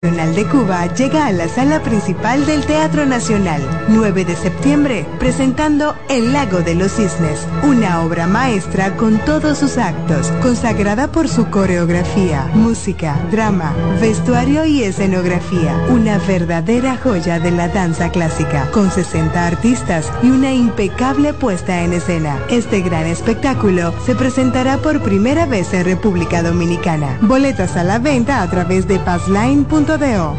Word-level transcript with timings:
Nacional 0.00 0.36
de 0.36 0.44
Cuba 0.44 0.94
llega 0.94 1.26
a 1.26 1.32
la 1.32 1.48
sala 1.48 1.82
principal 1.82 2.46
del 2.46 2.64
Teatro 2.64 3.04
Nacional, 3.04 3.60
9 3.88 4.24
de 4.24 4.36
septiembre, 4.36 5.04
presentando 5.18 5.96
El 6.08 6.32
Lago 6.32 6.60
de 6.60 6.76
los 6.76 6.92
Cisnes, 6.92 7.44
una 7.64 8.02
obra 8.02 8.28
maestra 8.28 8.94
con 8.94 9.18
todos 9.24 9.58
sus 9.58 9.76
actos, 9.76 10.28
consagrada 10.40 11.10
por 11.10 11.28
su 11.28 11.50
coreografía, 11.50 12.48
música, 12.54 13.18
drama, 13.32 13.74
vestuario 14.00 14.64
y 14.64 14.84
escenografía, 14.84 15.76
una 15.88 16.18
verdadera 16.18 16.96
joya 16.96 17.40
de 17.40 17.50
la 17.50 17.66
danza 17.66 18.12
clásica, 18.12 18.70
con 18.70 18.92
60 18.92 19.48
artistas 19.48 20.12
y 20.22 20.30
una 20.30 20.54
impecable 20.54 21.34
puesta 21.34 21.82
en 21.82 21.92
escena. 21.92 22.38
Este 22.50 22.82
gran 22.82 23.06
espectáculo 23.06 23.92
se 24.06 24.14
presentará 24.14 24.78
por 24.78 25.02
primera 25.02 25.44
vez 25.44 25.74
en 25.74 25.84
República 25.84 26.40
Dominicana. 26.44 27.18
Boletas 27.22 27.76
a 27.76 27.82
la 27.82 27.98
venta 27.98 28.42
a 28.42 28.48
través 28.48 28.86
de 28.86 29.00
passline.com 29.00 29.87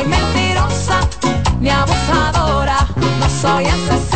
soy 0.00 0.08
mentirosa 0.08 1.00
ni 1.60 1.68
abusadora, 1.68 2.86
no 3.18 3.28
soy 3.28 3.66
asesina. 3.66 4.09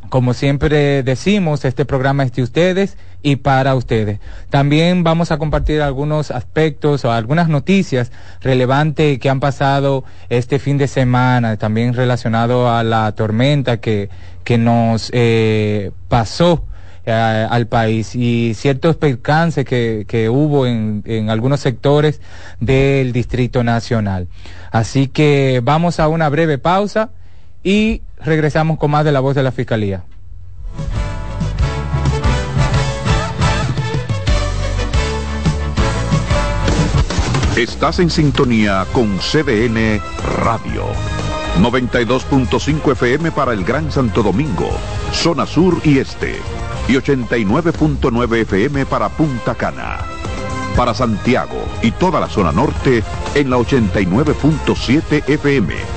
como 0.09 0.33
siempre 0.33 1.03
decimos, 1.03 1.65
este 1.65 1.85
programa 1.85 2.23
es 2.23 2.31
de 2.33 2.43
ustedes 2.43 2.97
y 3.21 3.37
para 3.37 3.75
ustedes. 3.75 4.19
También 4.49 5.03
vamos 5.03 5.31
a 5.31 5.37
compartir 5.37 5.81
algunos 5.81 6.31
aspectos 6.31 7.03
o 7.05 7.11
algunas 7.11 7.49
noticias 7.49 8.11
relevantes 8.41 9.19
que 9.19 9.29
han 9.29 9.39
pasado 9.39 10.03
este 10.29 10.59
fin 10.59 10.77
de 10.77 10.87
semana, 10.87 11.57
también 11.57 11.93
relacionado 11.93 12.69
a 12.69 12.83
la 12.83 13.11
tormenta 13.13 13.77
que, 13.77 14.09
que 14.43 14.57
nos 14.57 15.09
eh, 15.13 15.91
pasó 16.07 16.65
eh, 17.05 17.11
al 17.11 17.67
país 17.67 18.15
y 18.15 18.53
ciertos 18.53 18.97
percances 18.97 19.65
que, 19.65 20.05
que 20.07 20.29
hubo 20.29 20.65
en, 20.65 21.03
en 21.05 21.29
algunos 21.29 21.59
sectores 21.59 22.21
del 22.59 23.13
Distrito 23.13 23.63
Nacional. 23.63 24.27
Así 24.71 25.07
que 25.07 25.61
vamos 25.63 25.99
a 25.99 26.07
una 26.07 26.29
breve 26.29 26.57
pausa 26.57 27.11
y 27.67 28.01
regresamos 28.23 28.77
con 28.77 28.91
más 28.91 29.03
de 29.03 29.11
la 29.11 29.19
voz 29.19 29.35
de 29.35 29.43
la 29.43 29.51
Fiscalía. 29.51 30.05
Estás 37.57 37.99
en 37.99 38.09
sintonía 38.09 38.85
con 38.93 39.17
CDN 39.17 39.99
Radio. 40.45 40.85
92.5 41.59 42.93
FM 42.93 43.31
para 43.31 43.51
el 43.51 43.65
Gran 43.65 43.91
Santo 43.91 44.23
Domingo, 44.23 44.69
zona 45.11 45.45
sur 45.45 45.81
y 45.83 45.97
este. 45.97 46.37
Y 46.87 46.93
89.9 46.93 48.37
FM 48.43 48.85
para 48.85 49.09
Punta 49.09 49.55
Cana. 49.55 49.97
Para 50.77 50.93
Santiago 50.93 51.65
y 51.81 51.91
toda 51.91 52.21
la 52.21 52.29
zona 52.29 52.53
norte 52.53 53.03
en 53.35 53.49
la 53.49 53.57
89.7 53.57 55.27
FM. 55.27 55.96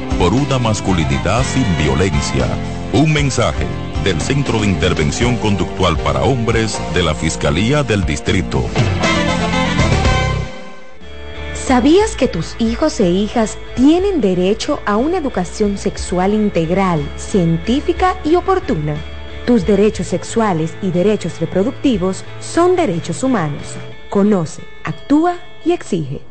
por 0.21 0.35
una 0.35 0.59
masculinidad 0.59 1.43
sin 1.43 1.65
violencia. 1.79 2.45
Un 2.93 3.11
mensaje 3.11 3.65
del 4.03 4.21
Centro 4.21 4.59
de 4.59 4.67
Intervención 4.67 5.35
Conductual 5.37 5.97
para 5.97 6.21
Hombres 6.21 6.79
de 6.93 7.01
la 7.01 7.15
Fiscalía 7.15 7.81
del 7.81 8.05
Distrito. 8.05 8.63
¿Sabías 11.55 12.15
que 12.15 12.27
tus 12.27 12.55
hijos 12.59 12.99
e 12.99 13.09
hijas 13.09 13.57
tienen 13.75 14.21
derecho 14.21 14.79
a 14.85 14.95
una 14.95 15.17
educación 15.17 15.79
sexual 15.79 16.35
integral, 16.35 17.01
científica 17.17 18.15
y 18.23 18.35
oportuna? 18.35 18.93
Tus 19.47 19.65
derechos 19.65 20.05
sexuales 20.05 20.75
y 20.83 20.91
derechos 20.91 21.39
reproductivos 21.39 22.25
son 22.39 22.75
derechos 22.75 23.23
humanos. 23.23 23.63
Conoce, 24.11 24.61
actúa 24.83 25.37
y 25.65 25.71
exige. 25.71 26.30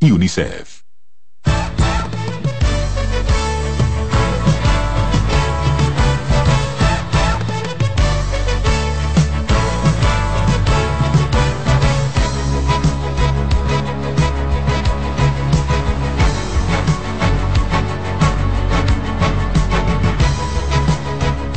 y 0.00 0.12
UNICEF. 0.12 0.85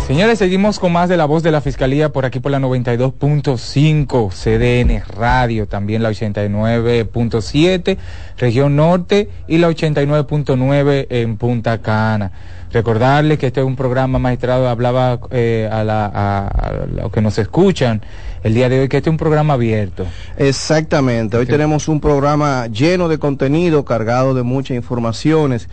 Señores, 0.09 0.39
seguimos 0.39 0.79
con 0.79 0.91
más 0.91 1.07
de 1.07 1.17
la 1.17 1.25
voz 1.25 1.43
de 1.43 1.51
la 1.51 1.61
Fiscalía 1.61 2.11
por 2.11 2.25
aquí 2.25 2.39
por 2.39 2.51
la 2.51 2.57
92.5 2.57 4.31
CDN 4.31 5.03
Radio, 5.07 5.67
también 5.67 6.01
la 6.01 6.09
89.7 6.09 7.95
región 8.39 8.75
norte 8.75 9.29
y 9.47 9.59
la 9.59 9.69
89.9 9.69 11.05
en 11.11 11.37
Punta 11.37 11.77
Cana. 11.83 12.31
Recordarles 12.71 13.37
que 13.37 13.45
este 13.45 13.59
es 13.59 13.67
un 13.67 13.75
programa 13.75 14.17
maestrado, 14.17 14.67
hablaba 14.67 15.19
eh, 15.29 15.69
a, 15.71 15.83
la, 15.83 16.07
a, 16.07 16.47
a 16.47 16.71
los 16.87 17.11
que 17.11 17.21
nos 17.21 17.37
escuchan 17.37 18.01
el 18.41 18.55
día 18.55 18.67
de 18.67 18.79
hoy, 18.79 18.89
que 18.89 18.97
este 18.97 19.11
es 19.11 19.13
un 19.13 19.17
programa 19.17 19.53
abierto. 19.53 20.07
Exactamente, 20.37 21.37
hoy 21.37 21.45
tenemos 21.45 21.87
un 21.87 22.01
programa 22.01 22.65
lleno 22.65 23.09
de 23.09 23.19
contenido, 23.19 23.85
cargado 23.85 24.33
de 24.33 24.41
muchas 24.41 24.75
informaciones 24.75 25.69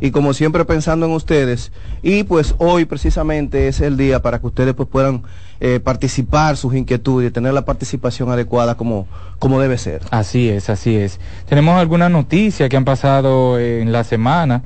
y 0.00 0.10
como 0.10 0.34
siempre 0.34 0.64
pensando 0.64 1.06
en 1.06 1.12
ustedes. 1.12 1.72
Y 2.02 2.24
pues 2.24 2.54
hoy 2.58 2.84
precisamente 2.84 3.68
es 3.68 3.80
el 3.80 3.96
día 3.96 4.22
para 4.22 4.40
que 4.40 4.46
ustedes 4.46 4.74
pues 4.74 4.88
puedan 4.88 5.22
eh, 5.60 5.80
participar 5.80 6.56
sus 6.56 6.74
inquietudes 6.74 7.32
tener 7.32 7.54
la 7.54 7.64
participación 7.64 8.30
adecuada 8.30 8.76
como, 8.76 9.06
como 9.38 9.60
debe 9.60 9.78
ser. 9.78 10.02
Así 10.10 10.48
es, 10.48 10.68
así 10.68 10.96
es. 10.96 11.18
Tenemos 11.48 11.78
algunas 11.80 12.10
noticias 12.10 12.68
que 12.68 12.76
han 12.76 12.84
pasado 12.84 13.58
en 13.58 13.92
la 13.92 14.04
semana. 14.04 14.62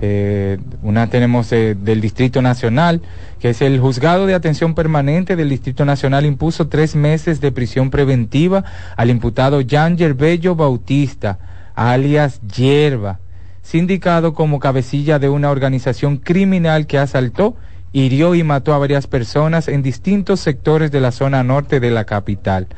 Eh, 0.00 0.58
una 0.82 1.08
tenemos 1.08 1.52
eh, 1.52 1.76
del 1.78 2.00
Distrito 2.00 2.42
Nacional, 2.42 3.00
que 3.38 3.50
es 3.50 3.62
el 3.62 3.78
juzgado 3.78 4.26
de 4.26 4.34
atención 4.34 4.74
permanente 4.74 5.36
del 5.36 5.48
Distrito 5.48 5.84
Nacional 5.84 6.26
impuso 6.26 6.66
tres 6.66 6.96
meses 6.96 7.40
de 7.40 7.52
prisión 7.52 7.90
preventiva 7.90 8.64
al 8.96 9.10
imputado 9.10 9.60
Yanger 9.60 10.14
Bello 10.14 10.56
Bautista, 10.56 11.38
alias 11.76 12.40
Yerba, 12.42 13.20
sindicado 13.64 14.34
como 14.34 14.60
cabecilla 14.60 15.18
de 15.18 15.30
una 15.30 15.50
organización 15.50 16.18
criminal 16.18 16.86
que 16.86 16.98
asaltó, 16.98 17.56
hirió 17.92 18.34
y 18.34 18.44
mató 18.44 18.74
a 18.74 18.78
varias 18.78 19.06
personas 19.06 19.68
en 19.68 19.82
distintos 19.82 20.38
sectores 20.40 20.92
de 20.92 21.00
la 21.00 21.10
zona 21.10 21.42
norte 21.42 21.80
de 21.80 21.90
la 21.90 22.04
capital. 22.04 22.68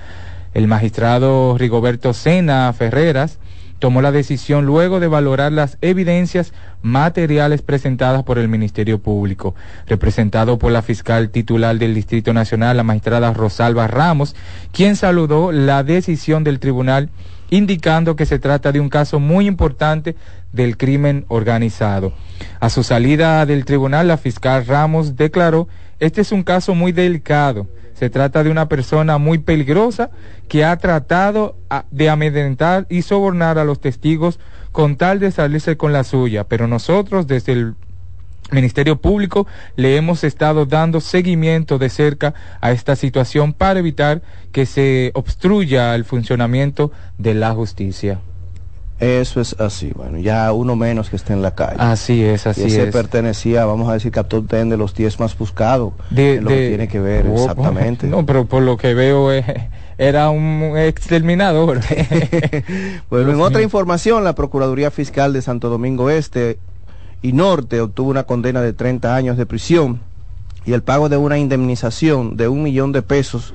El 0.54 0.68
magistrado 0.68 1.58
Rigoberto 1.58 2.14
Sena 2.14 2.72
Ferreras 2.72 3.40
tomó 3.80 4.00
la 4.00 4.12
decisión 4.12 4.64
luego 4.64 5.00
de 5.00 5.08
valorar 5.08 5.52
las 5.52 5.76
evidencias 5.80 6.52
materiales 6.82 7.62
presentadas 7.62 8.22
por 8.22 8.38
el 8.38 8.48
Ministerio 8.48 9.00
Público, 9.00 9.54
representado 9.86 10.58
por 10.58 10.70
la 10.70 10.82
fiscal 10.82 11.30
titular 11.30 11.76
del 11.78 11.94
Distrito 11.94 12.32
Nacional, 12.32 12.76
la 12.76 12.84
magistrada 12.84 13.34
Rosalba 13.34 13.86
Ramos, 13.88 14.36
quien 14.72 14.96
saludó 14.96 15.50
la 15.50 15.82
decisión 15.82 16.44
del 16.44 16.60
tribunal 16.60 17.10
indicando 17.50 18.16
que 18.16 18.26
se 18.26 18.38
trata 18.38 18.72
de 18.72 18.80
un 18.80 18.88
caso 18.88 19.20
muy 19.20 19.46
importante 19.46 20.16
del 20.52 20.76
crimen 20.76 21.24
organizado. 21.28 22.12
A 22.60 22.70
su 22.70 22.82
salida 22.82 23.44
del 23.46 23.64
tribunal, 23.64 24.08
la 24.08 24.16
fiscal 24.16 24.66
Ramos 24.66 25.16
declaró, 25.16 25.68
este 26.00 26.20
es 26.20 26.32
un 26.32 26.42
caso 26.42 26.74
muy 26.74 26.92
delicado. 26.92 27.66
Se 27.94 28.10
trata 28.10 28.44
de 28.44 28.50
una 28.50 28.68
persona 28.68 29.16
muy 29.16 29.38
peligrosa 29.38 30.10
que 30.48 30.64
ha 30.64 30.76
tratado 30.76 31.56
de 31.90 32.10
amedrentar 32.10 32.86
y 32.90 33.02
sobornar 33.02 33.58
a 33.58 33.64
los 33.64 33.80
testigos 33.80 34.38
con 34.70 34.96
tal 34.96 35.18
de 35.18 35.30
salirse 35.30 35.78
con 35.78 35.94
la 35.94 36.04
suya. 36.04 36.44
Pero 36.44 36.66
nosotros, 36.66 37.26
desde 37.26 37.52
el 37.52 37.74
Ministerio 38.52 38.96
Público 38.96 39.46
le 39.74 39.96
hemos 39.96 40.24
estado 40.24 40.66
dando 40.66 41.00
seguimiento 41.00 41.78
de 41.78 41.88
cerca 41.88 42.34
a 42.60 42.72
esta 42.72 42.96
situación 42.96 43.52
para 43.52 43.80
evitar 43.80 44.22
que 44.52 44.66
se 44.66 45.10
obstruya 45.14 45.94
el 45.94 46.04
funcionamiento 46.04 46.92
de 47.18 47.34
la 47.34 47.52
justicia. 47.52 48.20
Eso 48.98 49.42
es 49.42 49.54
así, 49.60 49.92
bueno, 49.94 50.16
ya 50.16 50.50
uno 50.52 50.74
menos 50.74 51.10
que 51.10 51.16
esté 51.16 51.34
en 51.34 51.42
la 51.42 51.54
calle. 51.54 51.76
Así 51.78 52.24
es, 52.24 52.46
así 52.46 52.62
y 52.62 52.64
ese 52.66 52.84
es. 52.84 52.92
pertenecía, 52.92 53.66
vamos 53.66 53.90
a 53.90 53.92
decir, 53.92 54.10
que 54.10 54.20
a 54.20 54.24
top 54.24 54.50
de 54.50 54.76
los 54.78 54.94
10 54.94 55.20
más 55.20 55.36
buscados, 55.36 55.92
de, 56.08 56.40
lo 56.40 56.48
que 56.48 56.68
tiene 56.68 56.88
que 56.88 56.98
ver, 56.98 57.26
oh, 57.26 57.34
exactamente. 57.34 58.06
No, 58.06 58.24
pero 58.24 58.46
por 58.46 58.62
lo 58.62 58.78
que 58.78 58.94
veo 58.94 59.30
eh, 59.32 59.68
era 59.98 60.30
un 60.30 60.78
exterminador. 60.78 61.80
bueno, 63.10 63.32
en 63.32 63.40
otra 63.42 63.60
información, 63.60 64.24
la 64.24 64.34
Procuraduría 64.34 64.90
Fiscal 64.90 65.34
de 65.34 65.42
Santo 65.42 65.68
Domingo 65.68 66.08
Este 66.08 66.58
y 67.22 67.32
Norte 67.32 67.80
obtuvo 67.80 68.10
una 68.10 68.24
condena 68.24 68.60
de 68.62 68.72
30 68.72 69.14
años 69.14 69.36
de 69.36 69.46
prisión 69.46 70.00
y 70.64 70.72
el 70.72 70.82
pago 70.82 71.08
de 71.08 71.16
una 71.16 71.38
indemnización 71.38 72.36
de 72.36 72.48
un 72.48 72.62
millón 72.62 72.92
de 72.92 73.02
pesos 73.02 73.54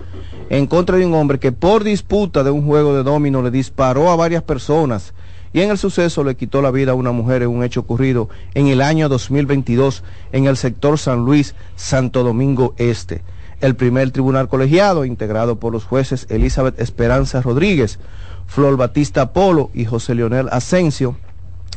en 0.49 0.67
contra 0.67 0.97
de 0.97 1.05
un 1.05 1.13
hombre 1.13 1.39
que 1.39 1.51
por 1.51 1.83
disputa 1.83 2.43
de 2.43 2.51
un 2.51 2.65
juego 2.65 2.95
de 2.95 3.03
domino 3.03 3.41
le 3.41 3.51
disparó 3.51 4.09
a 4.09 4.15
varias 4.15 4.43
personas 4.43 5.13
y 5.53 5.61
en 5.61 5.69
el 5.69 5.77
suceso 5.77 6.23
le 6.23 6.35
quitó 6.35 6.61
la 6.61 6.71
vida 6.71 6.93
a 6.93 6.95
una 6.95 7.11
mujer 7.11 7.43
en 7.43 7.49
un 7.49 7.63
hecho 7.63 7.81
ocurrido 7.81 8.29
en 8.53 8.67
el 8.67 8.81
año 8.81 9.09
2022 9.09 10.03
en 10.31 10.45
el 10.45 10.55
sector 10.55 10.97
San 10.97 11.25
Luis, 11.25 11.55
Santo 11.75 12.23
Domingo 12.23 12.73
Este. 12.77 13.21
El 13.59 13.75
primer 13.75 14.11
tribunal 14.11 14.47
colegiado, 14.47 15.05
integrado 15.05 15.57
por 15.57 15.73
los 15.73 15.83
jueces 15.83 16.25
Elizabeth 16.29 16.79
Esperanza 16.79 17.41
Rodríguez, 17.41 17.99
Flor 18.47 18.75
Batista 18.77 19.33
Polo 19.33 19.69
y 19.73 19.85
José 19.85 20.15
Leonel 20.15 20.47
Asensio, 20.51 21.17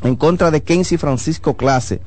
en 0.02 0.16
contra 0.16 0.50
de 0.50 0.62
Kensi 0.62 0.96
Francisco 0.96 1.56
Clase 1.56 2.00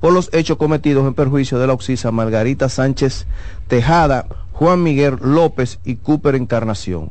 por 0.00 0.12
los 0.12 0.30
hechos 0.32 0.56
cometidos 0.56 1.06
en 1.06 1.14
perjuicio 1.14 1.58
de 1.58 1.66
la 1.66 1.74
oxisa 1.74 2.10
Margarita 2.10 2.68
Sánchez 2.68 3.26
Tejada, 3.68 4.26
Juan 4.52 4.82
Miguel 4.82 5.16
López 5.20 5.78
y 5.84 5.96
Cooper 5.96 6.34
Encarnación. 6.34 7.10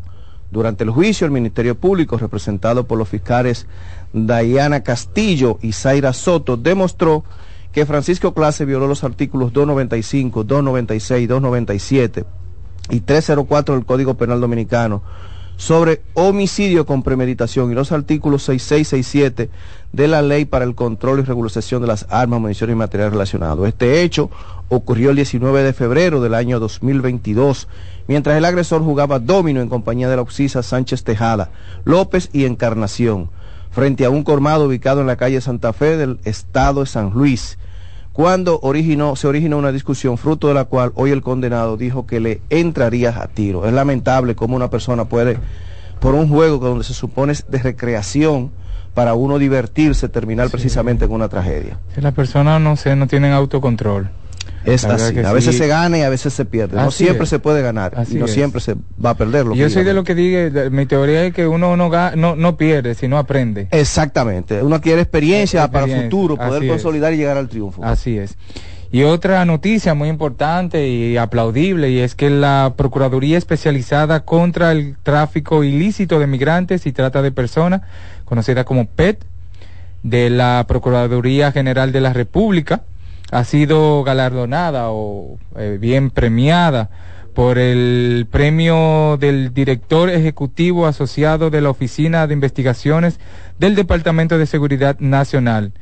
Durante 0.52 0.84
el 0.84 0.90
juicio, 0.90 1.26
el 1.26 1.32
Ministerio 1.32 1.76
Público, 1.76 2.18
representado 2.18 2.86
por 2.86 2.98
los 2.98 3.08
fiscales 3.08 3.68
Diana 4.14 4.82
Castillo 4.82 5.60
y 5.62 5.74
Zaira 5.74 6.12
Soto, 6.14 6.58
demostró 6.58 7.24
que 7.72 7.86
Francisco 7.86 8.34
Clase 8.34 8.66
violó 8.66 8.88
los 8.88 9.04
artículos 9.04 9.54
295, 9.54 10.44
296, 10.44 11.28
297 11.28 12.26
y 12.90 13.00
304 13.02 13.76
del 13.76 13.86
Código 13.86 14.16
Penal 14.16 14.42
Dominicano 14.42 15.04
sobre 15.60 16.02
homicidio 16.14 16.86
con 16.86 17.04
premeditación 17.04 17.70
y 17.70 17.76
los 17.76 17.92
artículos 17.92 18.44
6667 18.44 19.50
de 19.92 20.08
la 20.08 20.22
Ley 20.22 20.46
para 20.46 20.64
el 20.64 20.74
Control 20.74 21.20
y 21.20 21.24
Regularización 21.24 21.82
de 21.82 21.88
las 21.90 22.06
Armas, 22.10 22.40
Municiones 22.40 22.76
y 22.76 22.78
Materiales 22.78 23.12
Relacionados. 23.12 23.68
Este 23.68 24.02
hecho 24.02 24.30
ocurrió 24.70 25.10
el 25.10 25.18
19 25.18 25.62
de 25.62 25.74
febrero 25.74 26.22
del 26.22 26.34
año 26.34 26.62
2022, 26.62 27.68
mientras 28.08 28.38
el 28.38 28.46
agresor 28.46 28.84
jugaba 28.84 29.20
domino 29.20 29.60
en 29.60 29.68
compañía 29.68 30.08
de 30.08 30.16
la 30.16 30.22
oxisa 30.22 30.64
Sánchez 30.64 31.04
Tejada, 31.04 31.52
López 31.84 32.30
y 32.32 32.46
Encarnación, 32.46 33.30
frente 33.70 34.06
a 34.06 34.10
un 34.10 34.24
colmado 34.24 34.66
ubicado 34.66 35.02
en 35.02 35.08
la 35.08 35.18
calle 35.18 35.42
Santa 35.42 35.74
Fe 35.74 35.98
del 35.98 36.20
estado 36.24 36.80
de 36.80 36.88
San 36.88 37.10
Luis 37.10 37.58
cuando 38.14 38.60
originó, 38.62 39.16
se 39.16 39.28
originó 39.28 39.58
una 39.58 39.72
discusión 39.72 40.18
fruto 40.18 40.48
de 40.48 40.54
la 40.54 40.66
cual 40.66 40.92
hoy 40.96 41.12
el 41.12 41.22
condenado 41.22 41.78
dijo 41.78 42.06
que 42.06 42.20
le 42.20 42.42
entraría 42.50 43.22
a 43.22 43.28
tiro. 43.28 43.66
Es 43.66 43.74
lamentable 43.74 44.36
cómo 44.36 44.56
una 44.56 44.70
persona 44.70 45.06
puede, 45.06 45.38
por 46.00 46.16
un 46.16 46.28
juego 46.28 46.58
donde 46.58 46.84
se 46.84 46.94
supone 46.94 47.34
es 47.34 47.50
de 47.50 47.60
recreación, 47.60 48.52
para 48.94 49.14
uno 49.14 49.38
divertirse, 49.40 50.10
terminar 50.10 50.48
sí. 50.48 50.52
precisamente 50.52 51.08
con 51.08 51.16
una 51.16 51.30
tragedia. 51.30 51.78
Si 51.96 52.02
la 52.02 52.12
persona 52.12 52.60
no 52.60 52.76
sé, 52.76 52.96
no 52.96 53.08
tienen 53.08 53.32
autocontrol. 53.32 54.10
Es 54.74 54.86
así. 54.86 55.20
A 55.20 55.34
veces 55.34 55.56
sí. 55.56 55.60
se 55.60 55.68
gana 55.68 55.98
y 55.98 56.02
a 56.02 56.10
veces 56.10 56.34
se 56.34 56.46
pierde. 56.46 56.78
Así 56.78 56.86
no 56.86 56.92
siempre 56.92 57.24
es. 57.24 57.30
se 57.30 57.40
puede 57.40 57.62
ganar 57.62 57.94
así 57.96 58.16
y 58.16 58.20
no 58.20 58.26
es. 58.26 58.32
siempre 58.32 58.62
se 58.62 58.76
va 59.04 59.12
a 59.12 59.14
perder. 59.16 59.46
Lo 59.46 59.56
Yo 59.56 59.70
soy 59.70 59.84
de 59.84 59.94
lo 59.94 60.04
que 60.04 60.16
diga, 60.16 60.70
mi 60.70 60.86
teoría 60.86 61.26
es 61.26 61.34
que 61.34 61.48
uno 61.48 61.76
no, 61.76 61.90
no, 62.16 62.36
no 62.36 62.58
pierde, 62.58 62.96
sino 62.96 63.18
aprende. 63.18 63.68
Exactamente. 63.72 64.62
Uno 64.62 64.76
adquiere 64.76 65.02
experiencia, 65.02 65.64
experiencia. 65.64 65.72
para 65.72 65.86
el 65.86 66.04
futuro, 66.04 66.38
poder 66.38 66.68
consolidar 66.68 67.14
y 67.14 67.18
llegar 67.18 67.38
al 67.38 67.50
triunfo. 67.50 67.84
Así 67.84 68.18
es. 68.18 68.38
Y 68.92 69.04
otra 69.04 69.46
noticia 69.46 69.94
muy 69.94 70.10
importante 70.10 70.88
y 70.88 71.16
aplaudible 71.18 71.92
y 71.92 72.00
es 72.00 72.16
que 72.16 72.32
la 72.32 72.74
Procuraduría 72.76 73.38
Especializada 73.38 74.22
contra 74.22 74.72
el 74.72 74.98
Tráfico 75.04 75.64
Ilícito 75.64 76.20
de 76.20 76.26
Migrantes 76.26 76.88
y 76.88 76.92
Trata 76.92 77.22
de 77.22 77.32
Personas, 77.32 77.82
conocida 78.26 78.64
como 78.64 78.86
PET, 78.88 79.24
de 80.02 80.32
la 80.32 80.66
Procuraduría 80.68 81.52
General 81.52 81.92
de 81.92 82.02
la 82.02 82.14
República, 82.14 82.82
ha 83.32 83.44
sido 83.44 84.04
galardonada 84.04 84.90
o 84.90 85.38
eh, 85.58 85.78
bien 85.80 86.10
premiada 86.10 86.90
por 87.34 87.58
el 87.58 88.28
premio 88.30 89.18
del 89.20 89.54
director 89.54 90.10
ejecutivo 90.10 90.88
asociado 90.88 91.50
de 91.50 91.62
la 91.62 91.70
Oficina 91.70 92.28
de 92.28 92.34
Investigaciones 92.34 93.20
del 93.60 93.76
Departamento 93.76 94.38
de 94.38 94.46
Seguridad 94.46 95.00
Nacional, 95.00 95.74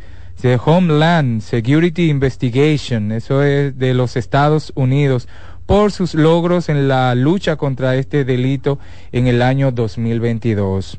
de 0.42 0.60
Homeland 0.64 1.42
Security 1.42 2.10
Investigation, 2.10 3.12
eso 3.12 3.42
es 3.44 3.78
de 3.78 3.94
los 3.94 4.18
Estados 4.18 4.72
Unidos, 4.76 5.28
por 5.66 5.92
sus 5.92 6.14
logros 6.14 6.70
en 6.70 6.88
la 6.88 7.16
lucha 7.16 7.56
contra 7.56 7.96
este 7.96 8.24
delito 8.24 8.80
en 9.12 9.28
el 9.28 9.42
año 9.42 9.72
2022. 9.72 10.98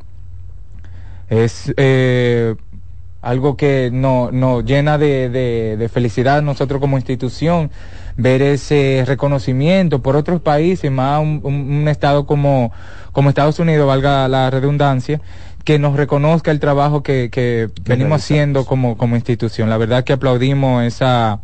Es 1.28 1.72
eh, 1.76 2.54
algo 3.28 3.56
que 3.56 3.90
nos 3.92 4.32
no 4.32 4.62
llena 4.62 4.96
de, 4.96 5.28
de, 5.28 5.76
de, 5.76 5.88
felicidad 5.90 6.40
nosotros 6.40 6.80
como 6.80 6.96
institución, 6.96 7.70
ver 8.16 8.40
ese 8.40 9.04
reconocimiento 9.06 10.00
por 10.00 10.16
otros 10.16 10.40
países, 10.40 10.90
más 10.90 11.20
un, 11.20 11.40
un, 11.44 11.54
un, 11.54 11.88
estado 11.88 12.24
como, 12.24 12.72
como 13.12 13.28
Estados 13.28 13.58
Unidos, 13.58 13.86
valga 13.86 14.28
la 14.28 14.48
redundancia, 14.50 15.20
que 15.62 15.78
nos 15.78 15.94
reconozca 15.94 16.50
el 16.50 16.58
trabajo 16.58 17.02
que, 17.02 17.28
que 17.30 17.68
venimos 17.84 18.22
haciendo 18.22 18.64
como, 18.64 18.96
como 18.96 19.14
institución. 19.14 19.68
La 19.68 19.76
verdad 19.76 20.04
que 20.04 20.14
aplaudimos 20.14 20.82
esa, 20.84 21.40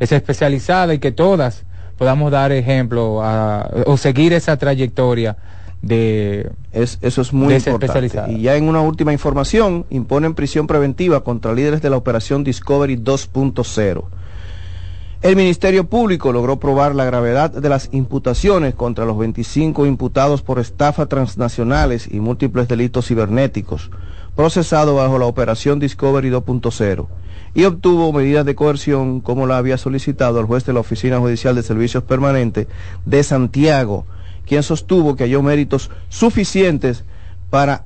esa 0.00 0.16
especializada 0.16 0.94
y 0.94 0.98
que 0.98 1.12
todas 1.12 1.64
podamos 1.98 2.32
dar 2.32 2.52
ejemplo 2.52 3.22
a- 3.22 3.68
o 3.84 3.98
seguir 3.98 4.32
esa 4.32 4.56
trayectoria 4.56 5.36
de 5.82 6.50
Es, 6.72 6.98
eso 7.02 7.22
es 7.22 7.32
muy 7.32 7.54
importante. 7.54 8.20
Y 8.28 8.42
ya 8.42 8.56
en 8.56 8.68
una 8.68 8.80
última 8.80 9.12
información, 9.12 9.86
imponen 9.90 10.34
prisión 10.34 10.66
preventiva 10.66 11.24
contra 11.24 11.52
líderes 11.52 11.82
de 11.82 11.90
la 11.90 11.96
operación 11.96 12.44
Discovery 12.44 12.96
2.0. 12.96 14.04
El 15.20 15.34
Ministerio 15.34 15.82
Público 15.88 16.32
logró 16.32 16.60
probar 16.60 16.94
la 16.94 17.04
gravedad 17.04 17.50
de 17.50 17.68
las 17.68 17.88
imputaciones 17.90 18.76
contra 18.76 19.04
los 19.04 19.18
25 19.18 19.84
imputados 19.84 20.42
por 20.42 20.60
estafa 20.60 21.06
transnacionales 21.06 22.08
y 22.08 22.20
múltiples 22.20 22.68
delitos 22.68 23.08
cibernéticos, 23.08 23.90
procesados 24.36 24.94
bajo 24.94 25.18
la 25.18 25.26
operación 25.26 25.80
Discovery 25.80 26.30
2.0, 26.30 27.06
y 27.52 27.64
obtuvo 27.64 28.12
medidas 28.12 28.46
de 28.46 28.54
coerción 28.54 29.20
como 29.20 29.48
la 29.48 29.58
había 29.58 29.76
solicitado 29.76 30.38
el 30.38 30.46
juez 30.46 30.64
de 30.64 30.74
la 30.74 30.80
Oficina 30.80 31.18
Judicial 31.18 31.56
de 31.56 31.64
Servicios 31.64 32.04
Permanentes 32.04 32.68
de 33.04 33.24
Santiago, 33.24 34.06
quien 34.48 34.62
sostuvo 34.62 35.14
que 35.14 35.24
halló 35.24 35.42
méritos 35.42 35.90
suficientes 36.08 37.04
para 37.50 37.84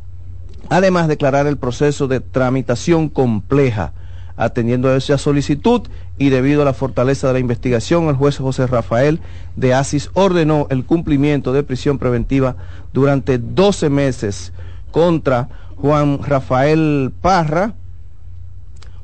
además 0.69 1.09
declarar 1.09 1.47
el 1.47 1.59
proceso 1.59 2.09
de 2.09 2.21
tramitación 2.21 3.09
compleja. 3.09 3.93
Atendiendo 4.35 4.89
a 4.89 4.97
esa 4.97 5.19
solicitud 5.19 5.83
y 6.17 6.31
debido 6.31 6.63
a 6.63 6.65
la 6.65 6.73
fortaleza 6.73 7.27
de 7.27 7.35
la 7.35 7.39
investigación, 7.39 8.09
el 8.09 8.17
juez 8.17 8.39
José 8.39 8.67
Rafael 8.67 9.21
de 9.57 9.75
Asis 9.75 10.11
ordenó 10.15 10.67
el 10.71 10.85
cumplimiento 10.85 11.53
de 11.53 11.63
prisión 11.63 11.99
preventiva 11.99 12.57
durante 12.95 13.37
12 13.37 13.91
meses 13.91 14.53
contra 14.91 15.49
Juan 15.77 16.21
Rafael 16.23 17.13
Parra, 17.21 17.75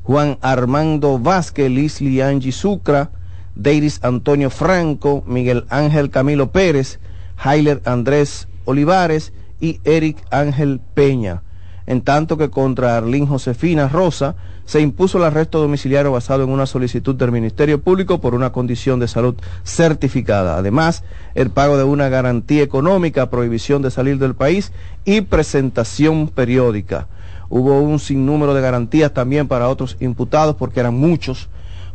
Juan 0.03 0.39
Armando 0.41 1.19
Vázquez, 1.19 1.69
Lisli 1.69 2.21
Angie 2.21 2.51
Sucra, 2.51 3.11
Deiris 3.53 3.99
Antonio 4.03 4.49
Franco, 4.49 5.23
Miguel 5.27 5.65
Ángel 5.69 6.09
Camilo 6.09 6.51
Pérez, 6.51 6.99
Jailer 7.39 7.81
Andrés 7.85 8.47
Olivares 8.65 9.33
y 9.59 9.79
Eric 9.83 10.17
Ángel 10.29 10.81
Peña. 10.93 11.43
En 11.87 12.01
tanto 12.01 12.37
que 12.37 12.51
contra 12.51 12.97
Arlín 12.97 13.25
Josefina 13.25 13.87
Rosa 13.87 14.35
se 14.65 14.79
impuso 14.79 15.17
el 15.17 15.23
arresto 15.23 15.59
domiciliario 15.59 16.11
basado 16.11 16.43
en 16.43 16.51
una 16.51 16.67
solicitud 16.67 17.15
del 17.15 17.31
Ministerio 17.31 17.81
Público 17.81 18.21
por 18.21 18.35
una 18.35 18.51
condición 18.51 18.99
de 18.99 19.07
salud 19.07 19.33
certificada. 19.63 20.57
Además, 20.57 21.03
el 21.33 21.49
pago 21.49 21.77
de 21.77 21.85
una 21.85 22.07
garantía 22.09 22.61
económica, 22.61 23.31
prohibición 23.31 23.81
de 23.81 23.89
salir 23.89 24.19
del 24.19 24.35
país 24.35 24.71
y 25.05 25.21
presentación 25.21 26.27
periódica. 26.27 27.07
Hubo 27.49 27.81
un 27.81 27.97
sinnúmero 27.97 28.53
de 28.53 28.61
garantías 28.61 29.11
también 29.11 29.47
para 29.47 29.69
otros 29.69 29.97
imputados 29.99 30.55
porque 30.55 30.81
eran 30.81 30.93
muchos, 30.93 31.49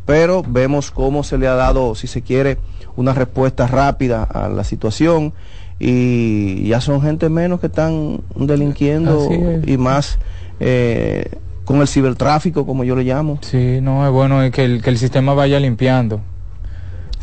pero 0.06 0.42
vemos 0.46 0.90
cómo 0.90 1.22
se 1.22 1.38
le 1.38 1.46
ha 1.46 1.54
dado, 1.54 1.94
si 1.94 2.06
se 2.06 2.22
quiere, 2.22 2.58
una 2.96 3.12
respuesta 3.12 3.66
rápida 3.66 4.22
a 4.22 4.48
la 4.48 4.64
situación 4.64 5.32
y 5.78 6.68
ya 6.68 6.80
son 6.80 7.02
gente 7.02 7.28
menos 7.28 7.60
que 7.60 7.66
están 7.66 8.20
delinquiendo 8.36 9.28
es. 9.30 9.66
y 9.66 9.76
más 9.76 10.18
eh, 10.60 11.30
con 11.64 11.80
el 11.80 11.88
cibertráfico, 11.88 12.66
como 12.66 12.84
yo 12.84 12.94
le 12.94 13.04
llamo. 13.04 13.38
Sí, 13.40 13.80
no, 13.80 14.06
es 14.06 14.12
bueno 14.12 14.38
que 14.52 14.64
el, 14.64 14.82
que 14.82 14.90
el 14.90 14.98
sistema 14.98 15.34
vaya 15.34 15.58
limpiando. 15.58 16.20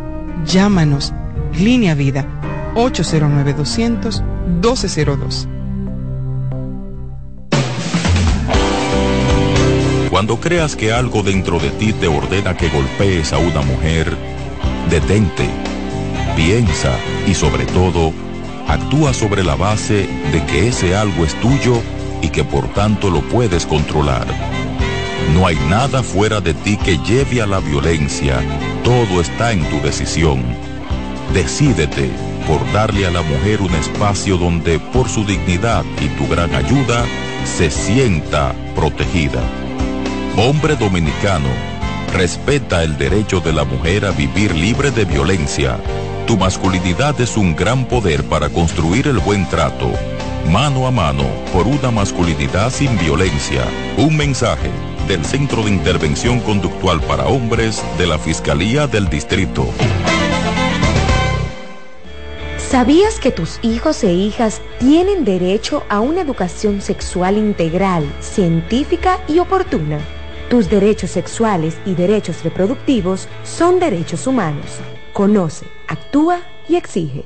Llámanos. 0.45 1.13
Línea 1.57 1.95
Vida. 1.95 2.27
809-200-1202. 2.75 5.47
Cuando 10.09 10.39
creas 10.39 10.75
que 10.75 10.91
algo 10.91 11.23
dentro 11.23 11.57
de 11.59 11.69
ti 11.71 11.93
te 11.93 12.07
ordena 12.07 12.57
que 12.57 12.69
golpees 12.69 13.33
a 13.33 13.37
una 13.37 13.61
mujer, 13.61 14.17
detente, 14.89 15.47
piensa 16.35 16.97
y 17.25 17.33
sobre 17.33 17.65
todo, 17.65 18.11
actúa 18.67 19.13
sobre 19.13 19.43
la 19.43 19.55
base 19.55 20.09
de 20.31 20.45
que 20.47 20.67
ese 20.67 20.95
algo 20.95 21.23
es 21.23 21.33
tuyo 21.35 21.81
y 22.21 22.27
que 22.29 22.43
por 22.43 22.67
tanto 22.73 23.09
lo 23.09 23.21
puedes 23.21 23.65
controlar. 23.65 24.27
No 25.41 25.47
hay 25.47 25.55
nada 25.71 26.03
fuera 26.03 26.39
de 26.39 26.53
ti 26.53 26.77
que 26.77 26.99
lleve 26.99 27.41
a 27.41 27.47
la 27.47 27.59
violencia, 27.59 28.39
todo 28.83 29.19
está 29.19 29.51
en 29.51 29.67
tu 29.71 29.81
decisión. 29.81 30.43
Decídete 31.33 32.11
por 32.47 32.59
darle 32.73 33.07
a 33.07 33.09
la 33.09 33.23
mujer 33.23 33.59
un 33.63 33.73
espacio 33.73 34.37
donde 34.37 34.77
por 34.77 35.09
su 35.09 35.25
dignidad 35.25 35.83
y 35.99 36.09
tu 36.09 36.27
gran 36.27 36.53
ayuda 36.53 37.07
se 37.43 37.71
sienta 37.71 38.53
protegida. 38.75 39.41
Hombre 40.37 40.75
dominicano, 40.75 41.49
respeta 42.13 42.83
el 42.83 42.95
derecho 42.99 43.39
de 43.39 43.51
la 43.51 43.63
mujer 43.63 44.05
a 44.05 44.11
vivir 44.11 44.53
libre 44.53 44.91
de 44.91 45.05
violencia. 45.05 45.75
Tu 46.27 46.37
masculinidad 46.37 47.19
es 47.19 47.35
un 47.35 47.55
gran 47.55 47.85
poder 47.85 48.23
para 48.25 48.49
construir 48.49 49.07
el 49.07 49.17
buen 49.17 49.49
trato. 49.49 49.91
Mano 50.51 50.85
a 50.85 50.91
mano 50.91 51.23
por 51.51 51.65
una 51.65 51.89
masculinidad 51.89 52.69
sin 52.69 52.95
violencia. 52.99 53.63
Un 53.97 54.15
mensaje 54.15 54.69
del 55.11 55.25
Centro 55.25 55.63
de 55.63 55.71
Intervención 55.71 56.39
Conductual 56.39 57.01
para 57.01 57.25
Hombres 57.27 57.83
de 57.97 58.07
la 58.07 58.17
Fiscalía 58.17 58.87
del 58.87 59.09
Distrito. 59.09 59.67
¿Sabías 62.57 63.19
que 63.19 63.29
tus 63.29 63.59
hijos 63.61 64.05
e 64.05 64.13
hijas 64.13 64.61
tienen 64.79 65.25
derecho 65.25 65.83
a 65.89 65.99
una 65.99 66.21
educación 66.21 66.79
sexual 66.79 67.37
integral, 67.37 68.05
científica 68.21 69.19
y 69.27 69.39
oportuna? 69.39 69.99
Tus 70.49 70.69
derechos 70.69 71.11
sexuales 71.11 71.75
y 71.85 71.93
derechos 71.93 72.45
reproductivos 72.45 73.27
son 73.43 73.81
derechos 73.81 74.27
humanos. 74.27 74.79
Conoce, 75.11 75.65
actúa 75.89 76.39
y 76.69 76.77
exige. 76.77 77.25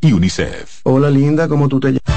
y 0.00 0.12
UNICEF. 0.12 0.80
Hola 0.84 1.10
linda, 1.10 1.48
¿cómo 1.48 1.68
tú 1.68 1.80
te 1.80 1.88
llamas? 1.88 2.14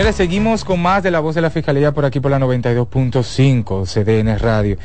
Señores, 0.00 0.16
seguimos 0.16 0.64
con 0.64 0.80
más 0.80 1.02
de 1.02 1.10
la 1.10 1.20
voz 1.20 1.34
de 1.34 1.42
la 1.42 1.50
Fiscalía 1.50 1.92
por 1.92 2.06
aquí 2.06 2.20
por 2.20 2.30
la 2.30 2.38
92.5 2.38 3.84
CDN 3.84 4.38
Radio. 4.38 4.78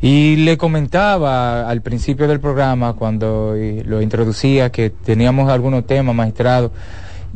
Y 0.00 0.36
le 0.36 0.56
comentaba 0.56 1.68
al 1.68 1.82
principio 1.82 2.26
del 2.26 2.40
programa, 2.40 2.94
cuando 2.94 3.54
eh, 3.54 3.82
lo 3.84 4.00
introducía, 4.00 4.72
que 4.72 4.88
teníamos 4.88 5.50
algunos 5.50 5.86
temas, 5.86 6.14
magistrado, 6.14 6.70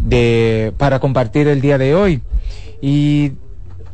de, 0.04 0.72
para 0.76 0.98
compartir 1.00 1.48
el 1.48 1.60
día 1.60 1.78
de 1.78 1.94
hoy. 1.94 2.22
Y 2.80 3.32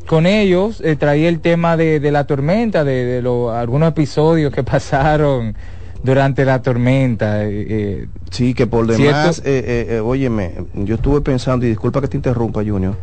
con 0.07 0.27
ellos 0.27 0.81
eh, 0.85 0.97
traía 0.97 1.29
el 1.29 1.41
tema 1.41 1.77
de, 1.77 1.99
de 2.01 2.13
la 2.13 2.25
tormenta, 2.25 2.85
de, 2.85 3.05
de 3.05 3.23
lo- 3.23 3.53
algunos 3.53 3.89
episodios 3.89 4.53
que 4.53 4.63
pasaron 4.65 5.55
durante 6.03 6.45
la 6.45 6.63
tormenta. 6.63 7.45
eh, 7.45 7.67
eh, 7.69 8.07
Sí, 8.31 8.55
que 8.55 8.67
por 8.67 8.87
demás, 8.87 9.43
eh, 9.45 9.87
eh, 9.91 10.01
óyeme, 10.01 10.53
yo 10.75 10.95
estuve 10.97 11.21
pensando, 11.21 11.67
y 11.67 11.71
disculpa 11.71 12.01
que 12.01 12.09
te 12.09 12.17
interrumpa, 12.17 12.63
Junior, 12.65 12.97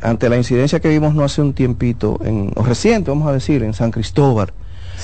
ante 0.00 0.28
la 0.28 0.36
incidencia 0.36 0.80
que 0.80 0.88
vimos 0.88 1.14
no 1.14 1.24
hace 1.24 1.40
un 1.40 1.52
tiempito, 1.54 2.20
en, 2.24 2.52
o 2.56 2.62
reciente, 2.64 3.10
vamos 3.10 3.28
a 3.28 3.32
decir, 3.32 3.62
en 3.62 3.74
San 3.74 3.90
Cristóbal. 3.90 4.52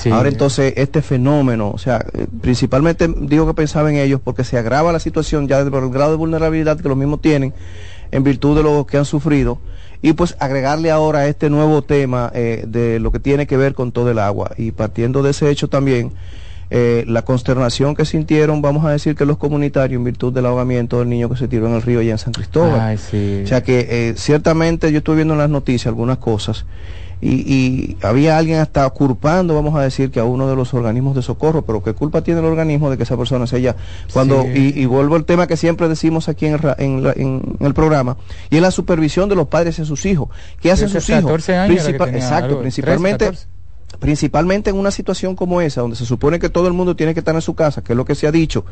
Ahora 0.06 0.28
entonces 0.28 0.74
este 0.76 1.02
fenómeno, 1.02 1.70
o 1.70 1.78
sea, 1.78 2.04
eh, 2.12 2.26
principalmente 2.40 3.08
digo 3.08 3.46
que 3.46 3.54
pensaba 3.54 3.90
en 3.90 3.96
ellos 3.96 4.20
porque 4.22 4.44
se 4.44 4.56
agrava 4.58 4.92
la 4.92 5.00
situación 5.00 5.48
ya 5.48 5.64
por 5.68 5.82
el 5.82 5.90
grado 5.90 6.12
de 6.12 6.16
vulnerabilidad 6.16 6.80
que 6.80 6.88
los 6.88 6.96
mismos 6.96 7.20
tienen 7.20 7.52
en 8.10 8.24
virtud 8.24 8.56
de 8.56 8.62
lo 8.62 8.86
que 8.86 8.96
han 8.96 9.04
sufrido. 9.04 9.58
Y 10.00 10.12
pues 10.12 10.36
agregarle 10.38 10.92
ahora 10.92 11.26
este 11.26 11.50
nuevo 11.50 11.82
tema 11.82 12.30
eh, 12.32 12.64
de 12.68 13.00
lo 13.00 13.10
que 13.10 13.18
tiene 13.18 13.46
que 13.46 13.56
ver 13.56 13.74
con 13.74 13.90
todo 13.90 14.10
el 14.10 14.20
agua. 14.20 14.52
Y 14.56 14.70
partiendo 14.70 15.22
de 15.22 15.30
ese 15.30 15.50
hecho 15.50 15.68
también 15.68 16.12
eh, 16.70 17.04
la 17.08 17.22
consternación 17.22 17.94
que 17.94 18.04
sintieron, 18.04 18.60
vamos 18.62 18.84
a 18.84 18.90
decir 18.90 19.14
que 19.14 19.24
los 19.24 19.38
comunitarios 19.38 19.98
en 19.98 20.04
virtud 20.04 20.32
del 20.32 20.46
ahogamiento 20.46 20.98
del 20.98 21.08
niño 21.08 21.28
que 21.30 21.36
se 21.36 21.48
tiró 21.48 21.66
en 21.66 21.74
el 21.74 21.82
río 21.82 22.00
allá 22.00 22.12
en 22.12 22.18
San 22.18 22.32
Cristóbal. 22.32 22.78
Ay, 22.80 22.98
sí. 22.98 23.40
O 23.44 23.46
sea 23.46 23.62
que 23.62 23.86
eh, 23.88 24.14
ciertamente 24.16 24.92
yo 24.92 24.98
estuve 24.98 25.16
viendo 25.16 25.34
en 25.34 25.38
las 25.38 25.50
noticias 25.50 25.86
algunas 25.86 26.18
cosas 26.18 26.66
y, 27.20 27.30
y 27.52 27.96
había 28.02 28.38
alguien 28.38 28.58
hasta 28.60 28.88
culpando, 28.90 29.52
vamos 29.54 29.74
a 29.74 29.80
decir, 29.82 30.12
que 30.12 30.20
a 30.20 30.24
uno 30.24 30.48
de 30.48 30.54
los 30.54 30.72
organismos 30.72 31.16
de 31.16 31.22
socorro, 31.22 31.62
pero 31.62 31.82
¿qué 31.82 31.92
culpa 31.92 32.22
tiene 32.22 32.38
el 32.40 32.46
organismo 32.46 32.90
de 32.90 32.96
que 32.96 33.02
esa 33.02 33.16
persona 33.16 33.46
sea 33.48 33.58
ella? 33.58 33.76
Cuando, 34.12 34.42
Sí. 34.42 34.72
y, 34.76 34.82
y 34.82 34.86
vuelvo 34.86 35.16
al 35.16 35.24
tema 35.24 35.48
que 35.48 35.56
siempre 35.56 35.88
decimos 35.88 36.28
aquí 36.28 36.46
en 36.46 36.54
el, 36.54 36.60
en 36.78 37.02
la- 37.02 37.12
en 37.16 37.56
el 37.58 37.74
programa, 37.74 38.18
y 38.50 38.56
es 38.56 38.62
la 38.62 38.70
supervisión 38.70 39.28
de 39.28 39.34
los 39.34 39.48
padres 39.48 39.80
y 39.80 39.84
sus 39.84 40.06
hijos. 40.06 40.28
¿Qué 40.60 40.70
hacen 40.70 40.88
sus 40.90 41.08
hijos? 41.10 41.22
14 41.22 41.56
años 41.56 41.74
era 41.76 41.84
que 41.84 41.88
Principal- 41.98 42.06
tenía 42.10 42.24
exacto, 42.24 42.44
algo, 42.44 42.60
13, 42.60 42.62
principalmente 42.82 43.24
14. 43.24 43.48
Principalmente 43.98 44.70
en 44.70 44.76
una 44.76 44.90
situación 44.90 45.34
como 45.34 45.60
esa, 45.60 45.80
donde 45.80 45.96
se 45.96 46.06
supone 46.06 46.38
que 46.38 46.48
todo 46.48 46.66
el 46.66 46.72
mundo 46.72 46.96
tiene 46.96 47.14
que 47.14 47.20
estar 47.20 47.34
en 47.34 47.42
su 47.42 47.54
casa, 47.54 47.82
que 47.82 47.92
es 47.92 47.96
lo 47.96 48.04
que 48.04 48.14
se 48.14 48.26
ha 48.26 48.32
dicho, 48.32 48.64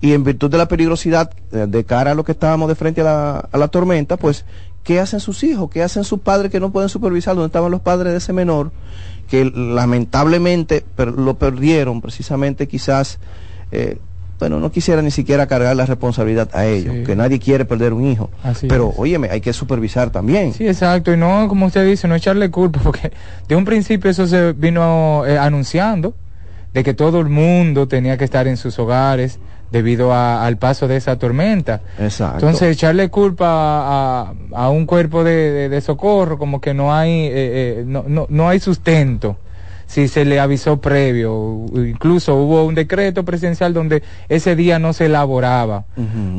y 0.00 0.12
en 0.12 0.24
virtud 0.24 0.50
de 0.50 0.58
la 0.58 0.68
peligrosidad 0.68 1.30
eh, 1.52 1.66
de 1.68 1.84
cara 1.84 2.12
a 2.12 2.14
lo 2.14 2.24
que 2.24 2.32
estábamos 2.32 2.68
de 2.68 2.74
frente 2.74 3.00
a 3.00 3.04
la, 3.04 3.48
a 3.50 3.58
la 3.58 3.68
tormenta, 3.68 4.16
pues, 4.16 4.44
¿qué 4.84 5.00
hacen 5.00 5.20
sus 5.20 5.42
hijos? 5.42 5.70
¿Qué 5.70 5.82
hacen 5.82 6.04
sus 6.04 6.20
padres 6.20 6.52
que 6.52 6.60
no 6.60 6.70
pueden 6.70 6.88
supervisar? 6.88 7.34
¿Dónde 7.34 7.48
estaban 7.48 7.70
los 7.70 7.80
padres 7.80 8.12
de 8.12 8.18
ese 8.18 8.32
menor? 8.32 8.70
Que 9.28 9.44
lamentablemente 9.44 10.84
lo 10.96 11.34
perdieron 11.34 12.00
precisamente 12.00 12.68
quizás, 12.68 13.18
eh, 13.72 13.98
bueno, 14.38 14.60
no 14.60 14.70
quisiera 14.70 15.02
ni 15.02 15.10
siquiera 15.10 15.46
cargar 15.46 15.74
la 15.76 15.84
responsabilidad 15.86 16.48
a 16.52 16.64
ellos, 16.66 16.94
Sí. 16.94 17.02
que 17.04 17.16
nadie 17.16 17.38
quiere 17.40 17.64
perder 17.64 17.92
un 17.92 18.04
hijo. 18.06 18.30
Así 18.42 18.66
Pero, 18.68 18.90
es. 18.90 18.98
óyeme, 18.98 19.28
hay 19.30 19.40
que 19.40 19.52
supervisar 19.52 20.10
también. 20.10 20.52
Sí, 20.54 20.66
exacto. 20.66 21.12
Y 21.12 21.16
no, 21.16 21.46
como 21.48 21.66
usted 21.66 21.84
dice, 21.86 22.06
no 22.08 22.14
echarle 22.14 22.50
culpa, 22.50 22.80
porque 22.84 23.12
de 23.48 23.56
un 23.56 23.64
principio 23.64 24.10
eso 24.10 24.26
se 24.26 24.52
vino 24.52 25.24
eh, 25.26 25.36
anunciando, 25.38 26.14
de 26.72 26.84
que 26.84 26.94
todo 26.94 27.20
el 27.20 27.28
mundo 27.28 27.88
tenía 27.88 28.16
que 28.16 28.24
estar 28.24 28.46
en 28.46 28.56
sus 28.56 28.78
hogares 28.78 29.38
debido 29.72 30.12
a- 30.14 30.46
al 30.46 30.56
paso 30.56 30.86
de 30.88 30.96
esa 30.96 31.18
tormenta. 31.18 31.80
Exacto. 31.98 32.36
Entonces, 32.46 32.72
echarle 32.74 33.08
culpa 33.10 33.46
a, 33.48 34.32
a 34.54 34.68
un 34.70 34.86
cuerpo 34.86 35.24
de, 35.24 35.50
de- 35.50 35.68
de 35.68 35.80
socorro, 35.80 36.38
como 36.38 36.60
que 36.60 36.74
no 36.74 36.94
hay, 36.94 37.10
eh, 37.10 37.30
eh, 37.34 37.84
no, 37.86 38.04
no, 38.06 38.26
no 38.30 38.48
hay 38.48 38.60
sustento. 38.60 39.36
Si 39.88 40.06
se 40.06 40.26
le 40.26 40.38
avisó 40.38 40.82
previo, 40.82 41.64
incluso 41.74 42.34
hubo 42.34 42.66
un 42.66 42.74
decreto 42.74 43.24
presidencial 43.24 43.72
donde 43.72 44.02
ese 44.28 44.54
día 44.54 44.78
no 44.78 44.92
se 44.92 45.06
elaboraba 45.06 45.86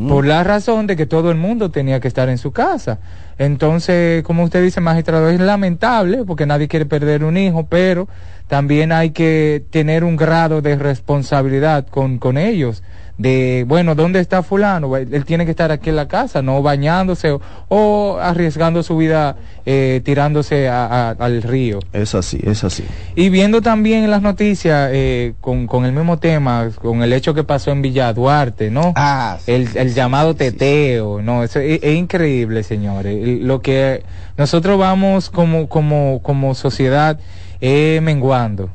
por 0.08 0.28
la 0.28 0.44
razón 0.44 0.86
de 0.86 0.96
que 0.96 1.08
todo 1.08 1.32
el 1.32 1.38
mundo 1.38 1.72
tenía 1.72 2.00
que 2.00 2.08
estar 2.08 2.30
en 2.30 2.38
su 2.38 2.52
casa. 2.52 3.00
Entonces, 3.40 4.22
como 4.22 4.44
usted 4.44 4.62
dice, 4.62 4.82
magistrado, 4.82 5.30
es 5.30 5.40
lamentable 5.40 6.26
porque 6.26 6.46
nadie 6.46 6.68
quiere 6.68 6.86
perder 6.86 7.24
un 7.24 7.38
hijo, 7.38 7.66
pero 7.66 8.08
también 8.50 8.92
hay 8.92 9.12
que 9.12 9.64
tener 9.70 10.04
un 10.04 10.18
grado 10.18 10.62
de 10.62 10.76
responsabilidad 10.76 11.88
con, 11.88 12.18
con 12.18 12.38
ellos. 12.38 12.84
De, 13.18 13.66
bueno, 13.68 13.96
¿dónde 13.96 14.22
está 14.22 14.44
fulano? 14.44 14.96
Él 14.96 15.26
tiene 15.26 15.44
que 15.44 15.52
estar 15.52 15.74
aquí 15.74 15.90
en 15.90 15.98
la 15.98 16.08
casa, 16.08 16.42
no 16.42 16.62
bañándose 16.62 17.32
o, 17.32 17.42
o 17.68 18.18
arriesgando 18.18 18.82
su 18.82 18.96
vida 18.96 19.36
eh, 19.66 20.00
tirándose 20.06 20.70
a- 20.70 20.86
a- 20.86 21.10
al 21.20 21.42
río. 21.44 21.80
Es 21.92 22.16
así, 22.16 22.40
es 22.42 22.64
así. 22.64 22.86
Y 23.18 23.28
viendo 23.28 23.62
también 23.62 24.06
en 24.06 24.10
las 24.12 24.22
noticias 24.22 24.90
eh, 24.94 25.34
con, 25.42 25.68
con 25.68 25.84
el 25.84 25.92
mismo 25.92 26.18
tema, 26.18 26.70
con 26.82 27.04
el 27.04 27.12
hecho 27.12 27.34
que 27.34 27.44
pasó 27.44 27.72
en 27.72 27.82
Villa 27.82 28.14
Duarte, 28.14 28.72
¿no? 28.72 28.94
Ah, 28.96 29.38
sí, 29.44 29.52
el, 29.52 29.68
el 29.76 29.94
llamado 29.94 30.34
teteo, 30.36 31.22
¿no? 31.22 31.44
Eso 31.44 31.60
es, 31.60 31.82
es 31.84 31.96
increíble, 31.98 32.64
señores. 32.64 33.42
Lo 33.42 33.62
que 33.62 34.02
nosotros 34.38 34.80
vamos 34.80 35.30
como, 35.30 35.68
como, 35.68 36.22
como 36.24 36.56
sociedad 36.56 37.20
eh, 37.62 38.00
menguando, 38.02 38.70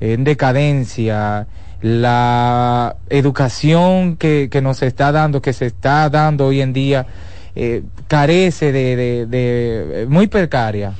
en 0.00 0.24
decadencia, 0.24 1.46
la 1.82 2.96
educación 3.08 4.16
que, 4.16 4.48
que 4.50 4.60
nos 4.62 4.82
está 4.82 5.12
dando, 5.12 5.42
que 5.42 5.52
se 5.52 5.66
está 5.66 6.08
dando 6.10 6.46
hoy 6.46 6.60
en 6.60 6.72
día, 6.72 7.06
eh, 7.54 7.82
carece 8.08 8.72
de, 8.72 8.96
de, 9.26 10.02
eh, 10.02 10.06
muy 10.06 10.26
precaria. 10.26 10.94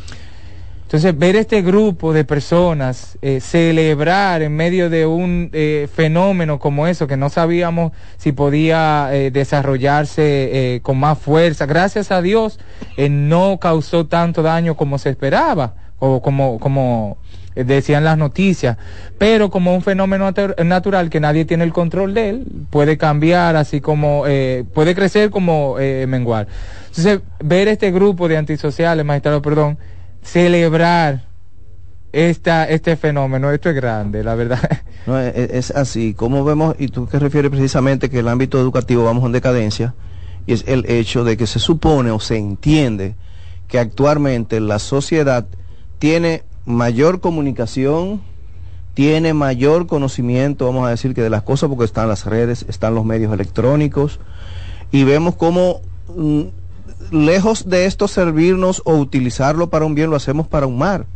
Entonces, 0.83 1.19
ver 1.19 1.35
este 1.35 1.63
grupo 1.63 2.13
de 2.13 2.25
personas 2.25 3.19
eh, 3.21 3.41
celebrar 3.41 4.43
en 4.43 4.55
medio 4.55 4.89
de 4.89 5.05
un 5.05 5.51
eh, 5.53 5.89
fenómeno 5.93 6.61
como 6.61 6.87
eso, 6.87 7.09
que 7.09 7.17
no 7.17 7.29
sabíamos 7.29 7.91
si 8.19 8.31
podía 8.31 9.09
eh, 9.13 9.33
desarrollarse 9.33 10.77
eh, 10.77 10.81
con 10.83 10.99
más 10.99 11.19
fuerza, 11.19 11.67
gracias 11.67 12.13
a 12.13 12.23
Dios, 12.23 12.61
eh, 12.97 13.09
no 13.09 13.59
causó 13.59 14.07
tanto 14.07 14.43
daño 14.43 14.77
como 14.77 14.99
se 14.99 15.11
esperaba, 15.11 15.75
o 15.99 16.21
como, 16.23 16.59
como 16.59 17.19
eh, 17.55 17.65
decían 17.65 18.05
las 18.05 18.19
noticias, 18.19 18.77
pero 19.19 19.51
como 19.51 19.75
un 19.75 19.83
fenómeno 19.83 20.31
natu- 20.31 20.63
natural 20.65 21.09
que 21.11 21.21
nadie 21.21 21.45
tiene 21.45 21.65
el 21.65 21.73
control 21.73 22.13
de 22.15 22.29
él, 22.31 22.47
puede 22.71 22.99
cambiar, 22.99 23.57
así 23.57 23.81
como 23.81 24.25
eh, 24.27 24.65
puede 24.75 24.95
crecer 24.95 25.31
como 25.31 25.77
eh, 25.79 26.07
menguar. 26.07 26.49
Entonces, 26.89 27.21
ver 27.43 27.69
este 27.69 27.91
grupo 27.93 28.29
de 28.29 28.37
antisociales, 28.37 29.05
magistrado, 29.05 29.41
perdón, 29.43 29.79
celebrar 30.23 31.27
esta, 32.13 32.65
este 32.69 32.97
fenómeno, 32.97 33.51
esto 33.51 33.69
es 33.71 33.75
grande, 33.77 34.23
la 34.25 34.35
verdad. 34.35 34.61
No, 35.07 35.21
es, 35.21 35.37
es 35.37 35.71
así. 35.71 36.15
Como 36.15 36.43
vemos, 36.43 36.75
y 36.81 36.89
tú 36.89 37.07
que 37.07 37.21
refieres 37.21 37.49
precisamente 37.53 38.11
que 38.11 38.19
el 38.19 38.27
ámbito 38.27 38.59
educativo 38.59 39.05
vamos 39.05 39.25
en 39.25 39.31
decadencia, 39.31 39.95
y 40.47 40.53
es 40.53 40.65
el 40.67 40.85
hecho 40.91 41.23
de 41.23 41.37
que 41.37 41.47
se 41.47 41.61
supone 41.61 42.11
o 42.11 42.19
se 42.19 42.37
entiende 42.37 43.15
que 43.69 43.79
actualmente 43.79 44.59
la 44.59 44.81
sociedad 44.81 45.47
tiene 45.99 46.43
mayor 46.65 47.21
comunicación, 47.21 48.21
tiene 48.95 49.35
mayor 49.35 49.87
conocimiento, 49.87 50.67
vamos 50.67 50.87
a 50.87 50.91
decir, 50.91 51.15
que 51.15 51.23
de 51.23 51.31
las 51.31 51.43
cosas, 51.43 51.69
porque 51.69 51.85
están 51.85 52.09
las 52.09 52.27
redes, 52.27 52.65
están 52.69 52.95
los 52.95 53.05
medios 53.05 53.33
electrónicos, 53.33 54.21
y 54.91 55.05
vemos 55.05 55.37
cómo 55.37 55.81
mm, 56.15 56.43
lejos 57.11 57.69
de 57.69 57.87
esto 57.87 58.09
servirnos 58.09 58.83
o 58.85 58.95
utilizarlo 58.95 59.71
para 59.71 59.85
un 59.85 59.95
bien, 59.95 60.11
lo 60.11 60.17
hacemos 60.17 60.49
para 60.49 60.67
un 60.67 60.79
mal. 60.79 61.07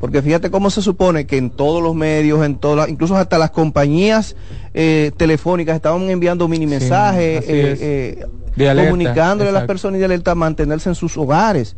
Porque 0.00 0.22
fíjate 0.22 0.50
cómo 0.50 0.70
se 0.70 0.80
supone 0.80 1.26
que 1.26 1.36
en 1.36 1.50
todos 1.50 1.82
los 1.82 1.94
medios, 1.94 2.42
en 2.44 2.56
todas, 2.56 2.88
incluso 2.88 3.16
hasta 3.16 3.36
las 3.36 3.50
compañías 3.50 4.34
eh, 4.72 5.12
telefónicas 5.18 5.76
estaban 5.76 6.08
enviando 6.08 6.48
mini 6.48 6.66
mensajes, 6.66 7.44
eh, 7.46 8.24
eh, 8.56 8.74
comunicándole 8.74 9.50
a 9.50 9.52
las 9.52 9.64
personas 9.64 9.98
y 9.98 10.00
de 10.00 10.06
alerta 10.06 10.30
a 10.30 10.34
mantenerse 10.34 10.88
en 10.88 10.94
sus 10.94 11.18
hogares. 11.18 11.76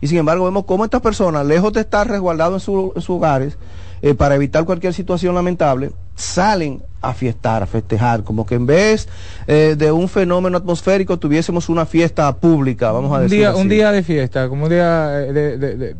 Y 0.00 0.06
sin 0.06 0.18
embargo 0.18 0.44
vemos 0.44 0.64
cómo 0.64 0.84
estas 0.84 1.00
personas, 1.02 1.44
lejos 1.46 1.72
de 1.72 1.80
estar 1.80 2.08
resguardados 2.08 2.54
en, 2.54 2.60
su- 2.60 2.92
en 2.96 3.02
sus 3.02 3.16
hogares, 3.16 3.58
eh, 4.02 4.14
para 4.14 4.34
evitar 4.34 4.64
cualquier 4.64 4.94
situación 4.94 5.34
lamentable, 5.34 5.90
salen 6.14 6.82
a 7.02 7.12
fiestar, 7.14 7.62
a 7.62 7.66
festejar, 7.66 8.24
como 8.24 8.46
que 8.46 8.54
en 8.54 8.64
vez 8.66 9.08
eh, 9.46 9.74
de 9.76 9.92
un 9.92 10.08
fenómeno 10.08 10.56
atmosférico 10.56 11.18
tuviésemos 11.18 11.68
una 11.68 11.84
fiesta 11.86 12.34
pública, 12.36 12.92
vamos 12.92 13.12
a 13.12 13.16
un 13.16 13.22
decir. 13.24 13.38
día, 13.38 13.50
así. 13.50 13.60
un 13.60 13.68
día 13.68 13.92
de 13.92 14.02
fiesta, 14.02 14.48
como 14.48 14.64
un 14.64 14.70
día 14.70 15.20
eh, 15.22 15.32
de... 15.32 15.58
de- 15.58 15.76
de- 15.76 15.94
de- 15.94 15.96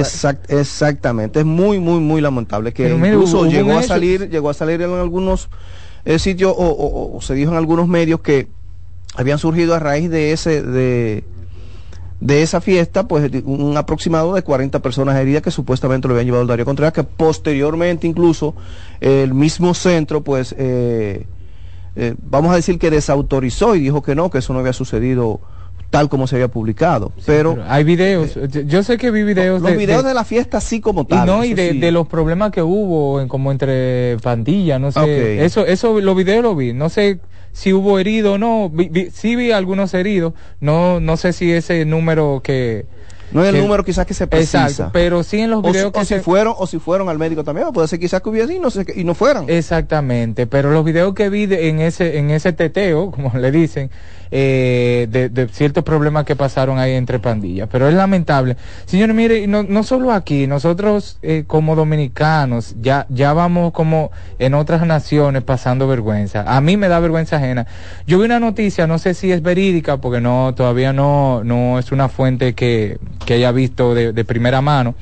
Exact- 0.00 0.48
exactamente, 0.50 1.40
es 1.40 1.46
muy, 1.46 1.80
muy, 1.80 1.98
muy 1.98 2.20
lamentable 2.20 2.72
que 2.72 2.84
Pero 2.84 2.96
incluso 3.04 3.38
hubo 3.40 3.46
llegó 3.46 3.76
a 3.78 3.82
salir, 3.82 4.28
llegó 4.30 4.50
a 4.50 4.54
salir 4.54 4.80
en 4.80 4.92
algunos 4.92 5.48
eh, 6.04 6.18
sitios 6.20 6.52
o, 6.56 6.62
o- 6.68 7.16
o 7.16 7.20
se 7.20 7.34
dijo 7.34 7.50
en 7.50 7.56
algunos 7.56 7.88
medios 7.88 8.20
que 8.20 8.46
habían 9.16 9.38
surgido 9.38 9.74
a 9.74 9.78
raíz 9.80 10.08
de 10.08 10.32
ese, 10.32 10.62
de, 10.62 11.24
de 12.22 12.42
esa 12.42 12.60
fiesta, 12.60 13.08
pues 13.08 13.30
de 13.32 13.40
un 13.40 13.76
aproximado 13.76 14.34
de 14.34 14.42
40 14.42 14.78
personas 14.78 15.16
heridas 15.16 15.42
que 15.42 15.50
supuestamente 15.50 16.06
lo 16.06 16.14
habían 16.14 16.26
llevado 16.26 16.42
al 16.42 16.46
Darío 16.46 16.64
Contreras, 16.64 16.92
que 16.92 17.02
posteriormente 17.02 18.06
incluso 18.06 18.54
eh, 19.00 19.24
el 19.24 19.34
mismo 19.34 19.74
centro, 19.74 20.22
pues 20.22 20.54
eh, 20.56 21.26
eh, 21.96 22.14
vamos 22.22 22.52
a 22.52 22.56
decir 22.56 22.78
que 22.78 22.90
desautorizó 22.90 23.74
y 23.74 23.80
dijo 23.80 24.02
que 24.02 24.14
no, 24.14 24.30
que 24.30 24.38
eso 24.38 24.52
no 24.52 24.60
había 24.60 24.72
sucedido 24.72 25.40
tal 25.90 26.08
como 26.08 26.28
se 26.28 26.36
había 26.36 26.46
publicado. 26.46 27.10
pero, 27.26 27.58
hay 27.66 27.82
videos, 27.82 28.38
yo 28.66 28.84
sé 28.84 28.98
que 28.98 29.10
vi 29.10 29.24
videos 29.24 29.60
los 29.60 29.76
videos 29.76 30.04
de, 30.04 30.14
la 30.14 30.24
fiesta 30.24 30.58
así 30.58 30.80
como 30.80 31.04
tal. 31.04 31.26
Y 31.26 31.30
no, 31.30 31.44
y 31.44 31.54
de, 31.54 31.90
los 31.90 32.06
problemas 32.06 32.52
que 32.52 32.62
hubo 32.62 33.20
en, 33.20 33.26
como 33.26 33.50
entre 33.50 34.16
pandillas, 34.22 34.80
no 34.80 34.92
sé. 34.92 35.44
Eso, 35.44 35.66
eso, 35.66 36.00
los 36.00 36.16
videos 36.16 36.44
lo 36.44 36.54
vi. 36.54 36.72
No 36.72 36.88
sé 36.88 37.18
si 37.52 37.72
hubo 37.72 37.98
herido 37.98 38.34
o 38.34 38.38
no. 38.38 38.70
Vi, 38.70 39.10
sí 39.10 39.36
vi 39.36 39.52
algunos 39.52 39.94
heridos. 39.94 40.34
No, 40.60 41.00
no 41.00 41.16
sé 41.16 41.32
si 41.32 41.52
ese 41.52 41.84
número 41.84 42.40
que 42.42 42.86
no 43.32 43.42
es 43.42 43.54
el 43.54 43.60
número 43.60 43.82
quizás 43.84 44.06
que 44.06 44.14
se 44.14 44.26
precisa. 44.26 44.66
Exacto, 44.66 44.90
pero 44.92 45.22
sí 45.22 45.40
en 45.40 45.50
los 45.50 45.62
videos 45.62 45.86
o, 45.86 45.92
que 45.92 46.04
si 46.04 46.18
fueron 46.18 46.54
o 46.56 46.66
si 46.66 46.78
fueron 46.78 47.08
al 47.08 47.18
médico 47.18 47.44
también, 47.44 47.72
puede 47.72 47.88
ser 47.88 47.98
quizás 47.98 48.20
que 48.20 48.28
hubiese 48.28 48.54
y 48.54 48.58
no, 48.58 48.70
sé, 48.70 48.84
y 48.94 49.04
no 49.04 49.14
fueran. 49.14 49.48
Exactamente, 49.48 50.46
pero 50.46 50.70
los 50.70 50.84
videos 50.84 51.14
que 51.14 51.30
vi 51.30 51.44
en 51.44 51.80
ese 51.80 52.18
en 52.18 52.30
ese 52.30 52.52
teteo, 52.52 53.10
como 53.12 53.32
le 53.38 53.50
dicen, 53.50 53.90
eh, 54.34 55.08
de, 55.10 55.48
ciertos 55.48 55.84
problemas 55.84 56.24
que 56.24 56.34
pasaron 56.34 56.78
ahí 56.78 56.92
entre 56.92 57.18
pandillas. 57.18 57.68
Pero 57.70 57.86
es 57.86 57.94
lamentable. 57.94 58.56
Señores, 58.86 59.14
mire, 59.14 59.46
no, 59.46 59.62
no 59.62 59.82
solo 59.82 60.10
aquí, 60.10 60.46
nosotros 60.46 61.18
eh, 61.20 61.44
como 61.46 61.76
dominicanos 61.76 62.74
ya, 62.80 63.04
ya 63.10 63.34
vamos 63.34 63.72
como 63.72 64.10
en 64.38 64.54
otras 64.54 64.86
naciones 64.86 65.42
pasando 65.42 65.86
vergüenza. 65.86 66.44
A 66.46 66.62
mí 66.62 66.78
me 66.78 66.88
da 66.88 66.98
vergüenza 66.98 67.36
ajena. 67.36 67.66
Yo 68.06 68.18
vi 68.18 68.24
una 68.24 68.40
noticia, 68.40 68.86
no 68.86 68.98
sé 68.98 69.12
si 69.12 69.30
es 69.30 69.42
verídica, 69.42 69.98
porque 69.98 70.22
no, 70.22 70.54
todavía 70.56 70.94
no, 70.94 71.44
no 71.44 71.78
es 71.78 71.92
una 71.92 72.08
fuente 72.08 72.54
que, 72.54 72.98
que 73.26 73.34
haya 73.34 73.52
visto 73.52 73.94
de, 73.94 74.24
primera 74.24 74.62
mano. 74.62 74.94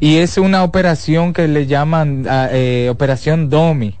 Y 0.00 0.16
es 0.16 0.38
una 0.38 0.64
operación 0.64 1.32
que 1.32 1.46
le 1.46 1.66
llaman 1.66 2.26
ah, 2.28 2.48
eh, 2.50 2.88
Operación 2.90 3.48
Domi. 3.48 3.96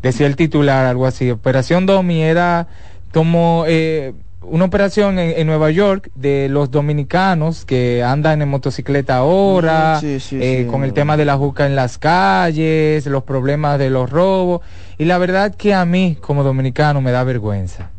Decía 0.00 0.26
el 0.26 0.36
titular, 0.36 0.86
algo 0.86 1.04
así. 1.04 1.30
Operación 1.30 1.84
Domi 1.84 2.22
era 2.22 2.66
como 3.12 3.64
eh, 3.66 4.14
una 4.42 4.64
operación 4.64 5.18
en, 5.18 5.46
Nueva 5.46 5.70
York 5.70 6.10
de 6.14 6.48
los 6.48 6.70
dominicanos 6.70 7.64
que 7.64 8.02
andan 8.02 8.40
en 8.42 8.48
motocicleta 8.48 9.16
ahora, 9.16 10.00
eh, 10.02 10.66
con 10.70 10.84
el 10.84 10.92
tema 10.92 11.16
de 11.16 11.24
la 11.24 11.36
juca 11.36 11.66
en 11.66 11.76
las 11.76 11.98
calles, 11.98 13.06
los 13.06 13.24
problemas 13.24 13.78
de 13.78 13.90
los 13.90 14.08
robos. 14.08 14.62
Y 14.98 15.04
la 15.04 15.18
verdad 15.18 15.54
que 15.54 15.74
a 15.74 15.84
mí, 15.84 16.16
como 16.20 16.42
dominicano, 16.42 17.00
me 17.00 17.10
da 17.10 17.22
vergüenza. 17.24 17.90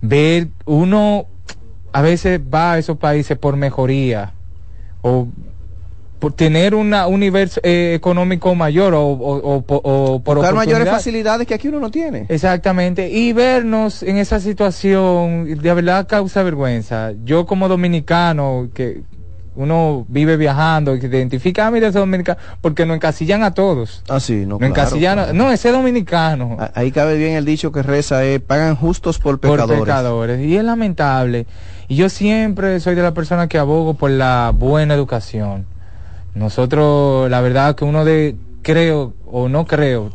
Ver 0.00 0.48
uno 0.64 1.26
a 1.92 2.02
veces 2.02 2.40
va 2.40 2.72
a 2.72 2.78
esos 2.78 2.98
países 2.98 3.38
por 3.38 3.56
mejoría 3.56 4.32
o 5.02 5.28
por 6.18 6.32
tener 6.32 6.74
una, 6.74 7.06
un 7.06 7.20
nivel 7.20 7.50
eh, 7.62 7.92
económico 7.94 8.54
mayor 8.54 8.94
o, 8.94 9.02
o, 9.02 9.64
o, 9.66 10.20
por 10.22 10.36
Buscar 10.36 10.54
mayores 10.54 10.88
facilidades 10.88 11.46
que 11.46 11.54
aquí 11.54 11.68
uno 11.68 11.80
no 11.80 11.90
tiene. 11.90 12.26
Exactamente. 12.28 13.10
Y 13.10 13.32
vernos 13.32 14.02
en 14.02 14.16
esa 14.16 14.40
situación, 14.40 15.58
de 15.60 15.74
verdad 15.74 16.06
causa 16.08 16.42
vergüenza. 16.42 17.12
Yo 17.24 17.46
como 17.46 17.68
dominicano, 17.68 18.68
que 18.72 19.02
uno 19.56 20.04
vive 20.08 20.36
viajando, 20.36 20.98
que 20.98 21.06
identifica, 21.06 21.66
ah, 21.66 21.70
mira, 21.70 21.88
ese 21.88 21.98
dominicano, 21.98 22.38
porque 22.60 22.86
nos 22.86 22.96
encasillan 22.96 23.42
a 23.42 23.52
todos. 23.52 24.02
Ah, 24.08 24.18
sí, 24.18 24.46
no, 24.46 24.58
no 24.58 24.66
encasillan, 24.66 25.36
no, 25.36 25.52
ese 25.52 25.70
dominicano. 25.70 26.56
Ahí 26.74 26.90
cabe 26.90 27.16
bien 27.16 27.34
el 27.34 27.44
dicho 27.44 27.70
que 27.70 27.82
reza, 27.82 28.24
es, 28.24 28.40
pagan 28.40 28.76
justos 28.76 29.18
por 29.18 29.38
pecadores. 29.38 29.78
Por 29.78 29.86
pecadores. 29.86 30.40
Y 30.40 30.56
es 30.56 30.64
lamentable. 30.64 31.46
Y 31.86 31.96
yo 31.96 32.08
siempre 32.08 32.80
soy 32.80 32.94
de 32.94 33.02
la 33.02 33.12
persona 33.12 33.46
que 33.46 33.58
abogo 33.58 33.94
por 33.94 34.10
la 34.10 34.52
buena 34.54 34.94
educación 34.94 35.66
nosotros, 36.34 37.30
la 37.30 37.40
verdad 37.40 37.76
que 37.76 37.84
uno 37.84 38.04
de, 38.04 38.36
creo 38.62 39.14
o 39.26 39.48
no 39.48 39.66
creo, 39.66 40.10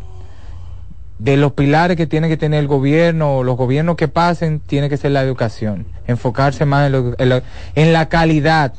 de 1.18 1.38
los 1.38 1.54
pilares 1.54 1.98
que 1.98 2.08
tiene 2.08 2.30
que 2.30 2.38
tener 2.38 2.60
el 2.60 2.68
gobierno 2.68 3.38
o 3.38 3.44
los 3.44 3.58
gobiernos 3.58 3.96
que 3.96 4.08
pasen, 4.08 4.60
tiene 4.60 4.90
que 4.90 4.98
ser 4.98 5.12
la 5.12 5.22
educación. 5.22 5.86
Enfocarse 6.08 6.66
más 6.66 6.92
en, 7.76 7.94
la 7.94 8.10
calidad. 8.10 8.74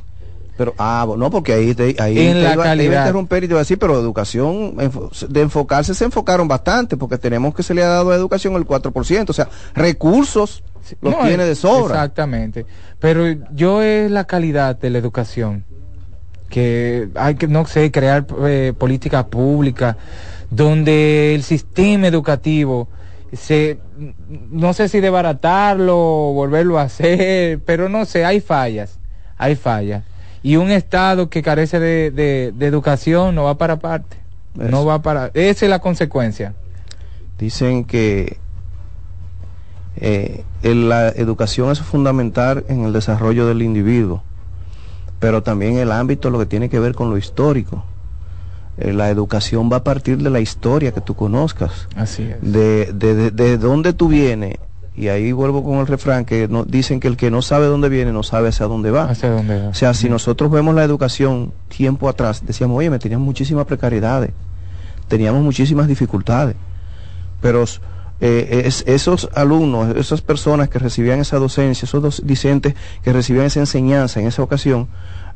Pero, 0.57 0.75
ah, 0.79 1.07
no, 1.17 1.31
porque 1.31 1.55
ahí, 1.55 1.75
te, 1.75 1.97
ahí 1.99 2.19
en 2.19 2.43
la 2.43 2.57
calidad. 2.57 3.05
interrumpir 3.05 3.45
y 3.45 3.49
te 3.49 3.55
a 3.55 3.59
decir, 3.59 3.79
pero 3.79 3.99
educación, 3.99 4.75
de 5.29 5.41
enfocarse 5.41 5.95
se 5.95 6.05
enfocaron 6.05 6.49
bastante, 6.49 6.99
porque 6.99 7.17
tenemos 7.17 7.55
que 7.55 7.63
se 7.63 7.73
le 7.73 7.83
ha 7.83 7.89
dado 7.89 8.11
a 8.11 8.17
educación 8.17 8.55
el 8.57 8.67
4%, 8.67 9.31
o 9.31 9.33
sea, 9.33 9.49
recursos 9.75 10.63
los 11.01 11.19
tiene 11.21 11.45
de 11.45 11.55
sobra. 11.55 11.95
Exactamente. 11.95 12.67
Pero 12.99 13.25
yo 13.55 13.81
es 13.81 14.11
la 14.11 14.25
calidad 14.25 14.79
de 14.79 14.91
la 14.91 14.99
educación 14.99 15.65
que 16.51 17.09
hay 17.15 17.37
que, 17.37 17.49
no 17.49 17.65
sé, 17.65 17.91
crear 17.91 18.27
eh, 18.47 18.75
políticas 18.77 19.25
públicas 19.25 19.97
donde 20.51 21.35
el 21.35 21.43
sistema 21.43 22.09
educativo 22.09 22.89
se, 23.33 23.79
no 24.51 24.73
sé 24.75 24.89
si 24.89 25.01
desbaratarlo 25.01 25.97
o 25.97 26.35
volverlo 26.35 26.79
a 26.79 26.83
hacer, 26.83 27.61
pero 27.65 27.89
no 27.89 28.05
sé, 28.05 28.25
hay 28.25 28.41
fallas, 28.41 28.99
hay 29.39 29.55
fallas. 29.55 30.05
Y 30.43 30.57
un 30.57 30.71
Estado 30.71 31.31
que 31.31 31.43
carece 31.43 31.79
de, 31.79 32.11
de, 32.11 32.67
educación 32.67 33.35
no 33.35 33.45
va 33.45 33.57
para 33.57 33.79
parte, 33.79 34.17
no 34.55 34.85
va 34.85 35.01
para, 35.03 35.31
esa 35.35 35.67
es 35.67 35.71
la 35.71 35.79
consecuencia. 35.79 36.55
Dicen 37.39 37.85
que 37.85 38.39
eh, 39.97 40.45
la 40.63 41.09
educación 41.11 41.71
es 41.71 41.81
fundamental 41.81 42.65
en 42.69 42.85
el 42.85 42.93
desarrollo 42.93 43.47
del 43.47 43.63
individuo 43.63 44.25
pero 45.21 45.43
también 45.43 45.77
el 45.77 45.93
ámbito 45.93 46.31
lo 46.31 46.39
que 46.39 46.47
tiene 46.47 46.69
que 46.69 46.81
ver 46.81 46.95
con 46.95 47.11
lo 47.11 47.19
histórico. 47.19 47.85
Eh, 48.79 48.95
la 48.95 49.11
educación 49.11 49.71
va 49.71 49.77
a 49.77 49.85
partir 49.85 50.19
de 50.19 50.31
la 50.31 50.41
historia 50.41 50.93
que 50.93 51.03
tú 51.03 51.15
conozcas. 51.15 51.87
Así 51.95 52.23
es. 52.23 52.41
De, 52.41 52.91
de, 52.95 53.31
de, 53.31 53.59
dónde 53.59 53.93
tú 53.93 54.09
vienes. 54.09 54.57
Y 54.97 55.09
ahí 55.09 55.33
vuelvo 55.33 55.63
con 55.63 55.79
el 55.79 55.87
refrán 55.87 56.25
que 56.25 56.49
no, 56.49 56.65
dicen 56.65 56.99
que 56.99 57.09
el 57.09 57.17
que 57.17 57.31
no 57.31 57.43
sabe 57.43 57.67
dónde 57.67 57.89
viene 57.91 58.13
no 58.13 58.23
sabe 58.23 58.49
hacia 58.49 58.67
dónde 58.67 58.91
va. 58.91 59.05
Hacia 59.05 59.31
dónde 59.31 59.63
va. 59.63 59.69
O 59.69 59.75
sea, 59.75 59.93
si 59.93 60.09
nosotros 60.09 60.51
vemos 60.51 60.75
la 60.75 60.85
educación 60.85 61.53
tiempo 61.69 62.09
atrás, 62.09 62.43
decíamos, 62.47 62.79
oye, 62.79 62.91
me 62.91 62.99
teníamos 62.99 63.27
muchísimas 63.27 63.67
precariedades, 63.67 64.31
teníamos 65.09 65.43
muchísimas 65.43 65.87
dificultades. 65.87 66.57
Pero 67.43 67.65
eh, 68.21 68.63
es, 68.67 68.85
esos 68.87 69.29
alumnos, 69.35 69.97
esas 69.97 70.21
personas 70.21 70.69
que 70.69 70.79
recibían 70.79 71.21
esa 71.21 71.39
docencia, 71.39 71.87
esos 71.87 72.03
dos 72.03 72.23
docentes 72.25 72.75
que 73.03 73.13
recibían 73.13 73.47
esa 73.47 73.61
enseñanza 73.61 74.21
en 74.21 74.27
esa 74.27 74.43
ocasión, 74.43 74.89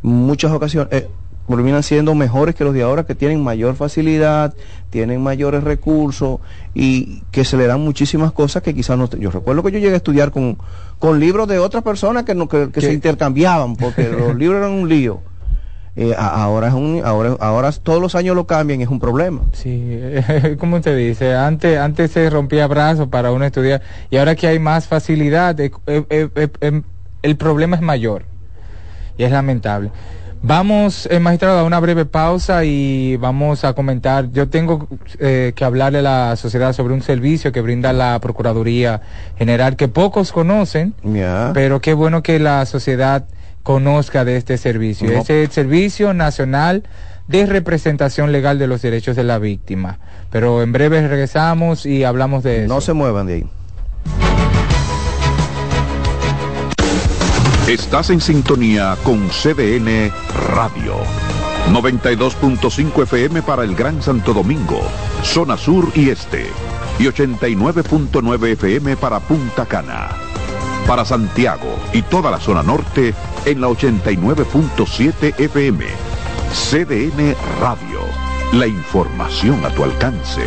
muchas 0.03 0.53
ocasiones 0.53 0.92
eh, 0.92 1.09
terminan 1.49 1.83
siendo 1.83 2.14
mejores 2.14 2.55
que 2.55 2.64
los 2.64 2.75
de 2.75 2.83
ahora 2.83 3.05
que 3.05 3.14
tienen 3.14 3.42
mayor 3.42 3.75
facilidad, 3.75 4.55
tienen 4.90 5.23
mayores 5.23 5.64
recursos 5.64 6.40
y 6.75 7.23
que 7.31 7.44
se 7.44 7.57
le 7.57 7.66
dan 7.66 7.81
muchísimas 7.81 8.33
cosas 8.33 8.62
que 8.62 8.75
quizás 8.75 8.97
no... 8.97 9.09
Yo 9.11 9.31
recuerdo 9.31 9.62
que 9.62 9.73
yo 9.73 9.79
llegué 9.79 9.94
a 9.94 9.99
estudiar 9.99 10.31
con, 10.31 10.59
con 10.99 11.20
libros 11.20 11.49
de 11.49 11.59
otras 11.59 11.83
personas 11.83 12.25
que, 12.25 12.35
no, 12.35 12.49
que 12.49 12.81
se 12.81 12.92
intercambiaban 12.92 13.77
porque 13.77 14.09
los 14.11 14.35
libros 14.37 14.59
eran 14.59 14.73
un 14.73 14.88
lío. 14.88 15.20
Eh, 15.97 16.13
ahora 16.19 16.69
es 16.69 16.75
un, 16.75 17.03
ahora, 17.05 17.37
ahora 17.39 17.71
todos 17.71 18.01
los 18.01 18.17
años 18.17 18.35
lo 18.35 18.47
cambian 18.47 18.81
es 18.81 18.89
un 18.89 18.99
problema. 18.99 19.43
Sí, 19.53 20.01
como 20.59 20.77
usted 20.77 20.97
dice, 20.97 21.35
antes, 21.35 21.79
antes 21.79 22.11
se 22.11 22.29
rompía 22.31 22.67
brazos 22.67 23.09
para 23.09 23.31
uno 23.31 23.45
estudiar 23.45 23.81
y 24.11 24.17
ahora 24.17 24.35
que 24.35 24.49
hay 24.49 24.59
más 24.59 24.89
facilidad, 24.89 25.59
eh, 25.61 25.71
eh, 25.87 26.49
em, 26.61 26.83
el 27.23 27.37
problema 27.37 27.77
es 27.77 27.83
mayor 27.83 28.25
y 29.17 29.23
es 29.23 29.31
lamentable. 29.31 29.93
Vamos, 30.47 31.09
magistrado, 31.23 31.61
a 31.61 31.65
una 31.65 31.81
breve 31.81 32.05
pausa 32.05 32.65
y 32.65 33.17
vamos 33.17 33.65
a 33.65 33.73
comentar. 33.73 34.31
Yo 34.31 34.51
tengo 34.51 34.89
que 35.19 35.55
hablarle 35.65 36.01
a 36.01 36.03
la 36.03 36.37
sociedad 36.37 36.75
sobre 36.75 36.93
un 36.93 37.01
servicio 37.01 37.51
que 37.51 37.63
brinda 37.63 37.95
la 37.95 38.21
Procuraduría 38.21 39.01
General 39.39 39.75
que 39.77 39.89
pocos 39.89 40.33
conocen, 40.33 40.93
pero 41.55 41.81
qué 41.81 41.95
bueno 41.95 42.23
que 42.23 42.39
la 42.41 42.67
sociedad 42.67 43.25
conozca 43.64 44.24
de 44.24 44.37
este 44.37 44.57
servicio. 44.59 45.11
Es 45.11 45.29
el 45.31 45.50
Servicio 45.50 46.14
Nacional 46.14 46.85
de 47.27 47.46
Representación 47.46 48.31
Legal 48.31 48.59
de 48.61 48.68
los 48.68 48.83
Derechos 48.83 49.16
de 49.16 49.24
la 49.24 49.40
Víctima. 49.40 49.98
Pero 50.31 50.62
en 50.62 50.70
breve 50.70 51.09
regresamos 51.09 51.87
y 51.87 52.05
hablamos 52.05 52.44
de 52.44 52.64
eso. 52.64 52.74
No 52.74 52.81
se 52.81 52.92
muevan 52.92 53.27
de 53.27 53.35
ahí. 53.35 53.46
Estás 57.66 58.11
en 58.11 58.20
sintonía 58.20 58.96
con 59.03 59.29
CDN 59.31 60.12
Radio. 60.55 60.96
92.5 61.72 63.03
FM 63.05 63.40
para 63.40 63.64
el 63.64 63.74
Gran 63.74 64.03
Santo 64.03 64.35
Domingo, 64.35 64.83
zona 65.22 65.57
sur 65.57 65.90
y 65.94 66.11
este. 66.11 66.44
Y 66.98 67.05
89.9 67.05 68.48
FM 68.53 68.96
para 68.98 69.18
Punta 69.18 69.64
Cana 69.64 70.34
para 70.87 71.05
Santiago 71.05 71.77
y 71.92 72.01
toda 72.03 72.31
la 72.31 72.38
zona 72.38 72.62
norte 72.62 73.12
en 73.44 73.61
la 73.61 73.66
89.7 73.68 75.38
FM. 75.38 75.85
CDN 76.53 77.35
Radio. 77.61 78.01
La 78.53 78.66
información 78.66 79.64
a 79.64 79.70
tu 79.70 79.85
alcance. 79.85 80.42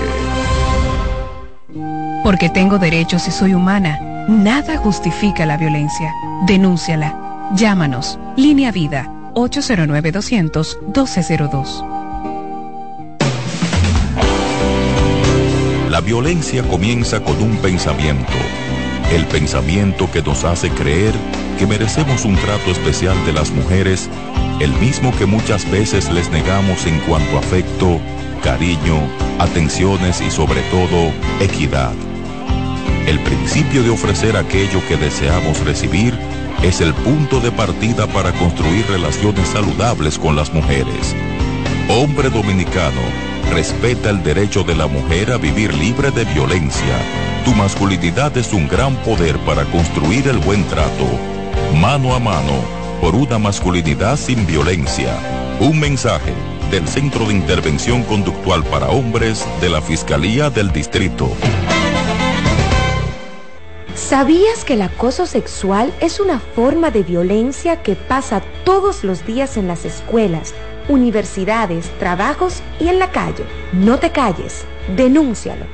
Porque 2.23 2.49
tengo 2.49 2.77
derechos 2.77 3.27
y 3.27 3.31
soy 3.31 3.53
humana. 3.53 4.25
Nada 4.27 4.77
justifica 4.77 5.45
la 5.45 5.57
violencia. 5.57 6.13
Denúnciala. 6.45 7.49
Llámanos. 7.53 8.19
Línea 8.35 8.71
Vida. 8.71 9.09
809-200-1202. 9.33 11.95
La 15.89 16.01
violencia 16.01 16.63
comienza 16.63 17.23
con 17.23 17.41
un 17.41 17.55
pensamiento 17.57 18.33
El 19.11 19.25
pensamiento 19.25 20.11
que 20.11 20.21
nos 20.21 20.43
hace 20.43 20.69
creer 20.69 21.13
que 21.57 21.65
merecemos 21.65 22.25
un 22.25 22.35
trato 22.35 22.71
especial 22.71 23.15
de 23.25 23.31
las 23.31 23.51
mujeres, 23.51 24.09
el 24.59 24.71
mismo 24.73 25.15
que 25.17 25.25
muchas 25.25 25.69
veces 25.71 26.11
les 26.11 26.29
negamos 26.29 26.85
en 26.85 26.99
cuanto 26.99 27.37
a 27.37 27.39
afecto, 27.39 28.01
cariño, 28.43 29.07
atenciones 29.39 30.19
y 30.19 30.29
sobre 30.29 30.61
todo 30.63 31.11
equidad. 31.39 31.93
El 33.07 33.19
principio 33.21 33.81
de 33.81 33.91
ofrecer 33.91 34.35
aquello 34.35 34.85
que 34.89 34.97
deseamos 34.97 35.61
recibir 35.61 36.13
es 36.61 36.81
el 36.81 36.93
punto 36.93 37.39
de 37.39 37.51
partida 37.51 38.07
para 38.07 38.33
construir 38.33 38.85
relaciones 38.87 39.47
saludables 39.47 40.19
con 40.19 40.35
las 40.35 40.53
mujeres. 40.53 41.15
Hombre 41.87 42.29
dominicano, 42.29 43.01
respeta 43.51 44.09
el 44.09 44.23
derecho 44.23 44.63
de 44.63 44.75
la 44.75 44.87
mujer 44.87 45.31
a 45.31 45.37
vivir 45.37 45.73
libre 45.73 46.11
de 46.11 46.25
violencia. 46.25 46.97
Tu 47.45 47.53
masculinidad 47.53 48.35
es 48.37 48.53
un 48.53 48.67
gran 48.67 48.95
poder 49.03 49.37
para 49.39 49.63
construir 49.65 50.27
el 50.27 50.37
buen 50.37 50.63
trato. 50.65 51.07
Mano 51.75 52.13
a 52.13 52.19
mano, 52.19 52.61
por 53.01 53.15
una 53.15 53.37
masculinidad 53.37 54.17
sin 54.17 54.45
violencia. 54.45 55.13
Un 55.59 55.79
mensaje 55.79 56.33
del 56.71 56.87
Centro 56.87 57.25
de 57.25 57.33
Intervención 57.33 58.03
Conductual 58.03 58.63
para 58.63 58.89
Hombres 58.89 59.45
de 59.61 59.69
la 59.69 59.81
Fiscalía 59.81 60.49
del 60.49 60.71
Distrito. 60.71 61.31
¿Sabías 63.95 64.63
que 64.63 64.73
el 64.73 64.83
acoso 64.83 65.25
sexual 65.25 65.93
es 65.99 66.19
una 66.19 66.39
forma 66.39 66.91
de 66.91 67.03
violencia 67.03 67.81
que 67.83 67.95
pasa 67.95 68.41
todos 68.63 69.03
los 69.03 69.25
días 69.25 69.57
en 69.57 69.67
las 69.67 69.85
escuelas, 69.85 70.53
universidades, 70.89 71.89
trabajos 71.99 72.61
y 72.79 72.87
en 72.87 72.99
la 72.99 73.11
calle? 73.11 73.45
No 73.73 73.99
te 73.99 74.11
calles, 74.11 74.65
denúncialo. 74.95 75.65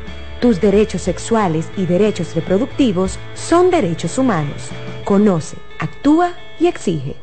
Tus 0.42 0.60
derechos 0.60 1.02
sexuales 1.04 1.70
y 1.78 1.86
derechos 1.86 2.36
reproductivos 2.36 3.18
son 3.34 3.72
derechos 3.72 4.18
humanos. 4.18 4.70
Conoce, 5.06 5.58
actúa 5.80 6.34
y 6.60 6.68
exige. 6.68 7.23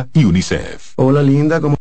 UNICEF. 0.15 0.93
Hola 0.95 1.21
linda, 1.21 1.59
¿cómo... 1.59 1.77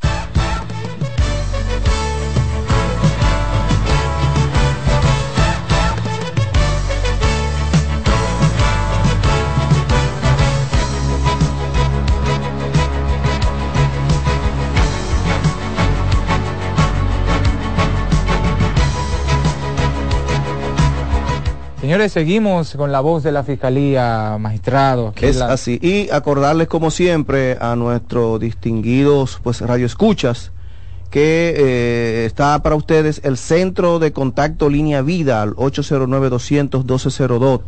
Señores, 21.90 22.12
seguimos 22.12 22.76
con 22.76 22.92
la 22.92 23.00
voz 23.00 23.24
de 23.24 23.32
la 23.32 23.42
Fiscalía, 23.42 24.36
magistrado. 24.38 25.12
Es 25.20 25.38
la... 25.38 25.46
así. 25.46 25.80
Y 25.82 26.08
acordarles, 26.10 26.68
como 26.68 26.92
siempre, 26.92 27.58
a 27.60 27.74
nuestros 27.74 28.38
distinguidos 28.38 29.40
pues, 29.42 29.60
radioescuchas 29.60 30.52
que 31.10 31.52
eh, 31.56 32.26
está 32.26 32.62
para 32.62 32.76
ustedes 32.76 33.20
el 33.24 33.36
Centro 33.36 33.98
de 33.98 34.12
Contacto 34.12 34.70
Línea 34.70 35.02
Vida 35.02 35.42
al 35.42 35.56
809-200-1202. 35.56 37.62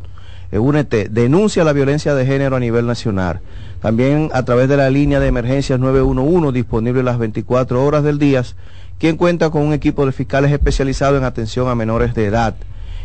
Eh, 0.53 0.59
únete, 0.61 1.09
denuncia 1.09 1.65
la 1.65 1.73
violencia 1.73 2.15
de 2.15 2.25
género 2.25 2.55
a 2.55 2.61
nivel 2.61 2.87
nacional. 2.87 3.41
También 3.81 4.31
a 4.35 4.45
través 4.45 4.69
de 4.69 4.77
la 4.77 4.89
línea 4.89 5.19
de 5.19 5.27
emergencias 5.27 5.81
911, 5.81 6.53
disponible 6.53 7.03
las 7.03 7.19
24 7.19 7.85
horas 7.85 8.05
del 8.05 8.21
día, 8.21 8.45
quien 9.01 9.17
cuenta 9.17 9.51
con 9.51 9.63
un 9.63 9.73
equipo 9.73 10.07
de 10.07 10.13
fiscales 10.13 10.53
especializados 10.53 11.19
en 11.19 11.25
atención 11.25 11.69
a 11.69 11.75
menores 11.75 12.15
de 12.15 12.27
edad. 12.27 12.55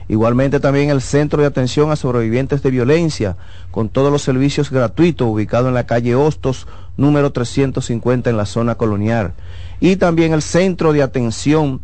Igualmente 0.09 0.59
también 0.59 0.89
el 0.89 1.01
Centro 1.01 1.41
de 1.41 1.47
Atención 1.47 1.91
a 1.91 1.95
Sobrevivientes 1.95 2.63
de 2.63 2.71
Violencia, 2.71 3.35
con 3.71 3.89
todos 3.89 4.11
los 4.11 4.21
servicios 4.21 4.71
gratuitos, 4.71 5.27
ubicado 5.27 5.67
en 5.67 5.73
la 5.73 5.85
calle 5.85 6.15
Hostos, 6.15 6.67
número 6.95 7.31
350 7.31 8.29
en 8.29 8.37
la 8.37 8.45
zona 8.45 8.75
colonial. 8.75 9.33
Y 9.79 9.97
también 9.97 10.33
el 10.33 10.41
Centro 10.41 10.93
de 10.93 11.03
Atención 11.03 11.81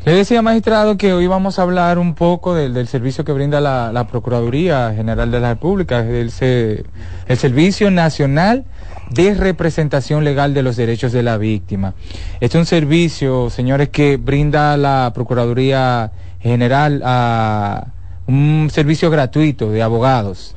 Le 0.04 0.14
decía, 0.14 0.42
magistrado, 0.42 0.96
que 0.96 1.12
hoy 1.12 1.28
vamos 1.28 1.60
a 1.60 1.62
hablar 1.62 1.96
un 2.00 2.16
poco 2.16 2.56
del, 2.56 2.74
del 2.74 2.88
servicio 2.88 3.24
que 3.24 3.30
brinda 3.30 3.60
la, 3.60 3.92
la, 3.92 4.08
Procuraduría 4.08 4.92
General 4.96 5.30
de 5.30 5.38
la 5.38 5.50
República, 5.50 6.00
el, 6.00 6.32
el 7.28 7.38
Servicio 7.38 7.88
Nacional 7.88 8.64
de 9.10 9.34
Representación 9.34 10.24
Legal 10.24 10.54
de 10.54 10.64
los 10.64 10.74
Derechos 10.74 11.12
de 11.12 11.22
la 11.22 11.36
Víctima. 11.36 11.94
Este 12.40 12.58
es 12.58 12.60
un 12.62 12.66
servicio, 12.66 13.48
señores, 13.48 13.90
que 13.90 14.16
brinda 14.16 14.76
la 14.76 15.12
Procuraduría 15.14 16.10
General 16.40 17.00
a 17.04 17.86
un 18.26 18.70
servicio 18.72 19.08
gratuito 19.08 19.70
de 19.70 19.82
abogados. 19.82 20.56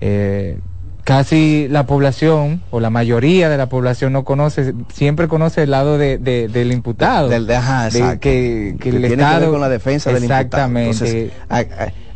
Eh, 0.00 0.58
casi 1.04 1.68
la 1.68 1.86
población 1.86 2.62
o 2.70 2.80
la 2.80 2.90
mayoría 2.90 3.48
de 3.48 3.56
la 3.56 3.68
población 3.68 4.12
no 4.12 4.24
conoce, 4.24 4.74
siempre 4.92 5.28
conoce 5.28 5.62
el 5.62 5.70
lado 5.70 5.98
de, 5.98 6.18
de 6.18 6.48
del 6.48 6.72
imputado. 6.72 7.28
Del 7.28 7.46
de, 7.46 7.56
ajá, 7.56 7.90
que, 7.90 8.18
que, 8.18 8.76
que, 8.80 8.88
el 8.88 8.96
tiene 8.96 9.08
Estado, 9.14 9.34
que 9.34 9.40
ver 9.40 9.50
con 9.50 9.60
la 9.60 9.68
defensa 9.68 10.10
del 10.10 10.24
imputado. 10.24 10.78
Exactamente. 10.78 11.30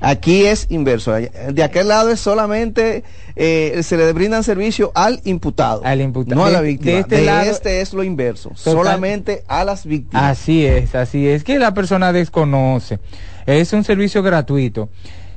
Aquí 0.00 0.46
es 0.46 0.66
inverso. 0.70 1.12
De 1.12 1.62
aquel 1.62 1.88
lado 1.88 2.10
es 2.10 2.20
solamente 2.20 3.02
eh, 3.34 3.80
se 3.82 3.96
le 3.96 4.12
brindan 4.12 4.44
servicio 4.44 4.92
al 4.94 5.20
imputado, 5.24 5.82
al 5.84 6.00
imputado, 6.00 6.36
no 6.40 6.46
a 6.46 6.50
la 6.50 6.60
víctima. 6.60 6.92
De 6.92 7.00
este, 7.00 7.16
de 7.16 7.24
lado, 7.24 7.50
este 7.50 7.80
es 7.80 7.92
lo 7.92 8.02
inverso, 8.02 8.50
total, 8.50 8.72
solamente 8.72 9.44
a 9.48 9.64
las 9.64 9.84
víctimas. 9.86 10.38
Así 10.38 10.64
es, 10.64 10.94
así 10.94 11.28
es 11.28 11.44
que 11.44 11.58
la 11.58 11.74
persona 11.74 12.12
desconoce. 12.12 13.00
Es 13.46 13.72
un 13.72 13.82
servicio 13.82 14.22
gratuito. 14.22 14.88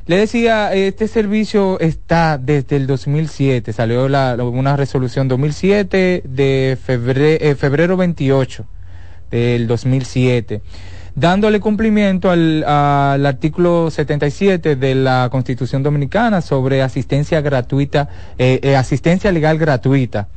Le 0.08 0.18
decía, 0.18 0.74
este 0.74 1.08
servicio 1.08 1.80
está 1.80 2.38
desde 2.40 2.76
el 2.76 2.88
2007, 2.88 3.72
salió 3.72 4.06
una 4.06 4.76
resolución 4.76 5.28
2007 5.28 6.24
de 6.26 6.78
febrero, 6.84 7.38
eh, 7.40 7.56
febrero 7.56 7.98
28 7.98 8.66
del 9.30 9.68
2007, 9.68 10.62
dándole 11.16 11.60
cumplimiento 11.60 12.32
al, 12.32 12.64
al, 12.64 13.26
artículo 13.26 13.92
77 13.92 14.76
de 14.76 14.96
la 14.96 15.30
Constitución 15.32 15.84
Dominicana 15.84 16.42
sobre 16.42 16.82
asistencia 16.82 17.42
gratuita, 17.42 18.10
eh, 18.38 18.60
eh, 18.64 18.76
asistencia 18.76 19.32
legal 19.32 19.58
gratuita. 19.58 20.30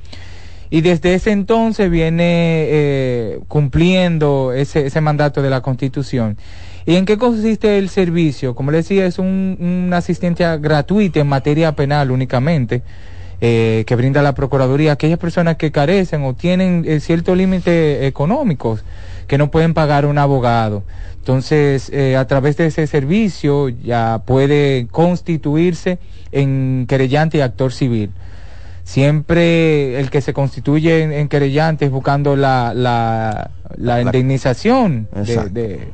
Y 0.71 0.81
desde 0.81 1.15
ese 1.15 1.31
entonces 1.31 1.91
viene 1.91 2.65
eh, 2.69 3.41
cumpliendo 3.49 4.53
ese 4.53 5.01
mandato 5.01 5.41
de 5.41 5.51
la 5.51 5.61
Constitución. 5.61 6.37
¿Y 6.87 6.97
en 6.97 7.07
qué 7.07 7.17
consiste 7.17 7.79
el 7.79 7.89
servicio? 7.89 8.55
Como 8.55 8.71
le 8.71 8.79
decía, 8.79 9.07
es 9.07 9.19
un, 9.19 9.57
una 9.87 9.99
asistencia 9.99 10.57
gratuita 10.57 11.21
en 11.21 11.27
materia 11.27 11.73
penal 11.73 12.11
únicamente. 12.11 12.83
Eh, 13.41 13.85
que 13.87 13.97
brinda 13.97 14.23
la 14.23 14.35
Procuraduría 14.35 14.93
a 14.93 14.95
aquellas 14.95 15.19
personas 15.19 15.57
que 15.57 15.73
carecen 15.73 16.23
o 16.23 16.35
tienen 16.35 16.85
eh, 16.87 17.01
ciertos 17.01 17.37
límites 17.37 18.03
económicos 18.05 18.85
que 19.27 19.37
no 19.39 19.51
pueden 19.51 19.75
pagar 19.75 20.07
un 20.07 20.19
abogado. 20.19 20.83
Entonces, 21.17 21.91
eh, 21.93 22.17
a 22.17 22.27
través 22.27 22.57
de 22.57 22.67
ese 22.67 22.87
servicio 22.87 23.69
ya 23.69 24.23
puede 24.25 24.87
constituirse 24.91 25.99
en 26.33 26.87
querellante 26.89 27.39
y 27.39 27.41
actor 27.41 27.73
civil. 27.73 28.13
Siempre 28.85 29.99
el 29.99 30.11
que 30.11 30.21
se 30.21 30.33
constituye 30.33 31.03
en, 31.03 31.13
en 31.13 31.29
querellante 31.29 31.87
es 31.87 31.91
buscando 31.91 32.37
la, 32.37 32.73
la, 32.75 33.51
la, 33.77 34.01
indemnización 34.01 35.09
de, 35.15 35.49
de, 35.49 35.89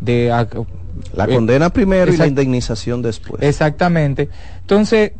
la 0.00 1.26
condena 1.26 1.70
primero 1.70 2.12
y 2.12 2.16
la 2.16 2.26
indemnización 2.26 3.02
después. 3.02 3.42
Exactamente. 3.42 4.28
Entonces, 4.60 5.12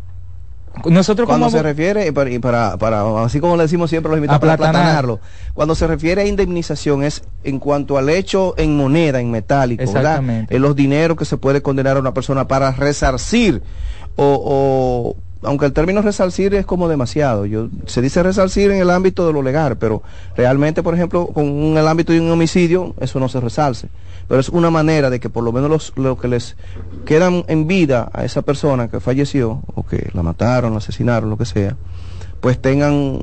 nosotros 0.84 1.26
cuando 1.26 1.50
se 1.50 1.62
refiere 1.62 2.06
y 2.06 2.38
para, 2.38 2.76
para, 2.78 3.24
así 3.24 3.40
como 3.40 3.56
le 3.56 3.64
decimos 3.64 3.90
siempre 3.90 4.08
a 4.08 4.10
los 4.12 4.18
invitados 4.18 4.40
para 4.40 4.56
platanarlo 4.56 5.20
cuando 5.52 5.74
se 5.74 5.86
refiere 5.86 6.22
a 6.22 6.26
indemnización 6.26 7.02
es 7.02 7.24
en 7.42 7.58
cuanto 7.58 7.98
al 7.98 8.08
hecho 8.08 8.54
en 8.56 8.76
moneda 8.76 9.20
en 9.20 9.30
metálico 9.30 9.82
Exactamente. 9.82 10.54
en 10.54 10.62
los 10.62 10.76
dineros 10.76 11.16
que 11.16 11.24
se 11.24 11.36
puede 11.36 11.60
condenar 11.60 11.96
a 11.96 12.00
una 12.00 12.14
persona 12.14 12.46
para 12.46 12.70
resarcir 12.70 13.62
o, 14.16 15.16
aunque 15.42 15.66
el 15.66 15.72
término 15.72 16.02
resarcir 16.02 16.54
es 16.54 16.66
como 16.66 16.88
demasiado 16.88 17.46
yo 17.46 17.68
se 17.86 18.02
dice 18.02 18.22
resarcir 18.22 18.70
en 18.70 18.80
el 18.80 18.90
ámbito 18.90 19.26
de 19.26 19.32
lo 19.32 19.42
legal 19.42 19.76
pero 19.78 20.02
realmente 20.36 20.82
por 20.82 20.94
ejemplo 20.94 21.26
con 21.26 21.46
el 21.76 21.88
ámbito 21.88 22.12
de 22.12 22.20
un 22.20 22.30
homicidio 22.30 22.94
eso 23.00 23.20
no 23.20 23.28
se 23.28 23.40
resarce 23.40 23.88
pero 24.30 24.40
es 24.40 24.48
una 24.48 24.70
manera 24.70 25.10
de 25.10 25.18
que 25.18 25.28
por 25.28 25.42
lo 25.42 25.50
menos 25.50 25.68
los, 25.68 25.92
los 25.96 26.16
que 26.20 26.28
les 26.28 26.56
quedan 27.04 27.44
en 27.48 27.66
vida 27.66 28.08
a 28.12 28.24
esa 28.24 28.42
persona 28.42 28.86
que 28.86 29.00
falleció 29.00 29.60
o 29.74 29.84
que 29.84 30.08
la 30.14 30.22
mataron, 30.22 30.70
la 30.70 30.78
asesinaron, 30.78 31.30
lo 31.30 31.36
que 31.36 31.44
sea, 31.44 31.76
pues 32.40 32.62
tengan 32.62 33.18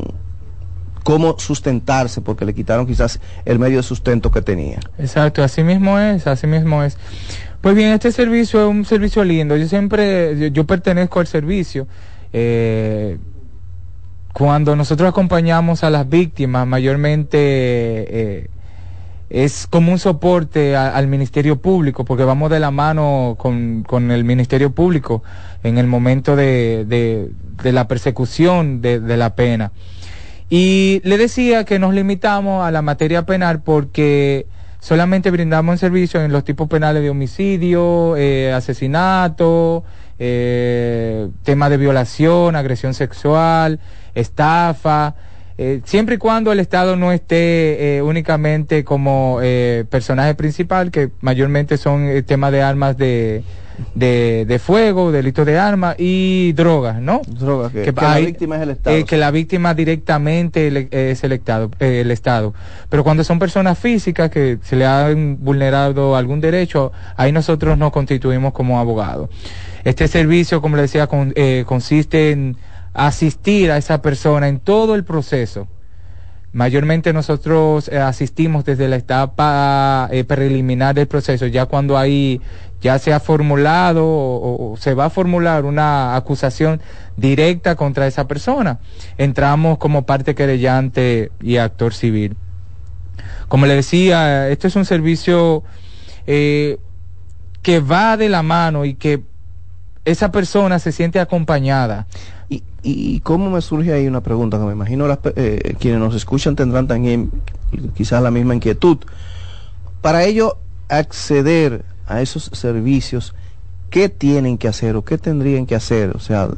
cómo 1.04 1.40
sustentarse 1.40 2.20
porque 2.20 2.44
le 2.44 2.54
quitaron 2.54 2.86
quizás 2.86 3.22
el 3.46 3.58
medio 3.58 3.78
de 3.78 3.84
sustento 3.84 4.32
que 4.32 4.42
tenía. 4.42 4.82
Exacto, 4.98 5.42
así 5.42 5.64
mismo 5.64 5.98
es, 5.98 6.28
así 6.28 6.46
mismo 6.46 6.84
es. 6.84 6.98
Pues 7.68 7.76
bien, 7.76 7.92
este 7.92 8.14
servicio 8.14 8.62
es 8.62 8.70
un 8.70 8.86
servicio 8.86 9.26
lindo. 9.26 9.58
Yo 9.58 9.68
siempre, 9.68 10.52
yo, 10.52 10.66
pertenezco 10.66 11.20
al 11.20 11.28
servicio. 11.28 11.86
Eh, 12.32 13.18
cuando 14.32 14.74
nosotros 14.78 15.10
acompañamos 15.10 15.84
a 15.84 15.90
las 15.90 16.08
víctimas, 16.08 16.66
mayormente 16.66 17.38
eh, 17.42 18.50
es 19.30 19.68
como 19.68 19.92
un 19.92 20.00
soporte 20.00 20.78
al 20.78 21.08
Ministerio 21.08 21.62
Público, 21.62 22.06
porque 22.06 22.24
vamos 22.24 22.50
de 22.52 22.62
la 22.62 22.72
mano 22.72 23.36
con, 23.38 23.84
con 23.86 24.12
el 24.12 24.24
Ministerio 24.24 24.72
Público 24.72 25.22
en 25.62 25.78
el 25.78 25.88
momento 25.88 26.38
de, 26.38 26.86
de, 26.86 27.74
la 27.74 27.86
persecución 27.90 28.82
de, 28.82 29.18
la 29.18 29.36
pena. 29.36 29.74
Y 30.50 31.02
le 31.04 31.18
decía 31.18 31.66
que 31.66 31.80
nos 31.80 31.94
limitamos 31.94 32.66
a 32.66 32.72
la 32.72 32.82
materia 32.82 33.26
penal 33.26 33.62
porque 33.62 34.46
solamente 34.88 35.32
brindamos 35.32 35.82
servicio 35.82 36.24
en 36.24 36.32
los 36.32 36.46
tipos 36.46 36.70
penales 36.70 37.04
de 37.04 37.10
homicidio, 37.10 38.16
eh, 38.16 38.54
asesinato, 38.54 39.84
eh, 40.18 41.28
tema 41.44 41.70
de 41.70 41.76
violación, 41.76 42.56
agresión 42.56 42.94
sexual, 42.94 43.82
estafa, 44.16 45.16
eh, 45.58 45.82
siempre 45.84 46.16
y 46.16 46.18
cuando 46.18 46.54
el 46.54 46.62
Estado 46.62 46.96
no 46.96 47.12
esté 47.12 48.00
únicamente 48.02 48.86
como 48.86 49.42
personaje 49.90 50.36
principal, 50.36 50.90
que 50.90 51.10
mayormente 51.20 51.76
son 51.76 52.04
el 52.06 52.24
tema 52.24 52.50
de 52.50 52.62
armas 52.62 52.98
de, 52.98 53.44
de, 53.96 54.62
fuego, 54.64 55.12
delitos 55.12 55.46
de 55.46 55.58
armas 55.58 55.96
y 55.98 56.54
drogas, 56.54 57.02
¿no? 57.02 57.22
Drogas, 57.28 57.72
que, 57.72 57.92
la 57.92 58.18
víctima 58.18 58.56
es 58.58 58.62
el 58.62 58.70
Estado. 58.72 59.06
que 59.06 59.18
la 59.18 59.32
víctima 59.32 59.74
directamente 59.74 60.88
es 60.92 61.24
el 61.24 61.32
Estado, 61.32 61.72
el 61.80 62.12
Estado. 62.12 62.54
Pero 62.90 63.04
cuando 63.04 63.24
son 63.24 63.40
personas 63.40 63.78
físicas 63.78 64.30
que 64.30 64.60
se 64.64 64.76
le 64.76 64.86
han 64.86 65.38
vulnerado 65.44 66.16
algún 66.16 66.42
derecho, 66.42 66.92
ahí 67.16 67.32
nosotros 67.32 67.78
nos 67.78 67.92
constituimos 67.92 68.54
como 68.54 68.80
abogados. 68.80 69.30
Este 69.84 70.08
servicio, 70.08 70.62
como 70.62 70.76
le 70.76 70.84
decía, 70.84 71.08
consiste 71.66 72.32
en 72.32 72.58
asistir 72.94 73.72
a 73.72 73.78
esa 73.78 74.02
persona 74.02 74.48
en 74.48 74.60
todo 74.60 74.96
el 74.96 75.04
proceso. 75.04 75.68
Mayormente 76.54 77.14
nosotros 77.14 77.88
eh, 77.88 78.00
asistimos 78.00 78.66
desde 78.66 78.88
la 78.88 78.96
etapa 78.96 80.10
eh, 80.12 80.24
preliminar 80.24 80.96
del 80.96 81.06
proceso, 81.06 81.46
ya 81.46 81.68
cuando 81.68 81.98
ahí 81.98 82.42
ya 82.82 83.00
se 83.00 83.14
ha 83.14 83.20
formulado 83.20 84.04
o, 84.06 84.76
se 84.80 84.94
va 84.94 85.06
a 85.06 85.10
formular 85.10 85.66
una 85.66 86.16
acusación 86.16 86.82
directa 87.16 87.76
contra 87.76 88.08
esa 88.08 88.28
persona. 88.28 88.80
Entramos 89.18 89.78
como 89.78 90.06
parte 90.06 90.36
querellante 90.36 91.32
y 91.42 91.58
actor 91.58 91.94
civil. 91.94 92.36
Como 93.48 93.66
le 93.66 93.76
decía, 93.76 94.50
esto 94.50 94.68
es 94.68 94.76
un 94.76 94.86
servicio 94.86 95.64
eh, 96.28 96.78
que 97.62 97.80
va 97.80 98.18
de 98.18 98.30
la 98.30 98.44
mano 98.44 98.86
y 98.86 98.94
que 98.94 99.24
esa 100.06 100.32
persona 100.32 100.80
se 100.80 100.92
siente 100.92 101.20
acompañada. 101.20 102.08
Y, 102.90 103.20
cómo 103.20 103.50
me 103.50 103.60
surge 103.60 103.92
ahí 103.92 104.08
una 104.08 104.22
pregunta 104.22 104.58
que 104.58 104.64
me 104.64 104.72
imagino 104.72 105.06
las, 105.08 105.20
eh, 105.36 105.76
quienes 105.78 106.00
nos 106.00 106.16
escuchan 106.16 106.56
tendrán 106.56 106.88
también 106.88 107.30
quizás 107.96 108.24
la 108.24 108.32
misma 108.32 108.56
inquietud. 108.56 109.00
Para 110.02 110.24
ello 110.24 110.58
acceder 110.88 111.84
a 112.08 112.22
esos 112.22 112.50
servicios, 112.54 113.36
¿qué 113.90 114.10
tienen 114.10 114.58
que 114.58 114.68
hacer 114.68 114.96
o 114.96 115.04
qué 115.04 115.18
tendrían 115.18 115.66
que 115.66 115.76
hacer? 115.76 116.12
O 116.16 116.20
sea, 116.20 116.50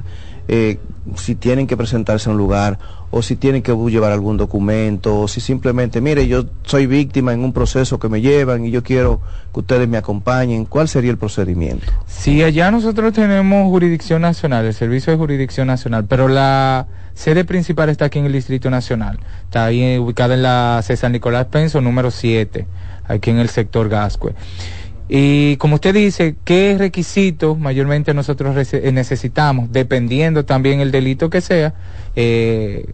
eh, 0.47 0.79
si 1.15 1.35
tienen 1.35 1.67
que 1.67 1.77
presentarse 1.77 2.29
a 2.29 2.31
un 2.31 2.37
lugar 2.37 2.79
o 3.11 3.21
si 3.21 3.35
tienen 3.35 3.61
que 3.61 3.71
llevar 3.71 4.11
algún 4.11 4.37
documento, 4.37 5.21
o 5.21 5.27
si 5.27 5.41
simplemente, 5.41 6.01
mire, 6.01 6.27
yo 6.27 6.45
soy 6.63 6.85
víctima 6.85 7.33
en 7.33 7.43
un 7.43 7.53
proceso 7.53 7.99
que 7.99 8.09
me 8.09 8.21
llevan 8.21 8.65
y 8.65 8.71
yo 8.71 8.83
quiero 8.83 9.21
que 9.53 9.59
ustedes 9.61 9.87
me 9.87 9.97
acompañen, 9.97 10.65
¿cuál 10.65 10.87
sería 10.87 11.11
el 11.11 11.17
procedimiento? 11.17 11.91
Sí, 12.07 12.43
allá 12.43 12.69
nosotros 12.71 13.13
tenemos 13.13 13.67
jurisdicción 13.69 14.21
nacional, 14.21 14.65
el 14.65 14.73
servicio 14.73 15.11
de 15.11 15.17
jurisdicción 15.17 15.67
nacional, 15.67 16.05
pero 16.07 16.27
la 16.27 16.87
sede 17.13 17.45
principal 17.45 17.89
está 17.89 18.05
aquí 18.05 18.19
en 18.19 18.25
el 18.25 18.33
Distrito 18.33 18.69
Nacional, 18.69 19.19
está 19.43 19.65
ahí 19.65 19.97
ubicada 19.97 20.35
en 20.35 20.43
la 20.43 20.79
César 20.83 21.11
Nicolás 21.11 21.47
Penso, 21.47 21.81
número 21.81 22.11
7, 22.11 22.67
aquí 23.07 23.29
en 23.31 23.39
el 23.39 23.49
sector 23.49 23.89
Gascue. 23.89 24.33
Y 25.11 25.57
como 25.57 25.75
usted 25.75 25.95
dice, 25.95 26.35
¿qué 26.45 26.75
requisitos 26.77 27.57
mayormente 27.57 28.13
nosotros 28.13 28.55
necesitamos? 28.93 29.71
Dependiendo 29.71 30.45
también 30.45 30.81
el 30.81 30.91
delito 30.91 31.31
que 31.31 31.41
sea. 31.41 31.73
Eh, 32.15 32.93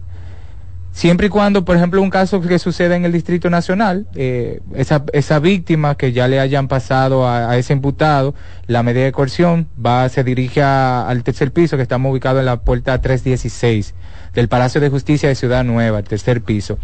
siempre 0.92 1.26
y 1.26 1.30
cuando, 1.30 1.66
por 1.66 1.76
ejemplo, 1.76 2.00
un 2.00 2.08
caso 2.08 2.40
que 2.40 2.58
suceda 2.58 2.96
en 2.96 3.04
el 3.04 3.12
Distrito 3.12 3.50
Nacional, 3.50 4.06
eh, 4.14 4.60
esa, 4.74 5.38
víctima 5.40 5.94
que 5.94 6.12
ya 6.12 6.26
le 6.26 6.40
hayan 6.40 6.68
pasado 6.68 7.28
a, 7.28 7.54
ese 7.58 7.74
imputado, 7.74 8.34
la 8.66 8.82
medida 8.82 9.04
de 9.04 9.12
coerción 9.12 9.68
va, 9.84 10.08
se 10.08 10.24
dirige 10.24 10.62
al 10.62 11.22
tercer 11.22 11.52
piso 11.52 11.76
que 11.76 11.82
estamos 11.82 12.10
ubicados 12.10 12.40
en 12.40 12.46
la 12.46 12.62
puerta 12.62 12.98
316 12.98 13.94
del 14.32 14.48
Palacio 14.48 14.80
de 14.80 14.88
Justicia 14.88 15.28
de 15.28 15.34
Ciudad 15.34 15.64
Nueva, 15.64 15.98
el 15.98 16.04
tercer 16.04 16.40
piso. 16.40 16.78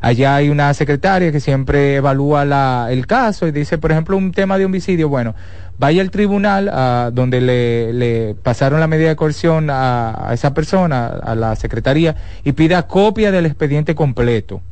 Allá 0.00 0.36
hay 0.36 0.48
una 0.48 0.72
secretaria 0.72 1.30
que 1.30 1.40
siempre 1.40 1.96
evalúa 1.96 2.44
la, 2.46 2.88
el 2.90 3.06
caso 3.06 3.46
y 3.46 3.52
dice, 3.52 3.76
por 3.76 3.92
ejemplo, 3.92 4.16
un 4.16 4.32
tema 4.32 4.56
de 4.56 4.64
homicidio, 4.64 5.10
bueno, 5.10 5.34
vaya 5.78 6.00
al 6.00 6.10
tribunal 6.10 6.70
a, 6.72 7.10
donde 7.12 7.40
le, 7.40 7.92
le, 7.92 8.34
pasaron 8.34 8.80
la 8.80 8.86
medida 8.86 9.10
de 9.10 9.16
coerción 9.16 9.68
a, 9.70 10.30
esa 10.32 10.54
persona, 10.54 11.06
a 11.06 11.34
la 11.34 11.54
secretaría, 11.54 12.16
y 12.44 12.52
pida 12.52 12.86
copia 12.86 13.30
del 13.30 13.44
expediente 13.44 13.94
completo. 13.94 14.62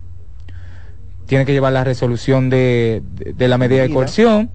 Tiene 1.27 1.45
que 1.45 1.53
llevar 1.53 1.75
la 1.75 1.85
resolución 1.85 2.49
de, 2.49 3.03
de, 3.13 3.49
la 3.49 3.59
medida 3.59 3.83
de 3.83 3.91
coerción. 3.91 4.51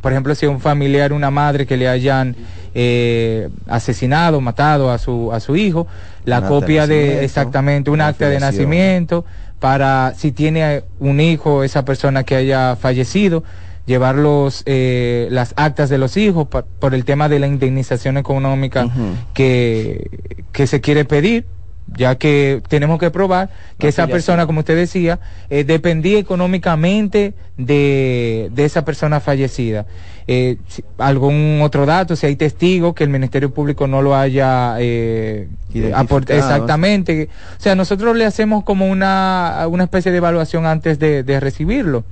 Por 0.00 0.12
ejemplo, 0.12 0.36
si 0.36 0.46
un 0.46 0.60
familiar, 0.60 1.12
una 1.12 1.32
madre 1.32 1.66
que 1.66 1.76
le 1.76 1.88
hayan 1.88 2.36
eh, 2.74 3.48
asesinado, 3.66 4.40
matado 4.40 4.92
a 4.92 4.98
su, 4.98 5.32
a 5.32 5.40
su 5.40 5.56
hijo, 5.56 5.88
la 6.24 6.42
copia 6.42 6.86
de, 6.86 7.24
exactamente, 7.24 7.90
un 7.90 8.00
acta 8.00 8.28
de 8.28 8.38
nacimiento 8.38 9.24
para 9.60 10.14
si 10.16 10.32
tiene 10.32 10.84
un 10.98 11.20
hijo, 11.20 11.62
esa 11.64 11.84
persona 11.84 12.24
que 12.24 12.36
haya 12.36 12.76
fallecido, 12.76 13.44
llevar 13.86 14.16
los, 14.16 14.62
eh, 14.66 15.28
las 15.30 15.54
actas 15.56 15.88
de 15.88 15.98
los 15.98 16.16
hijos 16.16 16.46
por 16.48 16.94
el 16.94 17.04
tema 17.04 17.28
de 17.28 17.38
la 17.38 17.46
indemnización 17.46 18.16
económica 18.16 18.88
que, 19.32 20.10
que 20.52 20.66
se 20.66 20.80
quiere 20.80 21.04
pedir 21.04 21.46
ya 21.94 22.16
que 22.16 22.62
tenemos 22.68 22.98
que 22.98 23.10
probar 23.10 23.50
que 23.78 23.88
esa 23.88 24.06
persona, 24.06 24.46
como 24.46 24.60
usted 24.60 24.76
decía, 24.76 25.20
eh, 25.50 25.64
dependía 25.64 26.18
económicamente 26.18 27.34
de, 27.56 28.50
de, 28.52 28.64
esa 28.64 28.84
persona 28.84 29.20
fallecida. 29.20 29.86
Eh, 30.28 30.56
algún 30.98 31.60
otro 31.62 31.86
dato, 31.86 32.16
si 32.16 32.26
hay 32.26 32.36
testigos 32.36 32.94
que 32.94 33.04
el 33.04 33.10
Ministerio 33.10 33.54
Público 33.54 33.86
no 33.86 34.02
lo 34.02 34.16
haya 34.16 34.76
eh, 34.80 35.48
aportado. 35.94 36.38
Exactamente. 36.38 37.28
O 37.58 37.62
sea, 37.62 37.74
nosotros 37.74 38.16
le 38.16 38.24
hacemos 38.24 38.64
como 38.64 38.88
una, 38.88 39.66
una 39.68 39.84
especie 39.84 40.10
de 40.10 40.18
evaluación 40.18 40.66
antes 40.66 40.98
de, 40.98 41.22
de 41.22 41.40
recibirlo. 41.40 42.04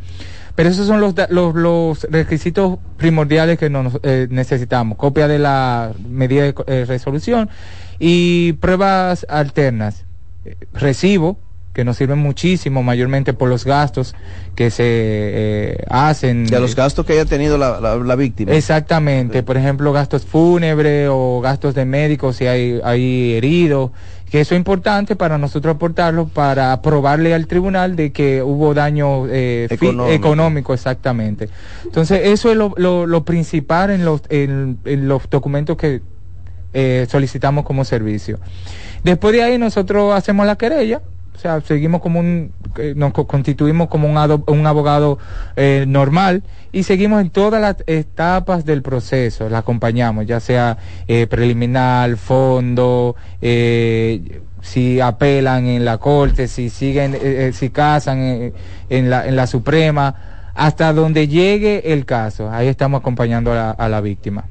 Pero 0.55 0.69
esos 0.69 0.87
son 0.87 1.01
los, 1.01 1.15
los, 1.31 1.55
los 1.55 2.05
requisitos 2.05 2.79
primordiales 2.97 3.59
que 3.59 3.71
nos, 3.71 3.99
eh, 4.05 4.29
necesitamos. 4.31 4.97
Copia 4.99 5.27
de 5.27 5.39
la 5.41 5.93
medida 6.09 6.45
de 6.45 6.55
eh, 6.67 6.85
resolución 6.87 7.51
y 7.99 8.55
pruebas 8.55 9.27
alternas. 9.29 10.05
Recibo, 10.73 11.39
que 11.73 11.85
nos 11.85 11.97
sirven 11.97 12.19
muchísimo, 12.19 12.83
mayormente 12.83 13.33
por 13.33 13.49
los 13.49 13.65
gastos 13.65 14.15
que 14.55 14.71
se 14.71 14.85
eh, 14.87 15.85
hacen. 15.89 16.47
De 16.47 16.61
los 16.61 16.77
gastos 16.77 17.05
que 17.05 17.15
haya 17.15 17.25
tenido 17.25 17.59
la, 17.59 17.81
la, 17.81 18.15
víctima. 18.17 18.53
Exactamente, 18.53 19.43
por 19.43 19.57
ejemplo, 19.57 19.93
gastos 19.93 20.25
fúnebres 20.25 21.09
o 21.11 21.41
gastos 21.43 21.75
de 21.75 21.85
médicos 21.85 22.37
si 22.37 22.47
hay, 22.47 22.81
hay 22.85 23.33
heridos 23.35 23.91
Que 24.31 24.41
eso 24.41 24.55
es 24.55 24.59
importante 24.59 25.17
para 25.17 25.37
nosotros 25.39 25.75
aportarlo 25.75 26.29
para 26.29 26.81
probarle 26.83 27.35
al 27.35 27.47
tribunal 27.47 27.97
de 27.97 28.13
que 28.13 28.43
hubo 28.43 28.73
daño 28.75 29.27
eh, 29.29 29.67
Económico. 29.71 30.13
económico, 30.13 30.75
exactamente. 30.75 31.49
Entonces, 31.85 32.21
eso 32.25 32.51
es 32.51 32.57
lo, 32.57 32.73
lo- 32.77 33.07
lo 33.07 33.25
principal 33.25 33.91
en 33.91 34.05
los, 34.05 34.23
en, 34.29 34.79
en 34.85 35.09
los 35.09 35.29
documentos 35.31 35.77
que 35.77 36.03
eh, 36.75 37.07
solicitamos 37.09 37.65
como 37.65 37.85
servicio. 37.85 38.39
Después 39.03 39.35
de 39.35 39.43
ahí 39.43 39.59
nosotros 39.59 40.15
hacemos 40.15 40.47
la 40.47 40.57
querella, 40.57 41.01
o 41.35 41.39
sea, 41.39 41.61
seguimos 41.61 42.01
como 42.01 42.21
un, 42.21 42.53
eh, 42.79 42.93
nos 42.97 43.13
co- 43.13 43.27
constituimos 43.27 43.89
como 43.89 44.09
un, 44.09 44.43
un 44.47 44.67
abogado 44.67 45.19
eh, 45.57 45.85
normal 45.87 46.43
y 46.73 46.85
seguimos 46.85 47.21
en 47.21 47.31
todas 47.31 47.61
las 47.61 47.77
etapas 47.87 48.65
del 48.65 48.83
proceso, 48.83 49.49
la 49.49 49.59
acompañamos, 49.59 50.27
ya 50.27 50.39
sea 50.41 50.79
eh, 51.09 51.27
preliminar, 51.27 52.17
fondo, 52.17 53.17
eh, 53.43 54.41
si 54.63 55.01
apelan 55.01 55.67
en 55.67 55.85
la 55.85 55.99
corte, 55.99 56.49
si 56.49 56.71
siguen, 56.71 57.53
si 57.53 57.71
casan 57.71 58.19
eh, 58.21 58.53
en, 58.89 59.11
la, 59.11 59.27
en 59.27 59.37
la 59.37 59.47
Suprema, 59.47 60.15
hasta 60.55 60.93
donde 60.93 61.27
llegue 61.29 61.93
el 61.93 62.07
caso, 62.07 62.49
ahí 62.51 62.69
estamos 62.69 63.01
acompañando 63.01 63.53
a 63.53 63.55
la, 63.57 63.71
a 63.73 63.89
la 63.89 64.01
víctima. 64.01 64.45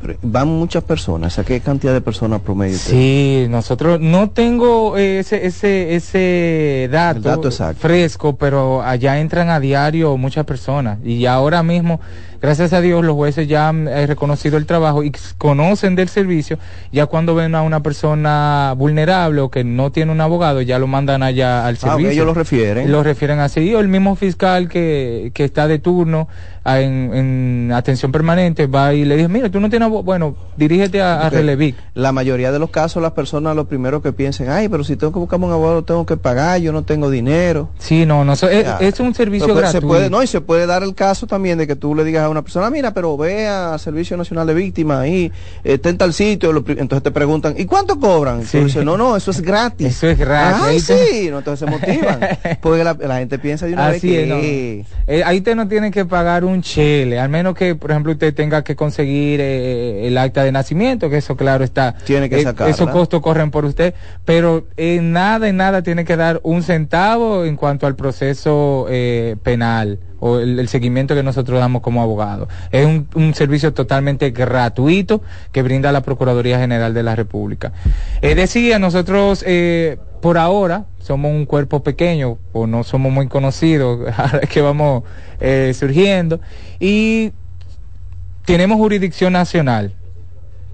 Pero 0.00 0.14
Van 0.22 0.48
muchas 0.48 0.84
personas. 0.84 1.38
¿A 1.38 1.44
qué 1.44 1.60
cantidad 1.60 1.92
de 1.92 2.00
personas 2.00 2.40
promedio? 2.40 2.78
Sí, 2.78 3.46
nosotros 3.48 4.00
no 4.00 4.30
tengo 4.30 4.96
ese 4.96 5.46
ese 5.46 5.94
ese 5.96 6.88
dato, 6.90 7.20
dato 7.20 7.50
fresco, 7.74 8.36
pero 8.36 8.82
allá 8.82 9.18
entran 9.18 9.48
a 9.48 9.58
diario 9.58 10.16
muchas 10.16 10.44
personas 10.44 10.98
y 11.04 11.26
ahora 11.26 11.62
mismo, 11.62 12.00
gracias 12.40 12.72
a 12.72 12.80
Dios, 12.80 13.04
los 13.04 13.14
jueces 13.14 13.48
ya 13.48 13.68
han 13.68 13.88
eh, 13.88 14.06
reconocido 14.06 14.56
el 14.56 14.66
trabajo 14.66 15.02
y 15.02 15.12
conocen 15.38 15.94
del 15.94 16.08
servicio. 16.08 16.58
Ya 16.92 17.06
cuando 17.06 17.34
ven 17.34 17.54
a 17.54 17.62
una 17.62 17.82
persona 17.82 18.74
vulnerable 18.76 19.40
o 19.40 19.50
que 19.50 19.64
no 19.64 19.90
tiene 19.92 20.12
un 20.12 20.20
abogado, 20.20 20.60
ya 20.62 20.78
lo 20.78 20.86
mandan 20.86 21.22
allá 21.22 21.66
al 21.66 21.74
Ah, 21.74 21.78
servicio. 21.78 22.10
ellos 22.10 22.26
lo 22.26 22.34
refieren. 22.34 22.90
Lo 22.90 23.02
refieren 23.02 23.38
así. 23.40 23.74
O 23.74 23.80
el 23.80 23.88
mismo 23.88 24.16
fiscal 24.16 24.68
que, 24.68 25.30
que 25.34 25.44
está 25.44 25.68
de 25.68 25.78
turno 25.78 26.28
ah, 26.64 26.80
en, 26.80 27.12
en 27.14 27.72
atención 27.72 28.12
permanente 28.12 28.66
va 28.66 28.94
y 28.94 29.04
le 29.04 29.16
dice, 29.16 29.28
mira, 29.28 29.50
tú 29.50 29.60
no 29.60 29.68
tienes 29.70 29.86
abogado. 29.86 30.04
Bueno, 30.04 30.36
dirígete 30.56 31.02
a, 31.02 31.28
Relevic. 31.30 31.76
La 31.94 32.12
mayoría 32.12 32.52
de 32.52 32.58
los 32.58 32.70
casos, 32.70 33.02
las 33.02 33.12
personas 33.12 33.54
lo 33.56 33.66
primero 33.66 34.00
que 34.02 34.12
piensan, 34.12 34.48
ay, 34.50 34.68
pero 34.68 34.84
si 34.84 34.96
tengo 34.96 35.12
que 35.12 35.18
buscarme 35.18 35.46
un 35.46 35.52
abogado, 35.52 35.82
tengo 35.84 36.06
que 36.06 36.16
pagar, 36.16 36.60
yo 36.60 36.72
no 36.72 36.82
tengo 36.82 37.10
dinero. 37.10 37.68
Sí, 37.78 38.06
no, 38.06 38.24
no, 38.24 38.36
so- 38.36 38.48
es, 38.48 38.64
Ya. 38.64 38.78
es 38.78 38.98
un 39.00 39.14
servicio 39.14 39.46
Pero 39.48 39.58
se 39.58 39.62
gratuito. 39.72 39.86
puede, 39.88 40.10
no, 40.10 40.22
y 40.22 40.26
se 40.26 40.40
puede 40.40 40.66
dar 40.66 40.82
el 40.82 40.94
caso 40.94 41.26
también 41.26 41.58
de 41.58 41.66
que 41.66 41.76
tú 41.76 41.94
le 41.94 42.04
digas 42.04 42.24
a 42.28 42.30
una 42.30 42.42
persona, 42.42 42.70
mira, 42.70 42.92
pero 42.94 43.16
ve 43.16 43.46
al 43.48 43.78
Servicio 43.80 44.16
Nacional 44.16 44.46
de 44.46 44.54
Víctimas 44.54 44.98
ahí, 44.98 45.32
eh, 45.64 45.74
está 45.74 45.88
en 45.88 45.98
tal 45.98 46.12
sitio, 46.12 46.52
lo 46.52 46.62
entonces 46.68 47.02
te 47.02 47.10
preguntan, 47.10 47.54
¿y 47.58 47.64
cuánto 47.64 47.98
cobran? 47.98 48.44
Sí. 48.44 48.64
No, 48.84 48.96
no, 48.96 49.16
eso 49.16 49.30
es 49.30 49.40
gratis. 49.40 49.88
Eso 49.88 50.08
es 50.08 50.18
gratis. 50.18 50.60
Ah, 50.62 50.66
Ahí 50.68 50.80
te- 50.80 51.06
sí, 51.22 51.30
no, 51.30 51.38
entonces 51.38 51.68
se 51.68 51.70
motivan. 51.70 52.20
Porque 52.60 52.84
la, 52.84 52.94
la 52.94 53.18
gente 53.18 53.38
piensa 53.38 53.66
de 53.66 53.72
una 53.72 53.88
vez 53.88 54.00
que... 54.02 54.22
es, 54.22 54.28
no. 54.28 54.36
Eh, 55.06 55.22
ahí 55.24 55.38
usted 55.38 55.56
no 55.56 55.66
tiene 55.68 55.90
que 55.90 56.04
pagar 56.04 56.44
un 56.44 56.62
chele, 56.62 57.18
al 57.18 57.28
menos 57.28 57.54
que, 57.54 57.74
por 57.74 57.90
ejemplo, 57.90 58.12
usted 58.12 58.34
tenga 58.34 58.62
que 58.62 58.76
conseguir 58.76 59.40
eh, 59.42 60.06
el 60.06 60.16
acta 60.18 60.44
de 60.44 60.52
nacimiento, 60.52 61.08
que 61.10 61.16
eso 61.18 61.36
claro 61.36 61.64
está. 61.64 61.94
Tiene 62.04 62.28
que 62.28 62.40
Eh, 62.40 62.44
sacarla. 62.44 62.72
Esos 62.74 62.90
costos 62.90 63.20
corren 63.22 63.50
por 63.50 63.64
usted, 63.64 63.94
pero 64.24 64.66
en 64.76 65.12
nada, 65.12 65.48
en 65.48 65.56
nada 65.56 65.82
tiene 65.82 66.04
que 66.04 66.16
dar 66.16 66.40
un 66.42 66.62
centavo 66.62 67.44
en 67.44 67.56
cuanto 67.56 67.86
al 67.86 67.96
proceso 67.96 68.86
eh, 68.90 69.36
penal 69.42 69.98
o 70.20 70.38
el, 70.38 70.68
seguimiento 70.68 71.14
que 71.14 71.22
nosotros 71.22 71.58
damos 71.58 71.82
como 71.82 72.02
abogados. 72.02 72.48
Es 72.70 72.86
un, 72.86 73.34
servicio 73.34 73.72
totalmente 73.72 74.30
gratuito 74.30 75.22
que 75.52 75.62
brinda 75.62 75.92
la 75.92 76.02
Procuraduría 76.02 76.58
General 76.58 76.94
de 76.94 77.02
la 77.02 77.14
República. 77.14 77.72
Decía, 78.20 78.78
nosotros 78.78 79.44
eh, 79.46 79.98
por 80.20 80.38
ahora 80.38 80.86
somos 81.00 81.30
un 81.30 81.46
cuerpo 81.46 81.82
pequeño 81.82 82.38
o 82.52 82.66
no 82.66 82.84
somos 82.84 83.12
muy 83.12 83.28
conocidos, 83.28 84.00
que 84.50 84.60
vamos 84.60 85.04
eh, 85.40 85.72
surgiendo 85.74 86.40
y 86.80 87.32
tenemos 88.44 88.78
jurisdicción 88.78 89.32
nacional 89.34 89.92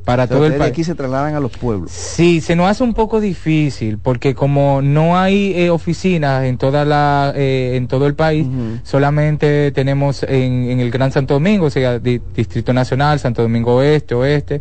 para 0.04 0.26
todo 0.26 0.44
el 0.46 0.52
de 0.52 0.58
país. 0.58 0.70
aquí 0.72 0.84
se 0.84 0.94
trasladan 0.94 1.34
a 1.34 1.40
los 1.40 1.52
pueblos. 1.52 1.90
Sí, 1.90 2.40
se 2.42 2.54
nos 2.56 2.68
hace 2.68 2.82
un 2.84 2.92
poco 2.92 3.20
difícil 3.20 3.98
porque 3.98 4.34
como 4.34 4.82
no 4.82 5.16
hay 5.18 5.52
eh, 5.56 5.70
oficinas 5.70 6.44
en 6.44 6.58
toda 6.58 6.84
la 6.84 7.32
eh, 7.34 7.72
en 7.76 7.88
todo 7.88 8.06
el 8.06 8.14
país, 8.14 8.46
solamente 8.82 9.70
tenemos 9.72 10.22
en, 10.22 10.68
en 10.70 10.80
el 10.80 10.90
Gran 10.90 11.10
Santo 11.10 11.34
Domingo, 11.34 11.66
o 11.66 11.70
sea, 11.70 11.98
di- 11.98 12.20
Distrito 12.36 12.72
Nacional, 12.72 13.18
Santo 13.18 13.40
Domingo 13.42 13.76
Oeste, 13.76 14.14
Oeste. 14.14 14.60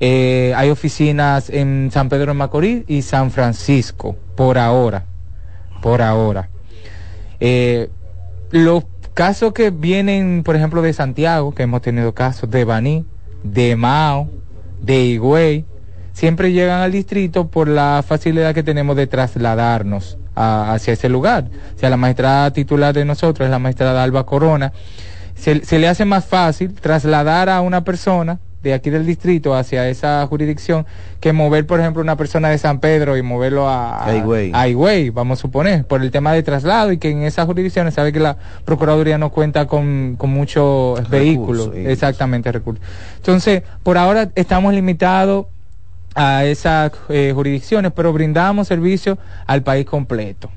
eh, 0.00 0.52
hay 0.56 0.68
oficinas 0.68 1.48
en 1.48 1.90
San 1.92 2.08
Pedro 2.08 2.26
de 2.32 2.34
Macorís 2.34 2.84
y 2.86 3.02
San 3.02 3.30
Francisco 3.30 4.16
por 4.36 4.58
ahora, 4.58 5.06
por 5.80 6.02
ahora. 6.02 6.50
Eh, 7.40 7.88
los 8.50 8.84
casos 9.14 9.52
que 9.52 9.70
vienen, 9.70 10.42
por 10.44 10.54
ejemplo, 10.56 10.82
de 10.82 10.92
Santiago, 10.92 11.52
que 11.54 11.62
hemos 11.64 11.82
tenido 11.82 12.12
casos 12.14 12.50
de 12.50 12.64
Baní, 12.64 13.04
de 13.42 13.74
Mao, 13.76 14.28
de 14.82 15.04
Higüey, 15.04 15.64
siempre 16.12 16.52
llegan 16.52 16.80
al 16.80 16.92
distrito 16.92 17.48
por 17.48 17.68
la 17.68 18.04
facilidad 18.06 18.54
que 18.54 18.62
tenemos 18.62 18.96
de 18.96 19.06
trasladarnos 19.06 20.18
hacia 20.34 20.92
ese 20.92 21.08
lugar. 21.08 21.48
O 21.74 21.78
sea, 21.78 21.88
la 21.90 21.96
magistrada 21.96 22.52
titular 22.52 22.94
de 22.94 23.04
nosotros 23.04 23.46
es 23.46 23.50
la 23.50 23.58
magistrada 23.58 24.02
Alba 24.02 24.26
Corona. 24.26 24.72
Se 25.34 25.78
le 25.78 25.88
hace 25.88 26.04
más 26.04 26.24
fácil 26.24 26.74
trasladar 26.74 27.48
a 27.48 27.60
una 27.60 27.84
persona 27.84 28.38
de 28.62 28.74
aquí 28.74 28.90
del 28.90 29.06
distrito 29.06 29.54
hacia 29.54 29.88
esa 29.88 30.26
jurisdicción 30.26 30.86
que 31.20 31.32
mover, 31.32 31.66
por 31.66 31.80
ejemplo, 31.80 32.02
una 32.02 32.16
persona 32.16 32.48
de 32.48 32.58
San 32.58 32.80
Pedro 32.80 33.16
y 33.16 33.22
moverlo 33.22 33.68
a, 33.68 34.04
A 34.54 34.68
Higüey. 34.68 35.10
vamos 35.10 35.38
a 35.38 35.42
suponer, 35.42 35.84
por 35.84 36.02
el 36.02 36.10
tema 36.10 36.32
de 36.32 36.42
traslado 36.42 36.92
y 36.92 36.98
que 36.98 37.10
en 37.10 37.22
esas 37.22 37.46
jurisdicciones 37.46 37.94
sabe 37.94 38.12
que 38.12 38.20
la 38.20 38.36
Procuraduría 38.64 39.18
no 39.18 39.30
cuenta 39.30 39.66
con, 39.66 40.16
con 40.16 40.30
muchos 40.30 41.08
vehículos, 41.10 41.70
exactamente 41.74 42.52
recursos. 42.52 42.84
Entonces, 43.16 43.62
por 43.82 43.98
ahora 43.98 44.30
estamos 44.34 44.74
limitados 44.74 45.46
a 46.14 46.44
esas 46.44 46.92
eh, 47.08 47.32
jurisdicciones, 47.34 47.92
pero 47.94 48.12
brindamos 48.12 48.68
servicio 48.68 49.18
al 49.46 49.62
país 49.62 49.86
completo, 49.86 50.50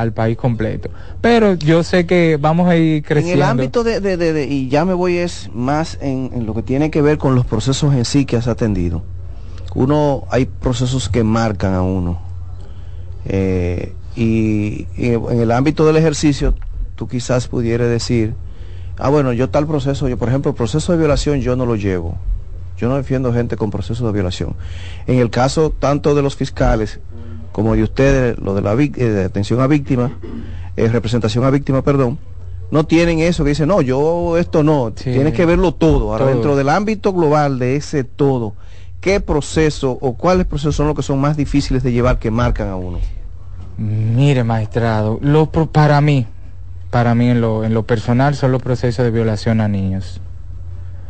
al 0.00 0.12
país 0.12 0.36
completo. 0.36 0.90
Pero 1.20 1.54
yo 1.54 1.82
sé 1.82 2.06
que 2.06 2.38
vamos 2.40 2.68
a 2.68 2.76
ir 2.76 3.02
creciendo. 3.02 3.32
En 3.32 3.38
el 3.38 3.50
ámbito 3.50 3.82
de, 3.84 4.00
de- 4.00 4.16
de- 4.16 4.32
de- 4.32 4.46
y 4.46 4.68
ya 4.68 4.84
me 4.84 4.94
voy 4.94 5.16
es 5.16 5.50
más 5.54 5.98
en, 6.00 6.30
en 6.34 6.46
lo 6.46 6.54
que 6.54 6.62
tiene 6.62 6.90
que 6.90 7.00
ver 7.02 7.18
con 7.18 7.34
los 7.34 7.46
procesos 7.46 7.94
en 7.94 8.04
sí 8.04 8.24
que 8.26 8.36
has 8.36 8.46
atendido. 8.48 9.02
Uno, 9.74 10.24
hay 10.30 10.46
procesos 10.46 11.08
que 11.08 11.22
marcan 11.24 11.74
a 11.74 11.82
uno. 11.82 12.20
Eh, 13.24 13.92
y, 14.14 14.86
y 14.96 15.08
en 15.14 15.40
el 15.40 15.50
ámbito 15.52 15.84
del 15.86 15.96
ejercicio, 15.96 16.54
tú 16.94 17.08
quizás 17.08 17.48
pudieras 17.48 17.88
decir, 17.88 18.34
ah, 18.98 19.08
bueno, 19.08 19.32
yo 19.32 19.50
tal 19.50 19.66
proceso, 19.66 20.08
yo 20.08 20.16
por 20.16 20.28
ejemplo, 20.28 20.50
el 20.50 20.56
proceso 20.56 20.92
de 20.92 20.98
violación 20.98 21.40
yo 21.40 21.56
no 21.56 21.66
lo 21.66 21.76
llevo. 21.76 22.16
Yo 22.78 22.88
no 22.90 22.96
defiendo 22.96 23.32
gente 23.32 23.56
con 23.56 23.70
procesos 23.70 24.06
de 24.06 24.12
violación. 24.12 24.54
En 25.06 25.18
el 25.18 25.30
caso 25.30 25.70
tanto 25.70 26.14
de 26.14 26.20
los 26.22 26.36
fiscales 26.36 27.00
como 27.56 27.74
de 27.74 27.82
ustedes, 27.82 28.38
lo 28.38 28.54
de 28.54 28.60
la 28.60 28.74
eh, 28.74 28.88
de 28.90 29.24
atención 29.24 29.62
a 29.62 29.66
víctimas, 29.66 30.12
eh, 30.76 30.88
representación 30.88 31.42
a 31.44 31.48
víctima, 31.50 31.80
perdón, 31.80 32.18
no 32.70 32.84
tienen 32.84 33.20
eso 33.20 33.44
que 33.44 33.48
dicen, 33.50 33.68
no, 33.68 33.80
yo 33.80 34.36
esto 34.36 34.62
no, 34.62 34.92
Sí. 34.94 35.10
tienes 35.12 35.32
que 35.32 35.46
verlo 35.46 35.72
todo. 35.72 36.12
Ahora, 36.12 36.26
Todo. 36.26 36.34
dentro 36.34 36.54
del 36.56 36.68
ámbito 36.68 37.14
global 37.14 37.58
de 37.58 37.76
ese 37.76 38.04
todo, 38.04 38.52
¿qué 39.00 39.20
proceso 39.20 39.96
o 40.02 40.12
cuáles 40.18 40.44
procesos 40.44 40.76
son 40.76 40.86
los 40.86 40.96
que 40.96 41.02
son 41.02 41.18
más 41.18 41.38
difíciles 41.38 41.82
de 41.82 41.92
llevar 41.92 42.18
que 42.18 42.30
marcan 42.30 42.68
a 42.68 42.76
uno? 42.76 42.98
Mire, 43.78 44.44
magistrado, 44.44 45.18
lo, 45.22 45.50
para 45.50 45.98
mí, 46.02 46.26
para 46.90 47.14
mí 47.14 47.30
en 47.30 47.40
lo, 47.40 47.64
en 47.64 47.72
lo 47.72 47.84
personal 47.86 48.34
son 48.34 48.52
los 48.52 48.62
procesos 48.62 49.02
de 49.02 49.10
violación 49.10 49.62
a 49.62 49.68
niños. 49.68 50.20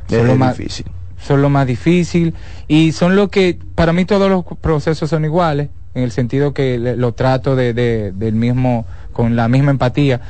Es 0.09 0.18
Son 0.18 0.28
lo 0.28 0.36
más- 0.36 0.57
difícil. 0.57 0.86
son 1.18 1.42
lo 1.42 1.49
más 1.51 1.66
difícil 1.66 2.34
y 2.68 2.92
son 2.92 3.16
lo 3.16 3.30
que, 3.30 3.59
para 3.74 3.92
mí 3.92 4.05
todos 4.05 4.30
los 4.30 4.44
procesos 4.61 5.11
son 5.11 5.24
iguales, 5.24 5.70
en 5.97 6.03
el 6.05 6.12
sentido 6.12 6.53
que 6.55 6.78
le- 6.78 6.97
lo 6.97 7.12
trato 7.12 7.57
de, 7.57 7.72
de- 7.72 8.12
del 8.12 8.34
mismo, 8.34 8.84
con 9.12 9.34
la 9.34 9.49
misma 9.49 9.70
empatía, 9.70 10.20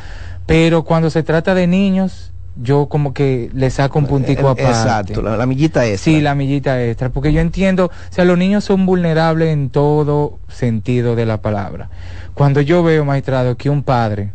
pero 0.46 0.84
cuando 0.84 1.10
se 1.10 1.22
trata 1.24 1.54
de 1.54 1.66
niños, 1.66 2.32
yo 2.62 2.86
como 2.86 3.12
que 3.12 3.50
le 3.52 3.68
saco 3.70 3.98
un 3.98 4.06
puntico 4.06 4.42
Eh, 4.48 4.50
aparte. 4.52 4.62
Exacto, 4.62 5.22
la, 5.22 5.36
la 5.36 5.44
millita 5.44 5.84
es. 5.84 6.00
Sí, 6.00 6.20
la 6.20 6.34
millita 6.34 6.82
extra, 6.82 7.10
porque 7.10 7.32
yo 7.32 7.40
entiendo, 7.40 7.86
o 7.86 7.90
sea, 8.14 8.24
los 8.24 8.38
niños 8.38 8.64
son 8.64 8.86
vulnerables 8.86 9.48
en 9.52 9.68
todo 9.70 10.38
sentido 10.48 11.16
de 11.16 11.26
la 11.26 11.42
palabra. 11.42 11.90
Cuando 12.34 12.60
yo 12.60 12.82
veo, 12.82 13.04
magistrado, 13.04 13.56
que 13.56 13.68
un 13.70 13.82
padre 13.82 14.30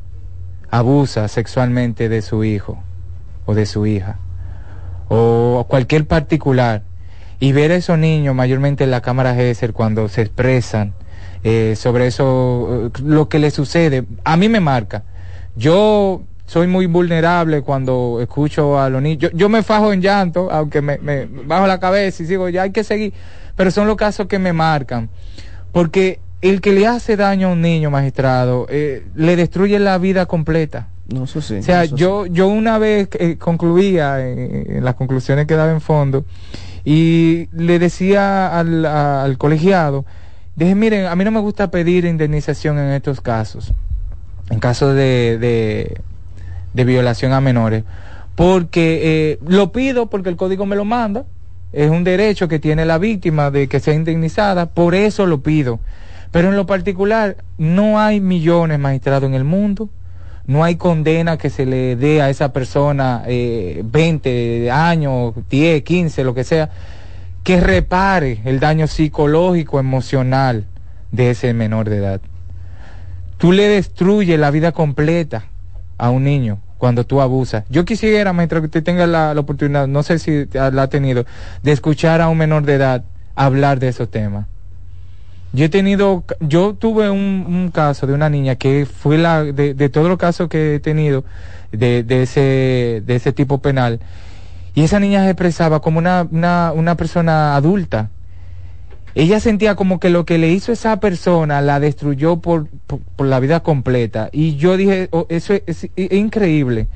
abusa 0.70 1.28
sexualmente 1.30 2.10
de 2.10 2.22
su 2.22 2.44
hijo 2.44 2.78
o 3.46 3.56
de 3.56 3.66
su 3.66 3.86
hija, 3.88 4.18
o 5.08 5.66
cualquier 5.70 6.06
particular, 6.06 6.84
y 7.40 7.54
ver 7.54 7.72
a 7.72 7.76
esos 7.76 7.98
niños, 7.98 8.36
mayormente 8.36 8.84
en 8.84 8.92
la 8.92 9.02
cámara 9.02 9.34
GESER, 9.34 9.74
cuando 9.74 10.08
se 10.10 10.22
expresan 10.22 10.94
eh, 11.44 11.76
sobre 11.78 12.08
eso, 12.08 12.92
eh, 12.96 13.02
lo 13.04 13.28
que 13.30 13.40
les 13.40 13.54
sucede, 13.54 14.04
a 14.24 14.38
mí 14.38 14.50
me 14.50 14.60
marca. 14.60 15.04
Yo 15.56 16.22
soy 16.46 16.68
muy 16.68 16.86
vulnerable 16.86 17.62
cuando 17.62 18.20
escucho 18.22 18.80
a 18.80 18.90
los 18.90 19.02
niños. 19.02 19.20
Yo, 19.20 19.30
yo 19.34 19.50
me 19.50 19.64
fajo 19.64 19.94
en 19.94 20.02
llanto, 20.02 20.50
aunque 20.52 20.82
me, 20.82 20.98
me 20.98 21.26
bajo 21.26 21.68
la 21.68 21.80
cabeza 21.80 22.24
y 22.24 22.26
sigo, 22.28 22.50
ya 22.50 22.64
hay 22.64 22.72
que 22.72 22.84
seguir. 22.84 23.14
Pero 23.56 23.72
son 23.72 23.88
los 23.88 23.96
casos 23.96 24.28
que 24.28 24.40
me 24.40 24.54
marcan. 24.54 25.10
Porque 25.72 26.20
el 26.42 26.60
que 26.62 26.74
le 26.74 26.88
hace 26.88 27.16
daño 27.16 27.50
a 27.50 27.52
un 27.52 27.62
niño, 27.62 27.90
magistrado, 27.92 28.66
eh, 28.70 29.06
le 29.16 29.36
destruye 29.36 29.78
la 29.80 29.98
vida 29.98 30.26
completa. 30.26 30.88
No, 31.14 31.26
eso 31.26 31.42
sí. 31.42 31.56
O 31.56 31.64
sea, 31.64 31.86
yo, 31.86 32.26
yo 32.26 32.48
una 32.48 32.78
vez 32.78 33.10
eh, 33.20 33.36
concluía 33.38 34.26
en, 34.26 34.78
en 34.78 34.86
las 34.86 34.96
conclusiones 34.96 35.46
que 35.48 35.56
daba 35.56 35.72
en 35.72 35.82
fondo 35.82 36.24
y 36.86 37.48
le 37.52 37.80
decía 37.80 38.58
al, 38.58 38.86
a- 38.86 39.24
al 39.24 39.38
colegiado, 39.38 40.06
dije, 40.56 40.76
miren, 40.76 41.06
a 41.06 41.16
mí 41.16 41.24
no 41.24 41.32
me 41.32 41.40
gusta 41.40 41.72
pedir 41.72 42.06
indemnización 42.06 42.78
en 42.80 42.92
estos 42.92 43.22
casos, 43.22 43.74
en 44.50 44.60
caso 44.60 44.94
de, 44.94 45.38
de, 46.74 46.84
violación 46.84 47.34
a 47.34 47.42
menores, 47.42 47.84
porque 48.36 49.00
eh, 49.04 49.40
lo 49.46 49.72
pido 49.72 50.10
porque 50.10 50.30
el 50.30 50.36
código 50.36 50.66
me 50.66 50.76
lo 50.76 50.86
manda, 50.86 51.26
es 51.74 51.90
un 51.90 52.04
derecho 52.04 52.48
que 52.48 52.60
tiene 52.60 52.86
la 52.86 52.98
víctima 52.98 53.52
de 53.52 53.68
que 53.68 53.80
sea 53.80 53.94
indemnizada, 53.94 54.68
por 54.68 54.96
eso 54.96 55.26
lo 55.26 55.42
pido. 55.42 55.80
Pero 56.32 56.50
en 56.50 56.56
lo 56.56 56.66
particular, 56.66 57.38
no 57.58 58.00
hay 58.00 58.22
millones, 58.22 58.80
magistrados, 58.80 59.28
en 59.28 59.36
el 59.36 59.44
mundo. 59.44 59.90
No 60.48 60.64
hay 60.64 60.76
condena 60.76 61.38
que 61.38 61.50
se 61.50 61.66
le 61.66 61.96
dé 61.96 62.22
a 62.22 62.30
esa 62.30 62.52
persona 62.52 63.24
eh, 63.28 63.84
20 63.86 64.72
años, 64.72 65.34
10, 65.50 65.84
15, 65.84 66.24
lo 66.24 66.34
que 66.34 66.44
sea, 66.44 66.70
que 67.44 67.60
repare 67.60 68.42
el 68.46 68.60
daño 68.60 68.88
psicológico, 68.88 69.80
emocional 69.80 70.66
de 71.12 71.32
ese 71.32 71.54
menor 71.54 71.90
de 71.90 71.98
edad. 71.98 72.22
Tú 73.38 73.52
le 73.52 73.68
destruyes 73.68 74.40
la 74.40 74.52
vida 74.52 74.72
completa 74.72 75.46
a 75.98 76.10
un 76.10 76.24
niño 76.24 76.60
cuando 76.78 77.06
tú 77.06 77.22
abusas. 77.22 77.64
Yo 77.70 77.86
quisiera, 77.86 78.34
mientras 78.34 78.64
usted 78.64 78.84
tenga 78.84 79.08
la, 79.08 79.34
la 79.34 79.42
oportunidad, 79.42 79.88
no 79.88 80.04
sé 80.04 80.20
si 80.20 80.48
la 80.54 80.84
ha 80.84 80.88
tenido, 80.88 81.26
de 81.64 81.72
escuchar 81.72 82.22
a 82.22 82.30
un 82.30 82.38
menor 82.38 82.64
de 82.64 82.76
edad 82.76 83.04
hablar 83.36 83.80
de 83.80 83.88
esos 83.88 84.10
temas. 84.10 84.48
Yo 85.54 85.66
he 85.66 85.70
tenido, 85.70 86.24
yo 86.40 86.76
tuve 86.76 87.10
un, 87.10 87.46
un 87.48 87.72
caso 87.72 88.08
de 88.08 88.14
una 88.14 88.30
niña 88.30 88.56
que 88.56 88.86
fue 88.86 89.18
la, 89.18 89.44
de, 89.44 89.74
de 89.74 89.90
todos 89.90 90.08
los 90.08 90.18
casos 90.18 90.48
que 90.48 90.76
he 90.76 90.80
tenido 90.80 91.26
de, 91.72 92.04
de 92.04 92.24
ese, 92.24 93.04
de 93.06 93.16
ese 93.16 93.34
tipo 93.34 93.58
penal, 93.58 94.00
y 94.74 94.84
esa 94.84 95.00
niña 95.00 95.24
se 95.24 95.32
expresaba 95.32 95.82
como 95.82 96.00
una, 96.00 96.28
una, 96.32 96.72
una 96.74 96.96
persona 96.96 97.56
adulta. 97.56 98.10
Ella 99.14 99.42
sentía 99.42 99.76
como 99.76 100.00
que 100.00 100.10
lo 100.10 100.24
que 100.26 100.38
le 100.38 100.50
hizo 100.50 100.72
esa 100.72 101.00
persona 101.02 101.60
la 101.62 101.82
destruyó 101.82 102.38
por, 102.38 102.68
por, 102.88 103.28
la 103.28 103.40
vida 103.42 103.60
completa. 103.60 104.30
Y 104.32 104.56
yo 104.56 104.78
dije, 104.78 105.10
"Oh, 105.12 105.26
eso 105.30 105.54
es, 105.54 105.64
es- 105.66 105.90
es 105.96 106.12
increíble. 106.14 106.88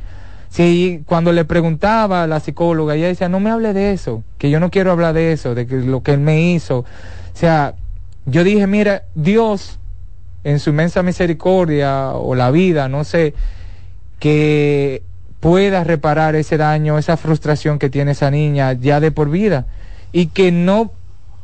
Sí, 0.49 1.01
cuando 1.05 1.33
le 1.33 1.43
preguntaba 1.43 2.23
a 2.23 2.27
la 2.27 2.39
psicóloga, 2.39 2.95
ella 2.95 3.07
decía, 3.07 3.27
no 3.27 3.41
me 3.41 3.49
hable 3.49 3.73
de 3.73 3.91
eso, 3.91 4.23
que 4.37 4.49
yo 4.49 4.61
no 4.61 4.71
quiero 4.71 4.91
hablar 4.91 5.13
de 5.13 5.33
eso, 5.33 5.53
de 5.53 5.67
que 5.67 5.75
lo 5.75 6.01
que 6.01 6.13
él 6.13 6.21
me 6.21 6.53
hizo. 6.53 6.79
O 6.79 6.85
sea, 7.37 7.73
yo 8.25 8.45
dije, 8.45 8.65
mira, 8.65 9.03
Dios, 9.15 9.79
en 10.45 10.59
su 10.59 10.69
inmensa 10.69 11.03
misericordia 11.03 12.11
o 12.11 12.35
la 12.35 12.51
vida, 12.51 12.87
no 12.87 13.03
sé, 13.03 13.33
que 14.19 15.03
pueda 15.45 15.83
reparar 15.83 16.33
ese 16.35 16.57
daño, 16.57 16.97
esa 16.97 17.17
frustración 17.17 17.77
que 17.77 17.91
tiene 17.91 18.13
esa 18.13 18.31
niña 18.31 18.73
ya 18.73 18.99
de 18.99 19.11
por 19.11 19.29
vida 19.29 19.67
y 20.11 20.25
que 20.27 20.51
no 20.51 20.91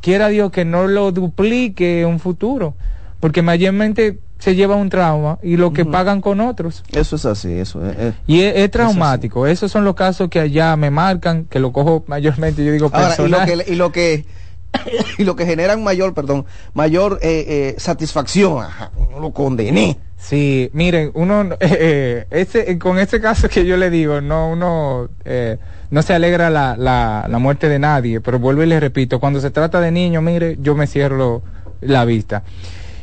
quiera 0.00 0.26
Dios 0.26 0.50
que 0.50 0.64
no 0.64 0.88
lo 0.88 1.12
duplique 1.12 2.00
en 2.00 2.08
un 2.08 2.18
futuro, 2.18 2.74
porque 3.20 3.42
mayormente 3.42 4.18
se 4.40 4.56
lleva 4.56 4.74
un 4.74 4.90
trauma 4.90 5.38
y 5.40 5.56
lo 5.56 5.72
que 5.72 5.84
pagan 5.84 6.20
con 6.20 6.40
otros. 6.40 6.82
Eso 6.90 7.14
es 7.14 7.24
así, 7.26 7.52
eso 7.52 7.86
es. 7.88 7.96
es- 7.96 8.14
Y 8.26 8.40
es, 8.40 8.56
es 8.56 8.70
traumático. 8.72 9.46
Esos 9.46 9.70
son 9.70 9.84
los 9.84 9.94
casos 9.94 10.28
que 10.28 10.40
allá 10.40 10.74
me 10.74 10.90
marcan, 10.90 11.44
que 11.44 11.60
lo 11.60 11.70
cojo 11.72 12.02
mayormente, 12.08 12.64
yo 12.64 12.72
digo 12.72 12.90
Ahora, 12.92 13.14
y 13.16 13.28
lo 13.28 13.36
personal. 13.38 13.64
que, 13.64 13.72
y 13.72 13.76
lo 13.76 13.92
que 13.92 14.24
y 15.18 15.22
lo 15.22 15.36
que 15.36 15.46
generan 15.46 15.84
mayor, 15.84 16.12
perdón, 16.12 16.44
mayor 16.74 17.20
eh, 17.22 17.44
eh, 17.46 17.74
satisfacción, 17.78 18.64
ajá, 18.64 18.90
no 19.12 19.20
lo 19.20 19.30
condené. 19.32 19.96
Sí, 20.22 20.70
miren, 20.72 21.10
uno, 21.14 21.48
eh, 21.60 22.26
eh, 22.30 22.78
con 22.78 22.98
ese 22.98 23.20
caso 23.20 23.48
que 23.48 23.64
yo 23.66 23.76
le 23.76 23.90
digo, 23.90 24.20
no, 24.20 24.50
uno 24.50 25.08
eh, 25.24 25.58
no 25.90 26.02
se 26.02 26.14
alegra 26.14 26.48
la, 26.48 26.76
la, 26.76 27.26
la 27.28 27.38
muerte 27.38 27.68
de 27.68 27.78
nadie, 27.80 28.20
pero 28.20 28.38
vuelvo 28.38 28.62
y 28.62 28.66
le 28.66 28.78
repito, 28.78 29.18
cuando 29.18 29.40
se 29.40 29.50
trata 29.50 29.80
de 29.80 29.90
niños, 29.90 30.22
mire, 30.22 30.56
yo 30.60 30.74
me 30.76 30.86
cierro 30.86 31.42
la 31.80 32.04
vista. 32.04 32.44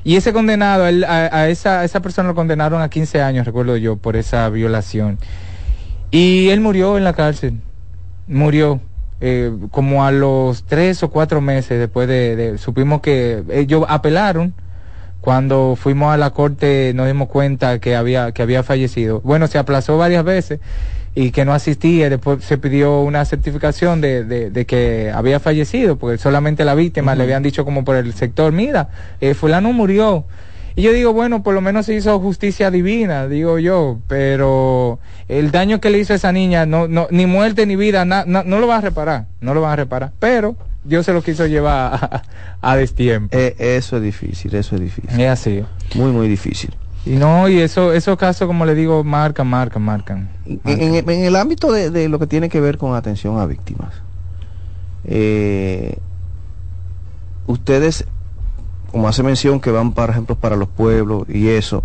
Y 0.05 0.15
ese 0.15 0.31
condenado, 0.31 0.87
él- 0.87 1.03
a, 1.03 1.25
a 1.35 1.49
esa, 1.49 1.83
esa 1.83 1.99
persona 2.01 2.29
lo 2.29 2.35
condenaron 2.35 2.81
a 2.81 2.89
15 2.89 3.21
años, 3.21 3.45
recuerdo 3.45 3.75
yo, 3.75 3.97
por 3.97 4.15
esa 4.15 4.47
violación. 4.49 5.19
Y 6.11 6.49
él 6.49 6.61
murió 6.61 6.97
en 6.97 7.03
la 7.03 7.13
cárcel, 7.13 7.55
murió. 8.27 8.81
eh, 9.21 9.51
como 9.71 10.05
a 10.05 10.11
los 10.11 10.63
tres 10.63 11.03
o 11.03 11.09
cuatro 11.09 11.41
meses 11.41 11.79
después 11.79 12.07
de, 12.07 12.35
de- 12.37 12.57
supimos 12.57 13.01
que 13.01 13.43
ellos 13.51 13.85
apelaron 13.89 14.53
cuando 15.21 15.75
fuimos 15.79 16.13
a 16.13 16.17
la 16.17 16.29
corte 16.31 16.93
nos 16.95 17.07
dimos 17.07 17.27
cuenta 17.27 17.79
que 17.79 17.95
había 17.95 18.31
que 18.31 18.41
había 18.41 18.63
fallecido. 18.63 19.21
Bueno 19.21 19.47
se 19.47 19.57
aplazó 19.57 19.97
varias 19.97 20.23
veces 20.23 20.59
y 21.15 21.31
que 21.31 21.43
no 21.43 21.53
asistía. 21.53 22.09
Después 22.09 22.43
se 22.43 22.57
pidió 22.57 23.01
una 23.01 23.25
certificación 23.25 23.99
de, 23.99 24.23
de, 24.23 24.49
de 24.51 24.65
que 24.65 25.11
había 25.13 25.39
fallecido 25.39 25.97
porque 25.97 26.17
solamente 26.17 26.63
la 26.65 26.75
víctima 26.75 27.15
le 27.15 27.23
habían 27.23 27.43
dicho 27.43 27.65
como 27.65 27.83
por 27.83 27.95
el 27.95 28.13
sector 28.13 28.51
mira 28.53 28.89
eh, 29.19 29.33
fulano 29.33 29.73
murió 29.73 30.25
y 30.75 30.83
yo 30.83 30.93
digo, 30.93 31.11
bueno, 31.11 31.43
por 31.43 31.53
lo 31.55 31.59
menos 31.59 31.87
se 31.87 31.95
hizo 31.95 32.17
justicia 32.21 32.71
divina, 32.71 33.27
digo 33.27 33.59
yo, 33.59 33.97
pero 34.07 34.99
el 35.27 35.51
daño 35.51 35.81
que 35.81 35.89
le 35.89 35.97
hizo 35.97 36.13
a 36.13 36.15
esa 36.15 36.31
niña, 36.31 36.65
no, 36.65 36.87
no, 36.87 37.07
ni 37.11 37.25
muerte 37.25 37.65
ni 37.65 37.75
vida, 37.75 38.05
na- 38.05 38.23
na- 38.25 38.43
no 38.43 38.59
lo 38.59 38.67
va 38.67 38.77
a 38.77 38.81
reparar, 38.81 39.25
no 39.41 39.53
lo 39.53 39.59
van 39.61 39.71
a 39.73 39.75
reparar, 39.75 40.11
pero 40.19 40.55
Dios 40.83 41.05
se 41.05 41.13
lo 41.13 41.21
quiso 41.21 41.45
llevar 41.45 41.93
a, 42.61 42.69
a 42.71 42.75
destiempo. 42.75 43.35
Eh, 43.37 43.55
eso 43.59 43.97
es 43.97 44.03
difícil, 44.03 44.55
eso 44.55 44.75
es 44.75 44.81
difícil. 44.81 45.19
Es 45.19 45.29
así. 45.29 45.63
Muy, 45.95 46.11
muy 46.11 46.27
difícil. 46.27 46.73
Y 47.05 47.11
no, 47.11 47.47
y 47.49 47.59
eso, 47.59 47.93
esos 47.93 48.17
casos, 48.17 48.47
como 48.47 48.65
le 48.65 48.75
digo, 48.75 49.03
marcan, 49.03 49.47
marcan, 49.47 49.81
marcan. 49.81 50.29
En, 50.45 50.59
en- 50.95 51.09
en 51.09 51.23
el 51.23 51.35
ámbito 51.35 51.71
de, 51.71 51.89
de 51.91 52.09
lo 52.09 52.19
que 52.19 52.27
tiene 52.27 52.49
que 52.49 52.59
ver 52.61 52.77
con 52.77 52.95
atención 52.95 53.39
a 53.39 53.45
víctimas, 53.45 53.93
eh, 55.05 55.97
ustedes, 57.47 58.05
como 58.91 59.07
hace 59.07 59.23
mención, 59.23 59.59
que 59.59 59.71
van, 59.71 59.93
por 59.93 60.09
ejemplo, 60.09 60.35
para 60.35 60.55
los 60.55 60.67
pueblos 60.69 61.23
y 61.29 61.49
eso, 61.49 61.83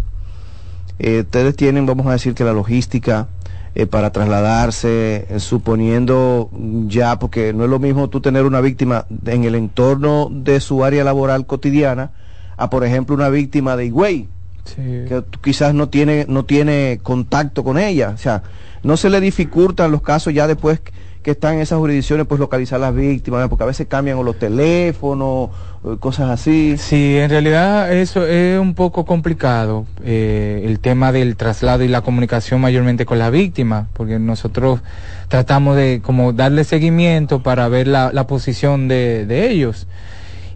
eh, 0.99 1.21
ustedes 1.21 1.57
tienen, 1.57 1.87
vamos 1.87 2.07
a 2.07 2.13
decir, 2.13 2.35
que 2.35 2.45
la 2.45 2.53
logística 2.53 3.29
eh, 3.75 3.87
para 3.87 4.11
trasladarse, 4.11 5.27
eh, 5.29 5.41
suponiendo 5.41 6.51
ya, 6.87 7.19
porque 7.19 7.53
no 7.53 7.65
es 7.65 7.71
lo 7.71 7.79
mismo 7.79 8.09
tú 8.09 8.21
tener 8.21 8.45
una 8.45 8.61
víctima 8.61 9.07
en 9.27 9.45
el 9.45 9.55
entorno 9.55 10.29
de 10.31 10.61
su 10.61 10.85
área 10.85 11.05
laboral 11.05 11.47
cotidiana, 11.47 12.13
a, 12.57 12.71
por 12.71 12.85
ejemplo, 12.85 13.15
una 13.15 13.29
víctima 13.29 13.77
de 13.77 13.87
Higüey, 13.87 14.29
que 14.77 15.23
tú 15.29 15.41
quizás 15.41 15.75
no 15.75 15.89
tiene 15.89 16.25
no 16.27 16.45
tiene 16.45 17.01
contacto 17.03 17.65
con 17.65 17.79
ella. 17.79 18.13
O 18.15 18.19
sea 18.19 18.43
no 18.85 18.97
se 18.97 19.11
le 19.11 19.21
dificultan 19.21 19.91
los 19.91 20.03
casos 20.03 20.33
ya 20.33 20.47
después 20.47 20.81
que 21.25 21.33
están 21.33 21.55
en 21.55 21.61
esas 21.63 21.79
jurisdicciones 21.79 22.27
pues 22.27 22.39
localizar 22.39 22.79
las 22.79 22.95
víctimas 22.95 23.49
porque 23.49 23.65
a 23.65 23.67
veces 23.67 23.89
cambian 23.89 24.19
o 24.19 24.23
los 24.23 24.39
teléfonos 24.39 25.51
cosas 25.99 26.31
así 26.31 26.77
Sí, 26.79 27.17
en 27.17 27.31
realidad 27.31 27.93
eso 27.93 28.27
es 28.27 28.59
un 28.61 28.75
poco 28.75 29.05
complicado, 29.05 29.87
eh, 30.03 30.63
el 30.65 30.79
tema 30.81 31.13
del 31.13 31.37
traslado 31.37 31.83
y 31.83 31.89
la 31.89 32.03
comunicación 32.03 32.61
mayormente 32.61 33.07
con 33.07 33.19
la 33.19 33.31
víctima, 33.31 33.89
porque 33.93 34.19
nosotros 34.19 34.81
tratamos 35.29 35.77
de 35.77 36.01
como 36.03 36.33
darle 36.33 36.65
seguimiento 36.65 37.43
para 37.43 37.69
ver 37.69 37.89
la, 37.89 38.13
la 38.13 38.27
posición 38.27 38.89
de, 38.89 39.27
de 39.27 39.51
ellos. 39.51 39.87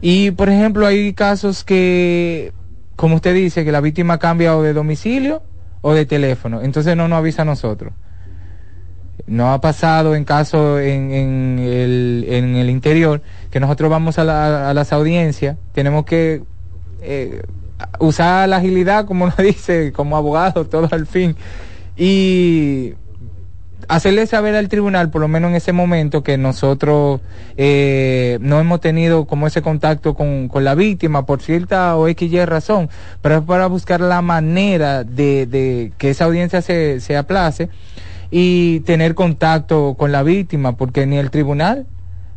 Y, 0.00 0.30
por 0.32 0.48
ejemplo, 0.48 0.86
hay 0.86 1.12
casos 1.12 1.64
que, 1.64 2.52
como 2.96 3.16
usted 3.16 3.34
dice, 3.34 3.64
que 3.64 3.72
la 3.72 3.80
víctima 3.80 4.18
cambia 4.18 4.56
o 4.56 4.62
de 4.62 4.72
domicilio 4.72 5.42
o 5.80 5.92
de 5.94 6.06
teléfono, 6.06 6.62
entonces 6.62 6.96
no 6.96 7.08
nos 7.08 7.18
avisa 7.18 7.42
a 7.42 7.46
nosotros. 7.46 7.92
No 9.26 9.52
ha 9.52 9.60
pasado 9.60 10.14
en 10.14 10.24
caso 10.24 10.78
en, 10.78 11.10
en, 11.12 11.58
el, 11.58 12.24
en 12.28 12.56
el 12.56 12.70
interior 12.70 13.20
que 13.50 13.60
nosotros 13.60 13.90
vamos 13.90 14.18
a, 14.18 14.24
la- 14.24 14.70
a 14.70 14.74
las 14.74 14.92
audiencias, 14.92 15.56
tenemos 15.72 16.04
que 16.04 16.42
eh, 17.02 17.42
usar 18.00 18.48
la 18.48 18.56
agilidad, 18.56 19.04
como 19.04 19.26
nos 19.26 19.36
dice, 19.38 19.92
como 19.92 20.16
abogado, 20.16 20.64
todo 20.66 20.88
al 20.92 21.06
fin, 21.06 21.36
y 21.96 22.94
hacerle 23.88 24.26
saber 24.26 24.54
al 24.54 24.68
tribunal, 24.68 25.10
por 25.10 25.20
lo 25.20 25.28
menos 25.28 25.50
en 25.50 25.56
ese 25.56 25.72
momento, 25.72 26.22
que 26.22 26.36
nosotros 26.36 27.20
eh, 27.56 28.38
no 28.40 28.60
hemos 28.60 28.80
tenido 28.80 29.24
como 29.26 29.46
ese 29.46 29.62
contacto 29.62 30.14
con, 30.14 30.48
con 30.48 30.62
la 30.64 30.74
víctima 30.74 31.24
por 31.26 31.40
cierta 31.40 31.96
o 31.96 32.06
X 32.08 32.30
y 32.32 32.44
razón, 32.44 32.90
pero 33.22 33.36
es 33.38 33.42
para 33.42 33.66
buscar 33.66 34.00
la 34.00 34.20
manera 34.22 35.04
de, 35.04 35.46
de 35.46 35.92
que 35.98 36.10
esa 36.10 36.24
audiencia 36.26 36.60
se, 36.62 37.00
se 37.00 37.16
aplace 37.16 37.68
y 38.30 38.80
tener 38.80 39.14
contacto 39.14 39.94
con 39.98 40.12
la 40.12 40.22
víctima, 40.22 40.76
porque 40.76 41.06
ni 41.06 41.16
el 41.18 41.30
tribunal, 41.30 41.86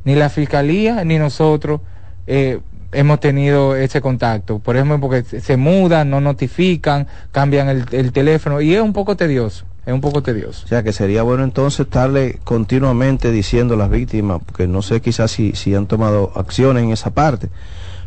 ni 0.03 0.15
la 0.15 0.29
fiscalía, 0.29 1.03
ni 1.03 1.17
nosotros 1.17 1.81
eh, 2.27 2.59
hemos 2.91 3.19
tenido 3.19 3.75
ese 3.75 4.01
contacto. 4.01 4.59
Por 4.59 4.75
ejemplo, 4.75 4.99
porque 4.99 5.23
se, 5.23 5.57
mudan, 5.57 6.09
no 6.09 6.21
notifican, 6.21 7.07
cambian 7.31 7.69
el, 7.69 7.85
el 7.91 8.11
teléfono 8.11 8.61
y 8.61 8.73
es 8.73 8.81
un 8.81 8.93
poco 8.93 9.15
tedioso, 9.15 9.65
es 9.85 9.93
un 9.93 10.01
poco 10.01 10.21
tedioso. 10.21 10.65
o 10.65 10.67
sea 10.67 10.83
que 10.83 10.93
sería 10.93 11.23
bueno 11.23 11.43
entonces 11.43 11.81
estarle 11.81 12.39
continuamente 12.43 13.31
diciendo 13.31 13.73
a 13.73 13.77
las 13.77 13.89
víctimas 13.89 14.41
porque 14.45 14.67
no 14.67 14.81
sé 14.81 15.01
quizás 15.01 15.31
si, 15.31 15.53
si 15.53 15.73
han 15.73 15.87
tomado 15.87 16.31
acciones 16.35 16.83
en 16.83 16.91
esa 16.91 17.11
parte 17.11 17.47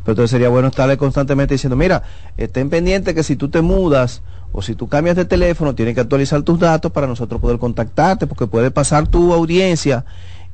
Pero 0.05 0.13
entonces 0.13 0.31
sería 0.31 0.51
bueno 0.51 0.69
estarle 0.69 0.97
constantemente 0.97 1.55
diciendo, 1.55 1.77
mira, 1.77 2.03
estén 2.37 2.69
pendientes 2.69 3.15
que 3.15 3.23
si 3.23 3.37
tú 3.37 3.49
te 3.49 3.63
mudas 3.63 4.23
o 4.57 4.63
si 4.63 4.77
tú 4.77 4.89
cambias 4.89 5.17
de 5.17 5.25
teléfono, 5.25 5.75
tienes 5.75 5.95
que 5.97 6.01
actualizar 6.01 6.41
tus 6.43 6.61
datos 6.61 6.93
para 6.93 7.09
nosotros 7.09 7.41
poder 7.41 7.59
contactarte, 7.59 8.29
porque 8.29 8.47
puede 8.47 8.71
pasar 8.71 9.09
tu 9.09 9.33
audiencia 9.35 10.05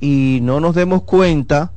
y 0.01 0.39
no 0.43 0.59
nos 0.59 0.75
demos 0.75 1.03
cuenta 1.03 1.73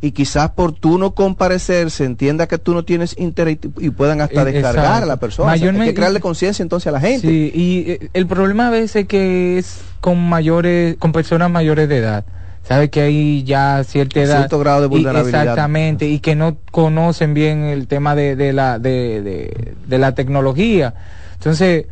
y 0.00 0.12
quizás 0.12 0.50
por 0.50 0.72
tú 0.72 0.96
no 0.98 1.12
comparecer 1.12 1.90
se 1.90 2.04
entienda 2.04 2.46
que 2.46 2.58
tú 2.58 2.72
no 2.74 2.84
tienes 2.84 3.16
interés 3.18 3.58
y 3.78 3.90
puedan 3.90 4.20
hasta 4.20 4.42
Eh, 4.42 4.52
descargar 4.52 4.84
exacto. 4.84 5.02
a 5.02 5.06
la 5.06 5.16
persona. 5.16 5.52
O 5.54 5.56
sea, 5.56 5.70
hay 5.72 5.78
que 5.88 5.94
crearle 5.94 6.20
conciencia 6.20 6.62
entonces 6.62 6.86
a 6.86 6.92
la 6.92 7.00
gente. 7.00 7.26
Sí, 7.26 7.50
y 7.52 7.90
eh, 7.90 8.10
el 8.12 8.26
problema 8.28 8.68
a 8.68 8.70
veces 8.70 8.94
es 9.02 9.08
que 9.08 9.58
es 9.58 9.80
con 10.00 10.18
mayores, 10.28 10.96
con 10.98 11.10
personas 11.10 11.50
mayores 11.50 11.88
de 11.88 11.96
edad. 11.96 12.24
Sabe 12.62 12.90
que 12.90 13.00
hay 13.00 13.42
ya 13.44 13.82
cierta 13.84 14.20
edad. 14.20 14.36
Cierto 14.38 14.58
grado 14.58 14.80
de 14.82 14.86
y- 14.86 14.90
vulnerabilidad. 14.90 15.42
exactamente, 15.42 16.06
y 16.08 16.18
que 16.20 16.36
no 16.36 16.56
conocen 16.70 17.32
bien 17.32 17.64
el 17.64 17.86
tema 17.88 18.14
de, 18.14 18.36
de 18.36 18.52
la, 18.52 18.78
de, 18.78 19.22
de, 19.22 19.74
de 19.86 19.98
la 19.98 20.14
tecnología. 20.14 20.94
Entonces, 21.38 21.86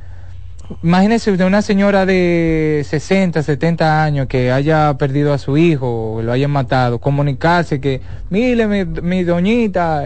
imagínese 0.82 1.30
usted 1.30 1.44
una 1.44 1.62
señora 1.62 2.06
de 2.06 2.82
60, 2.84 3.42
70 3.42 4.02
años 4.02 4.26
que 4.26 4.50
haya 4.50 4.94
perdido 4.94 5.32
a 5.32 5.38
su 5.38 5.56
hijo 5.56 6.20
lo 6.22 6.32
hayan 6.32 6.50
matado, 6.50 6.98
comunicarse 6.98 7.80
que, 7.80 8.00
mire 8.30 8.66
mi, 8.66 8.84
mi 8.84 9.24
doñita, 9.24 10.04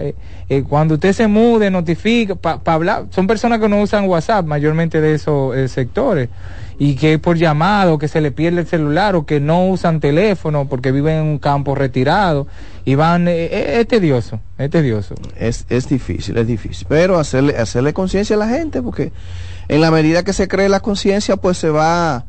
eh, 0.49 0.65
cuando 0.67 0.95
usted 0.95 1.13
se 1.13 1.27
mude, 1.27 1.71
notifica, 1.71 2.35
para 2.35 2.61
hablar. 2.73 3.07
Son 3.11 3.27
personas 3.27 3.61
que 3.61 3.69
no 3.69 3.83
usan 3.83 4.09
WhatsApp, 4.09 4.47
mayormente 4.47 5.01
de 5.01 5.15
esos 5.15 5.55
eh, 5.55 5.69
sectores, 5.69 6.31
y 6.79 6.95
que 6.95 7.19
por 7.19 7.37
llamado, 7.37 7.99
que 7.99 8.09
se 8.09 8.21
le 8.21 8.31
pierde 8.31 8.61
el 8.61 8.67
celular 8.67 9.17
o 9.17 9.27
que 9.27 9.41
no 9.41 9.67
usan 9.67 10.01
teléfono 10.01 10.67
porque 10.69 10.93
viven 10.93 11.17
en 11.17 11.25
un 11.25 11.39
campo 11.39 11.75
retirado 11.75 12.47
y 12.85 12.95
van, 12.95 13.29
eh, 13.29 13.47
eh, 13.47 13.81
es 13.81 13.89
tedioso, 13.89 14.41
es 14.57 14.71
tedioso. 14.71 15.15
Es, 15.37 15.67
es 15.69 15.89
difícil, 15.89 16.39
es 16.39 16.47
difícil. 16.47 16.87
Pero 16.89 17.19
hacerle, 17.19 17.57
hacerle 17.59 17.93
conciencia 17.93 18.37
a 18.37 18.39
la 18.39 18.49
gente, 18.49 18.81
porque 18.81 19.13
en 19.69 19.81
la 19.81 19.91
medida 19.91 20.23
que 20.23 20.33
se 20.33 20.49
cree 20.49 20.69
la 20.69 20.81
conciencia, 20.81 21.37
pues 21.37 21.59
se 21.59 21.69
va 21.69 22.25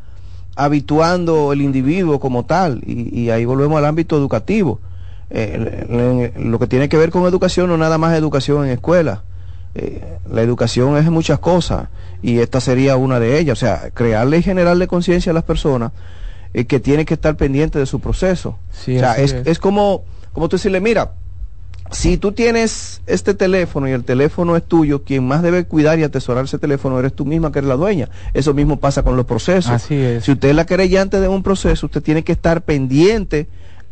habituando 0.58 1.54
el 1.54 1.62
individuo 1.62 2.20
como 2.20 2.44
tal. 2.44 2.82
Y 2.86 3.30
ahí 3.30 3.46
volvemos 3.46 3.78
al 3.78 3.86
ámbito 3.86 4.18
educativo. 4.18 4.82
Eh, 5.32 6.34
lo 6.38 6.60
que 6.60 6.68
tiene 6.68 6.90
que 6.90 6.98
ver 6.98 7.12
con 7.12 7.26
educación, 7.26 7.70
no 7.70 7.78
nada 7.78 7.98
más 7.98 8.18
educación 8.18 8.66
en 8.66 8.72
escuela. 8.72 9.24
Eh, 9.76 10.02
la 10.32 10.42
educación 10.42 10.98
es 10.98 11.10
muchas 11.12 11.40
cosas 11.40 11.90
y 12.24 12.40
esta 12.40 12.60
sería 12.60 12.96
una 12.98 13.20
de 13.20 13.40
ellas. 13.40 13.58
O 13.58 13.60
sea, 13.60 13.92
crearle 13.94 14.40
y 14.40 14.44
generarle 14.44 14.88
conciencia 14.88 15.32
a 15.32 15.34
las 15.34 15.44
personas 15.44 15.92
eh, 16.54 16.66
que 16.66 16.80
tienen 16.80 17.06
que 17.06 17.14
estar 17.14 17.36
pendientes 17.36 17.80
de 17.80 17.86
su 17.86 18.00
proceso. 18.00 18.58
Sí, 18.72 18.98
o 18.98 19.00
sea, 19.00 19.18
es. 19.18 19.34
es 19.34 19.60
como, 19.60 20.04
como 20.34 20.50
tú 20.50 20.58
decirle, 20.58 20.82
mira, 20.82 21.12
si 21.92 22.18
tú 22.18 22.32
tienes 22.32 23.02
este 23.08 23.34
teléfono 23.34 23.88
y 23.88 23.92
el 23.92 24.04
teléfono 24.04 24.56
es 24.56 24.64
tuyo, 24.64 25.04
quien 25.04 25.28
más 25.28 25.42
debe 25.42 25.66
cuidar 25.66 26.00
y 26.00 26.04
atesorar 26.04 26.46
ese 26.46 26.60
teléfono 26.60 27.00
eres 27.00 27.14
tú 27.14 27.26
misma 27.26 27.52
que 27.52 27.60
eres 27.60 27.70
la 27.70 27.76
dueña. 27.76 28.10
Eso 28.34 28.54
mismo 28.54 28.80
pasa 28.80 29.04
con 29.04 29.16
los 29.16 29.26
procesos. 29.26 29.72
Así 29.72 29.96
es. 29.96 30.26
Si 30.26 30.32
usted 30.32 30.50
es 30.50 30.56
la 30.56 30.66
querellante 30.66 31.20
de 31.20 31.28
un 31.28 31.42
proceso, 31.42 31.88
usted 31.88 32.02
tiene 32.02 32.24
que 32.24 32.32
estar 32.32 32.62
pendiente 32.62 33.48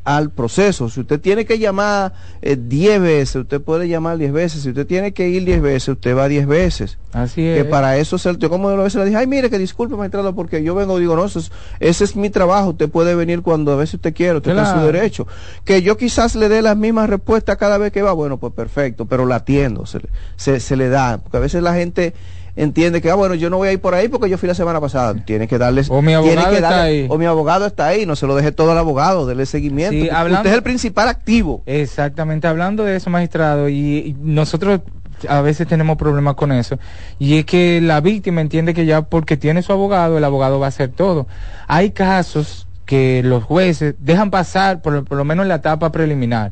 al 0.08 0.30
proceso. 0.32 0.90
Si 0.90 1.02
usted 1.02 1.20
tiene 1.20 1.44
que 1.44 1.60
llamar 1.60 2.14
eh, 2.42 2.56
10 2.58 3.02
veces, 3.02 3.36
usted 3.36 3.60
puede 3.60 3.90
llamar 3.90 4.18
10 4.18 4.32
veces. 4.32 4.62
Si 4.64 4.70
usted 4.70 4.88
tiene 4.88 5.12
que 5.12 5.28
ir 5.28 5.44
10 5.44 5.62
veces, 5.62 5.90
usted 5.90 6.16
va 6.16 6.30
10 6.30 6.48
veces. 6.48 6.98
Así 7.12 7.42
Que 7.42 7.60
es. 7.62 7.66
para 7.66 7.98
eso 7.98 8.16
es 8.16 8.26
el, 8.26 8.38
yo 8.38 8.50
como 8.50 8.70
a 8.70 8.76
veces 8.78 8.96
le 8.96 9.06
dije, 9.06 9.18
ay 9.18 9.28
mire 9.28 9.50
que 9.50 9.58
disculpe 9.60 9.96
magistrado 9.98 10.34
porque 10.34 10.64
yo 10.64 10.76
vengo, 10.76 10.98
digo, 10.98 11.18
no, 11.18 11.26
eso 11.26 11.40
es- 11.40 11.52
ese 11.82 12.06
es 12.06 12.16
mi 12.16 12.30
trabajo, 12.30 12.70
usted 12.70 12.90
puede 12.90 13.16
venir 13.16 13.42
cuando 13.42 13.74
a 13.74 13.76
veces 13.76 13.96
usted 13.96 14.14
quiera, 14.14 14.38
usted 14.38 14.52
está 14.52 14.62
en 14.62 14.68
Claro. 14.74 14.80
su 14.88 14.94
derecho. 14.94 15.28
Que 15.66 15.82
yo 15.82 15.98
quizás 15.98 16.36
le 16.36 16.48
dé 16.48 16.62
las 16.62 16.78
mismas 16.78 17.10
respuestas 17.10 17.58
cada 17.58 17.78
vez 17.78 17.92
que 17.92 18.02
va, 18.02 18.14
bueno, 18.14 18.38
pues 18.38 18.54
perfecto, 18.54 19.08
pero 19.08 19.26
la 19.26 19.36
atiendo, 19.36 19.86
se, 19.86 20.00
se, 20.38 20.62
se 20.62 20.78
le 20.78 20.88
da, 20.88 21.18
porque 21.18 21.36
a 21.36 21.42
veces 21.42 21.62
la 21.62 21.74
gente 21.74 22.14
entiende 22.58 23.02
que, 23.02 23.10
ah, 23.10 23.16
bueno, 23.16 23.36
yo 23.36 23.50
no 23.50 23.56
voy 23.58 23.70
a 23.70 23.72
ir 23.74 23.80
por 23.80 23.94
ahí 23.96 24.10
porque 24.10 24.30
yo 24.30 24.38
fui 24.38 24.48
la 24.48 24.54
semana 24.56 24.82
pasada, 24.82 25.14
tiene 25.24 25.48
que 25.48 25.58
darles... 25.58 25.90
O 25.90 26.02
mi 26.02 26.08
tiene 26.08 26.16
abogado 26.18 26.50
que 26.50 26.56
está 26.56 26.70
darle- 26.72 26.82
ahí. 27.04 27.08
O 27.10 27.18
mi 27.18 27.26
abogado 27.26 27.66
está 27.68 27.88
ahí, 27.88 28.06
no 28.06 28.16
se 28.16 28.28
lo 28.28 28.36
deje 28.36 28.52
todo 28.52 28.72
al 28.72 28.78
abogado, 28.78 29.26
dele 29.26 29.46
seguimiento. 29.46 29.92
Sí, 29.94 30.10
hablando- 30.10 30.40
Usted 30.40 30.50
es 30.50 30.56
el 30.58 30.64
principal 30.64 31.08
activo. 31.08 31.64
Exactamente, 31.66 32.48
hablando 32.48 32.84
de 32.84 32.96
eso, 32.98 33.10
magistrado, 33.10 33.70
y, 33.70 33.76
y 34.00 34.16
nosotros 34.20 34.82
a 35.30 35.42
veces 35.42 35.66
tenemos 35.68 35.98
problemas 35.98 36.36
con 36.36 36.52
eso, 36.52 36.78
y 37.18 37.38
es 37.40 37.46
que 37.46 37.80
la 37.82 38.02
víctima 38.02 38.42
entiende 38.42 38.74
que 38.74 38.86
ya 38.86 39.02
porque 39.04 39.38
tiene 39.38 39.62
su 39.64 39.72
abogado, 39.72 40.18
el 40.18 40.24
abogado 40.24 40.60
va 40.60 40.66
a 40.66 40.70
hacer 40.70 40.90
todo. 40.90 41.26
Hay 41.68 41.92
casos 41.92 42.68
que 42.86 43.22
los 43.24 43.44
jueces 43.44 43.96
dejan 44.00 44.30
pasar, 44.32 44.82
por, 44.82 45.04
por 45.06 45.18
lo 45.18 45.26
menos 45.26 45.44
en 45.44 45.50
la 45.50 45.56
etapa 45.56 45.92
preliminar. 45.92 46.52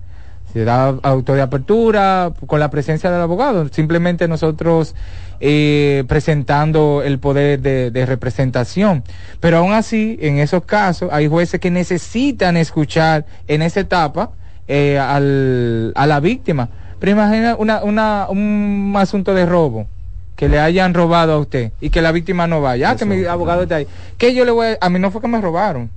Se 0.51 0.64
da 0.66 0.95
auto 1.03 1.34
de 1.34 1.41
apertura 1.41 2.32
con 2.47 2.60
la 2.62 2.70
presencia 2.70 3.12
del 3.12 3.22
abogado, 3.22 3.68
simplemente 3.72 4.28
nosotros 4.28 4.95
eh, 5.39 6.03
presentando 6.07 7.01
el 7.03 7.19
poder 7.19 7.59
de, 7.61 7.91
de 7.91 8.05
representación. 8.05 9.03
Pero 9.39 9.57
aún 9.57 9.73
así, 9.73 10.17
en 10.21 10.39
esos 10.39 10.63
casos, 10.65 11.09
hay 11.11 11.27
jueces 11.27 11.59
que 11.59 11.71
necesitan 11.71 12.57
escuchar 12.57 13.25
en 13.47 13.61
esa 13.61 13.81
etapa 13.81 14.31
eh, 14.67 14.97
al, 14.99 15.91
a 15.95 16.07
la 16.07 16.19
víctima. 16.19 16.69
Pero 16.99 17.11
imagina 17.11 17.55
una, 17.57 17.83
una, 17.83 18.27
un 18.29 18.93
asunto 18.97 19.33
de 19.33 19.45
robo 19.45 19.88
que 20.36 20.49
le 20.49 20.59
hayan 20.59 20.93
robado 20.93 21.33
a 21.33 21.39
usted 21.39 21.71
y 21.79 21.89
que 21.89 22.01
la 22.01 22.11
víctima 22.11 22.47
no 22.47 22.61
vaya. 22.61 22.91
Ah, 22.91 22.95
que 22.95 23.05
mi 23.05 23.25
abogado 23.25 23.63
está 23.63 23.75
ahí. 23.75 23.88
Que 24.17 24.33
yo 24.33 24.45
le 24.45 24.51
voy 24.51 24.67
a, 24.67 24.77
a 24.81 24.89
mí 24.89 24.99
no 24.99 25.11
fue 25.11 25.21
que 25.21 25.27
me 25.27 25.39
robaron. 25.39 25.89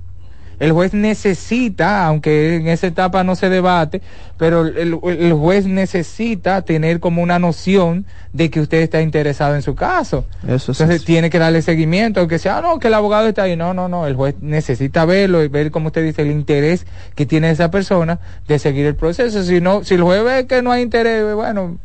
El 0.59 0.71
juez 0.73 0.93
necesita, 0.93 2.05
aunque 2.05 2.55
en 2.57 2.67
esa 2.67 2.87
etapa 2.87 3.23
no 3.23 3.35
se 3.35 3.49
debate, 3.49 4.01
pero 4.37 4.65
el, 4.67 4.99
el 5.03 5.33
juez 5.33 5.65
necesita 5.65 6.61
tener 6.63 6.99
como 6.99 7.21
una 7.21 7.39
noción 7.39 8.05
de 8.33 8.49
que 8.49 8.59
usted 8.59 8.79
está 8.81 9.01
interesado 9.01 9.55
en 9.55 9.61
su 9.61 9.73
caso. 9.75 10.25
Eso 10.43 10.71
es 10.73 10.79
Entonces 10.81 10.97
así. 10.97 11.05
tiene 11.05 11.29
que 11.29 11.39
darle 11.39 11.61
seguimiento, 11.61 12.19
aunque 12.19 12.39
sea, 12.39 12.57
"Ah, 12.57 12.61
no, 12.61 12.77
que 12.79 12.87
el 12.87 12.93
abogado 12.93 13.27
está 13.29 13.43
ahí. 13.43 13.55
No, 13.55 13.73
no, 13.73 13.87
no, 13.87 14.05
el 14.05 14.15
juez 14.15 14.35
necesita 14.41 15.05
verlo 15.05 15.43
y 15.43 15.47
ver, 15.47 15.71
como 15.71 15.87
usted 15.87 16.03
dice, 16.03 16.21
el 16.23 16.31
interés 16.31 16.85
que 17.15 17.25
tiene 17.25 17.49
esa 17.51 17.71
persona 17.71 18.19
de 18.47 18.59
seguir 18.59 18.85
el 18.85 18.95
proceso. 18.95 19.43
Si 19.43 19.61
no, 19.61 19.83
si 19.83 19.95
el 19.95 20.03
juez 20.03 20.23
ve 20.23 20.45
que 20.47 20.61
no 20.61 20.71
hay 20.71 20.83
interés, 20.83 21.33
bueno, 21.35 21.79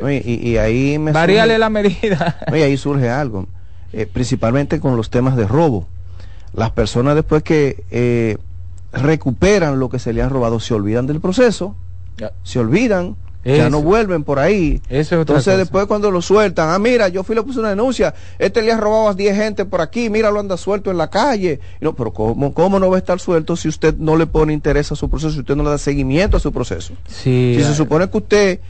¿no? 0.00 0.10
Y, 0.10 0.56
ahí 0.56 0.98
me 0.98 1.12
varíale 1.12 1.54
surge- 1.54 1.58
la 1.58 1.68
medida. 1.70 2.36
Y 2.52 2.62
ahí 2.62 2.76
surge 2.76 3.10
algo, 3.10 3.46
eh, 3.92 4.06
principalmente 4.10 4.80
con 4.80 4.96
los 4.96 5.10
temas 5.10 5.36
de 5.36 5.46
robo. 5.46 5.86
Las 6.54 6.70
personas 6.70 7.14
después 7.14 7.42
que 7.42 7.84
eh, 7.90 8.36
recuperan 8.92 9.78
lo 9.78 9.88
que 9.88 9.98
se 9.98 10.12
le 10.12 10.22
han 10.22 10.30
robado 10.30 10.60
se 10.60 10.74
olvidan 10.74 11.06
del 11.06 11.20
proceso, 11.20 11.74
se 12.42 12.58
olvidan, 12.58 13.16
ya 13.44 13.68
no 13.70 13.82
vuelven 13.82 14.22
por 14.22 14.38
ahí. 14.38 14.80
Eso 14.88 15.16
es 15.16 15.20
Entonces 15.22 15.46
cosa. 15.46 15.56
después 15.56 15.86
cuando 15.86 16.10
lo 16.10 16.22
sueltan, 16.22 16.68
ah 16.68 16.78
mira, 16.78 17.08
yo 17.08 17.24
fui 17.24 17.34
y 17.34 17.38
le 17.38 17.42
puse 17.42 17.58
una 17.58 17.70
denuncia, 17.70 18.14
este 18.38 18.62
le 18.62 18.70
ha 18.70 18.76
robado 18.76 19.08
a 19.08 19.14
10 19.14 19.34
gente 19.36 19.64
por 19.64 19.80
aquí, 19.80 20.10
mira 20.10 20.30
lo 20.30 20.38
anda 20.38 20.56
suelto 20.56 20.90
en 20.90 20.98
la 20.98 21.08
calle. 21.10 21.58
No, 21.80 21.94
pero 21.94 22.12
¿cómo, 22.12 22.52
¿cómo 22.54 22.78
no 22.78 22.88
va 22.90 22.96
a 22.96 22.98
estar 22.98 23.18
suelto 23.18 23.56
si 23.56 23.68
usted 23.68 23.96
no 23.96 24.16
le 24.16 24.26
pone 24.26 24.52
interés 24.52 24.92
a 24.92 24.94
su 24.96 25.08
proceso, 25.10 25.32
si 25.32 25.40
usted 25.40 25.56
no 25.56 25.64
le 25.64 25.70
da 25.70 25.78
seguimiento 25.78 26.36
a 26.36 26.40
su 26.40 26.52
proceso? 26.52 26.92
Sí, 27.08 27.54
Si 27.58 27.64
se 27.64 27.74
supone 27.74 28.08
que 28.10 28.16
usted 28.18 28.60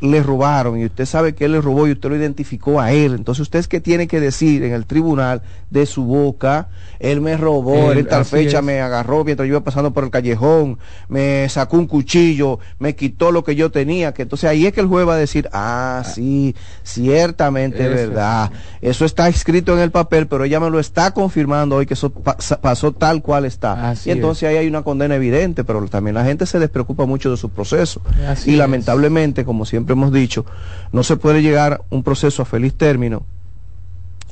le 0.00 0.22
robaron 0.22 0.78
y 0.80 0.86
usted 0.86 1.04
sabe 1.04 1.34
que 1.34 1.44
él 1.44 1.52
le 1.52 1.60
robó 1.60 1.86
y 1.86 1.92
usted 1.92 2.08
lo 2.08 2.16
identificó 2.16 2.80
a 2.80 2.92
él, 2.92 3.14
entonces 3.14 3.42
usted 3.42 3.58
es 3.58 3.68
que 3.68 3.80
tiene 3.80 4.08
que 4.08 4.18
decir 4.20 4.62
en 4.64 4.72
el 4.72 4.86
tribunal 4.86 5.42
de 5.68 5.84
su 5.86 6.04
boca, 6.04 6.68
él 6.98 7.20
me 7.20 7.36
robó, 7.36 7.92
Él, 7.92 7.98
en 7.98 8.06
tal 8.06 8.24
fecha 8.24 8.58
es. 8.58 8.64
me 8.64 8.80
agarró 8.80 9.24
mientras 9.24 9.46
yo 9.46 9.52
iba 9.54 9.64
pasando 9.64 9.92
por 9.92 10.04
el 10.04 10.10
callejón, 10.10 10.78
me 11.08 11.48
sacó 11.48 11.76
un 11.76 11.86
cuchillo, 11.86 12.58
me 12.78 12.94
quitó 12.96 13.30
lo 13.30 13.44
que 13.44 13.54
yo 13.56 13.70
tenía, 13.70 14.12
que 14.12 14.22
entonces 14.22 14.48
ahí 14.48 14.66
es 14.66 14.72
que 14.72 14.80
el 14.80 14.86
juez 14.86 15.06
va 15.06 15.14
a 15.14 15.18
decir, 15.18 15.48
ah, 15.52 16.02
sí, 16.04 16.54
ciertamente 16.82 17.84
es 17.84 17.90
verdad, 18.08 18.50
eso 18.80 19.04
está 19.04 19.28
escrito 19.28 19.72
en 19.74 19.80
el 19.80 19.90
papel, 19.90 20.26
pero 20.26 20.44
ella 20.44 20.60
me 20.60 20.70
lo 20.70 20.78
está 20.80 21.12
confirmando 21.12 21.76
hoy 21.76 21.86
que 21.86 21.94
eso 21.94 22.10
pa- 22.10 22.36
pasó 22.60 22.92
tal 22.92 23.22
cual 23.22 23.44
está. 23.44 23.90
Así 23.90 24.08
y 24.10 24.12
entonces 24.12 24.48
ahí 24.48 24.56
hay 24.56 24.66
una 24.66 24.82
condena 24.82 25.14
evidente, 25.16 25.64
pero 25.64 25.84
también 25.88 26.14
la 26.14 26.24
gente 26.24 26.46
se 26.46 26.58
despreocupa 26.58 27.06
mucho 27.06 27.30
de 27.30 27.36
su 27.36 27.48
proceso. 27.50 28.00
Así 28.28 28.52
y 28.52 28.56
lamentablemente, 28.56 29.44
como 29.44 29.64
siempre 29.64 29.89
hemos 29.92 30.12
dicho, 30.12 30.44
no 30.92 31.02
se 31.02 31.16
puede 31.16 31.42
llegar 31.42 31.82
un 31.90 32.02
proceso 32.02 32.42
a 32.42 32.46
feliz 32.46 32.74
término 32.74 33.24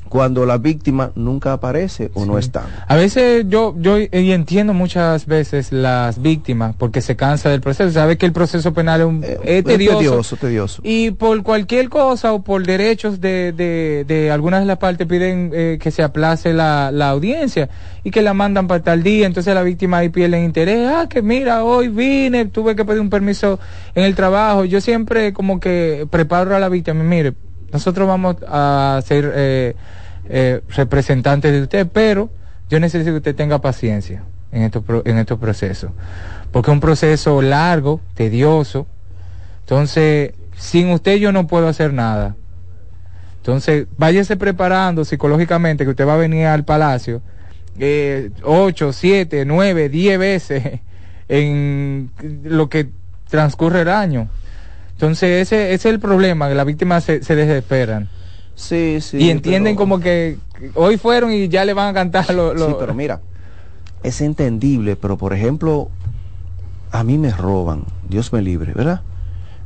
cuando 0.09 0.45
la 0.45 0.57
víctima 0.57 1.11
nunca 1.15 1.53
aparece 1.53 2.11
o 2.13 2.25
no 2.25 2.37
está. 2.37 2.65
A 2.87 2.95
veces 2.95 3.45
yo, 3.47 3.75
yo 3.79 3.97
y 3.99 4.31
entiendo 4.31 4.73
muchas 4.73 5.25
veces 5.27 5.71
las 5.71 6.21
víctimas 6.21 6.75
porque 6.77 7.01
se 7.01 7.15
cansa 7.15 7.49
del 7.49 7.61
proceso. 7.61 7.91
Sabe 7.91 8.17
que 8.17 8.25
el 8.25 8.33
proceso 8.33 8.73
penal 8.73 9.01
es, 9.01 9.07
un- 9.07 9.23
es 9.23 9.37
Es 9.43 9.63
tedioso. 9.63 9.97
tedioso, 9.99 10.35
tedioso. 10.35 10.81
Y 10.83 11.11
por 11.11 11.41
cualquier 11.43 11.89
cosa 11.89 12.33
o 12.33 12.41
por 12.43 12.65
derechos 12.65 13.21
de, 13.21 13.53
de, 13.53 14.03
de 14.07 14.31
algunas 14.31 14.59
de 14.61 14.65
las 14.65 14.77
partes 14.79 15.07
piden 15.07 15.51
eh, 15.53 15.77
que 15.79 15.91
se 15.91 16.03
aplace 16.03 16.53
la, 16.53 16.91
la 16.91 17.09
audiencia 17.09 17.69
y 18.03 18.11
que 18.11 18.21
la 18.21 18.33
mandan 18.33 18.67
para 18.67 18.83
tal 18.83 19.03
día. 19.03 19.27
Entonces 19.27 19.53
la 19.53 19.63
víctima 19.63 19.97
ahí 19.99 20.09
pierde 20.09 20.43
interés. 20.43 20.89
Ah, 20.91 21.07
que 21.09 21.21
mira, 21.21 21.63
hoy 21.63 21.87
vine, 21.89 22.45
tuve 22.45 22.75
que 22.75 22.83
pedir 22.83 22.99
un 23.01 23.09
permiso 23.09 23.59
en 23.93 24.03
el 24.05 24.15
trabajo. 24.15 24.65
Yo 24.65 24.81
siempre 24.81 25.33
como 25.33 25.59
que 25.59 26.07
preparo 26.09 26.55
a 26.55 26.59
la 26.59 26.69
víctima. 26.69 27.03
Mire, 27.03 27.33
nosotros 27.71 28.07
vamos 28.07 28.37
a 28.47 29.01
ser 29.05 29.31
eh, 29.35 29.75
eh, 30.29 30.61
representantes 30.69 31.51
de 31.51 31.61
usted, 31.61 31.87
pero 31.91 32.29
yo 32.69 32.79
necesito 32.79 33.11
que 33.11 33.17
usted 33.17 33.35
tenga 33.35 33.59
paciencia 33.59 34.23
en 34.51 34.63
estos, 34.63 34.83
en 35.05 35.17
estos 35.17 35.39
procesos. 35.39 35.91
Porque 36.51 36.71
es 36.71 36.73
un 36.73 36.79
proceso 36.79 37.41
largo, 37.41 38.01
tedioso. 38.15 38.87
Entonces, 39.61 40.33
sin 40.57 40.89
usted 40.89 41.17
yo 41.17 41.31
no 41.31 41.47
puedo 41.47 41.67
hacer 41.67 41.93
nada. 41.93 42.35
Entonces, 43.37 43.87
váyase 43.97 44.35
preparando 44.37 45.05
psicológicamente 45.05 45.83
que 45.83 45.91
usted 45.91 46.07
va 46.07 46.15
a 46.15 46.17
venir 46.17 46.45
al 46.47 46.65
palacio 46.65 47.21
eh, 47.81 48.31
ocho, 48.43 48.91
siete, 48.91 49.45
nueve, 49.45 49.87
diez 49.87 50.19
veces 50.19 50.81
en 51.29 52.11
lo 52.43 52.69
que 52.69 52.89
transcurre 53.29 53.81
el 53.81 53.89
año. 53.89 54.29
Entonces, 54.99 55.43
ese, 55.47 55.67
ese 55.73 55.87
es 55.87 55.93
el 55.93 56.01
problema, 56.01 56.49
que 56.49 56.55
las 56.55 56.65
víctimas 56.65 57.05
se, 57.05 57.23
se 57.23 57.33
desesperan. 57.33 58.09
Sí, 58.53 58.97
sí. 58.99 59.15
Y 59.17 59.29
entienden 59.29 59.77
como 59.77 60.01
que 60.01 60.37
hoy 60.75 60.97
fueron 60.97 61.31
y 61.31 61.47
ya 61.47 61.63
le 61.63 61.73
van 61.73 61.87
a 61.87 61.93
cantar 61.93 62.33
lo, 62.33 62.53
lo... 62.53 62.67
Sí, 62.67 62.75
pero 62.77 62.93
mira, 62.93 63.21
es 64.03 64.19
entendible, 64.19 64.97
pero 64.97 65.17
por 65.17 65.31
ejemplo, 65.33 65.89
a 66.91 67.05
mí 67.05 67.17
me 67.17 67.31
roban, 67.31 67.85
Dios 68.09 68.33
me 68.33 68.41
libre, 68.41 68.73
¿verdad? 68.73 68.99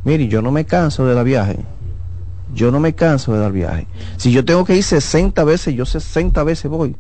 Mire, 0.04 0.28
yo 0.28 0.44
no 0.44 0.52
me 0.52 0.66
canso 0.66 1.04
de 1.08 1.16
dar 1.16 1.26
viaje. 1.26 1.58
Yo 2.54 2.70
no 2.70 2.80
me 2.80 2.94
canso 2.94 3.34
de 3.34 3.40
dar 3.40 3.52
viaje. 3.54 3.88
Si 4.18 4.32
yo 4.32 4.46
tengo 4.46 4.64
que 4.66 4.76
ir 4.76 4.84
60 4.84 5.44
veces, 5.46 5.74
yo 5.74 5.88
60 5.88 6.44
veces 6.44 6.70
voy. 6.70 6.96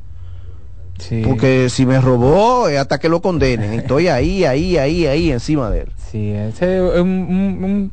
Sí. 0.97 1.21
Porque 1.23 1.69
si 1.69 1.85
me 1.85 2.01
robó, 2.01 2.67
es 2.67 2.79
hasta 2.79 2.97
que 2.97 3.09
lo 3.09 3.21
condenen. 3.21 3.73
Estoy 3.73 4.07
ahí, 4.07 4.43
ahí, 4.43 4.75
ahí, 4.77 5.05
ahí, 5.05 5.31
encima 5.31 5.69
de 5.69 5.81
él. 5.81 5.89
Sí, 6.11 6.31
ese 6.31 6.77
es 6.77 6.99
un, 7.01 7.09
un- 7.09 7.63
un- 7.63 7.91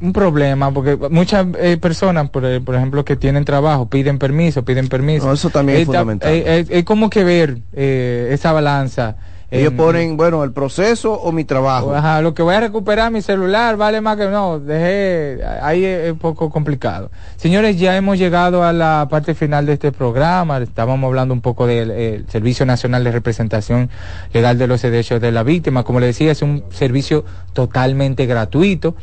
un 0.00 0.12
problema, 0.12 0.70
porque 0.72 0.96
muchas 1.10 1.46
eh, 1.58 1.78
personas, 1.78 2.28
por, 2.30 2.44
eh, 2.44 2.60
por 2.60 2.74
ejemplo, 2.74 3.04
que 3.04 3.16
tienen 3.16 3.44
trabajo, 3.44 3.88
piden 3.88 4.18
permiso, 4.18 4.64
piden 4.64 4.88
permiso. 4.88 5.26
No, 5.26 5.32
eso 5.32 5.50
también 5.50 5.78
es 5.80 5.86
fundamental. 5.86 6.30
eh, 6.32 6.42
eh, 6.46 6.66
Es 6.68 6.84
como 6.84 7.08
que 7.08 7.24
ver 7.24 7.58
eh, 7.72 8.28
esa 8.32 8.52
balanza. 8.52 9.16
Ellos 9.48 9.70
en- 9.70 9.76
ponen, 9.76 10.16
bueno, 10.16 10.42
el 10.42 10.52
proceso 10.52 11.12
o 11.14 11.30
mi 11.30 11.44
trabajo. 11.44 11.94
Ajá, 11.94 12.20
lo 12.20 12.34
que 12.34 12.42
voy 12.42 12.56
a 12.56 12.60
recuperar 12.60 13.12
mi 13.12 13.22
celular 13.22 13.76
vale 13.76 14.00
más 14.00 14.16
que 14.16 14.26
no, 14.26 14.58
dejé, 14.58 15.38
ahí 15.62 15.84
es 15.84 16.10
un 16.12 16.18
poco 16.18 16.50
complicado. 16.50 17.12
Señores, 17.36 17.78
ya 17.78 17.96
hemos 17.96 18.18
llegado 18.18 18.64
a 18.64 18.72
la 18.72 19.06
parte 19.08 19.36
final 19.36 19.64
de 19.64 19.74
este 19.74 19.92
programa, 19.92 20.58
estábamos 20.58 21.06
hablando 21.06 21.32
un 21.32 21.42
poco 21.42 21.64
del 21.68 22.26
Servicio 22.28 22.66
Nacional 22.66 23.04
de 23.04 23.12
Representación 23.12 23.88
Legal 24.32 24.58
de 24.58 24.66
los 24.66 24.82
Derechos 24.82 25.20
de 25.20 25.30
la 25.30 25.44
Víctima, 25.44 25.84
como 25.84 26.00
le 26.00 26.06
decía, 26.06 26.32
es 26.32 26.42
un 26.42 26.64
servicio 26.70 27.24
totalmente 27.52 28.26
gratuito. 28.26 28.96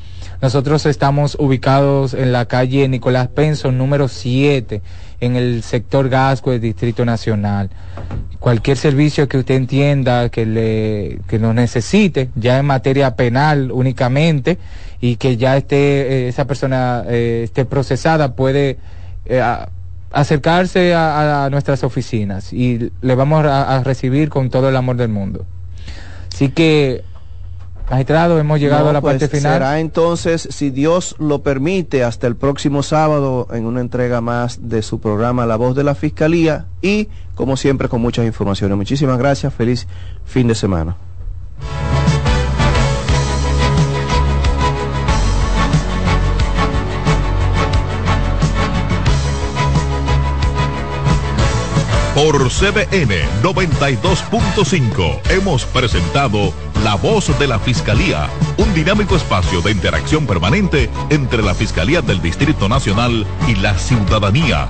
Nosotros 0.44 0.86
estamos 0.88 1.38
ubicados 1.40 2.14
en 2.14 2.34
la 2.34 2.50
calle 2.50 2.86
Nicolás 2.90 3.30
Penso, 3.30 3.72
número 3.72 4.10
7, 4.10 4.82
en 5.22 5.38
el 5.38 5.64
sector 5.64 6.10
Gasco 6.10 6.52
del 6.52 6.60
Distrito 6.60 7.06
Nacional. 7.06 7.70
Cualquier 8.42 8.76
servicio 8.76 9.30
que 9.30 9.38
usted 9.38 9.56
entienda 9.56 10.28
que 10.28 10.46
le 10.46 11.20
que 11.30 11.40
lo 11.40 11.54
necesite 11.54 12.30
ya 12.36 12.60
en 12.60 12.66
materia 12.66 13.16
penal 13.16 13.72
únicamente 13.72 14.58
y 15.00 15.16
que 15.16 15.38
ya 15.38 15.56
esté 15.56 15.78
eh, 15.78 16.28
esa 16.28 16.46
persona 16.46 17.06
eh, 17.08 17.44
esté 17.46 17.64
procesada 17.64 18.36
puede 18.36 18.80
eh, 19.28 19.42
acercarse 20.12 20.94
a, 20.94 21.48
nuestras 21.52 21.86
oficinas 21.86 22.52
y 22.52 22.92
le 23.02 23.16
vamos 23.16 23.46
a 23.46 23.82
recibir 23.82 24.28
con 24.28 24.50
todo 24.50 24.68
el 24.68 24.76
amor 24.76 24.98
del 24.98 25.08
mundo. 25.08 25.46
Así 26.34 26.50
que 26.50 27.06
magistrado 27.90 28.40
hemos 28.40 28.60
llegado 28.60 28.86
No, 28.86 28.90
a 28.90 28.94
la 28.94 29.02
pues, 29.02 29.20
parte 29.20 29.28
final 29.28 29.54
Será 29.54 29.80
entonces, 29.80 30.48
si 30.52 30.70
Dios 30.70 31.16
lo 31.20 31.44
permite, 31.44 32.04
hasta 32.04 32.28
el 32.28 32.36
próximo 32.36 32.84
sábado 32.84 33.48
en 33.52 33.66
una 33.66 33.82
entrega 33.82 34.22
más 34.22 34.70
de 34.70 34.82
su 34.82 35.00
programa 35.00 35.46
La 35.46 35.56
Voz 35.56 35.76
de 35.76 35.84
la 35.84 35.96
Fiscalía 35.96 36.66
y, 36.82 37.10
como 37.36 37.58
siempre, 37.58 37.90
con 37.90 38.02
muchas 38.02 38.26
informaciones. 38.26 38.78
Muchísimas 38.78 39.18
gracias. 39.18 39.54
Feliz 39.54 39.88
fin 40.26 40.48
de 40.48 40.56
semana. 40.56 40.96
Por 52.16 52.48
CBN 52.50 53.26
92.5 53.42 55.32
hemos 55.32 55.66
presentado 55.66 56.54
La 56.84 56.96
Voz 56.96 57.40
de 57.40 57.48
la 57.48 57.60
Fiscalía, 57.60 58.28
un 58.58 58.74
dinámico 58.74 59.16
espacio 59.16 59.62
de 59.62 59.72
interacción 59.72 60.28
permanente 60.28 60.90
entre 61.10 61.42
la 61.42 61.54
Fiscalía 61.54 62.02
del 62.02 62.22
Distrito 62.22 62.68
Nacional 62.68 63.26
y 63.48 63.56
la 63.56 63.78
ciudadanía. 63.78 64.68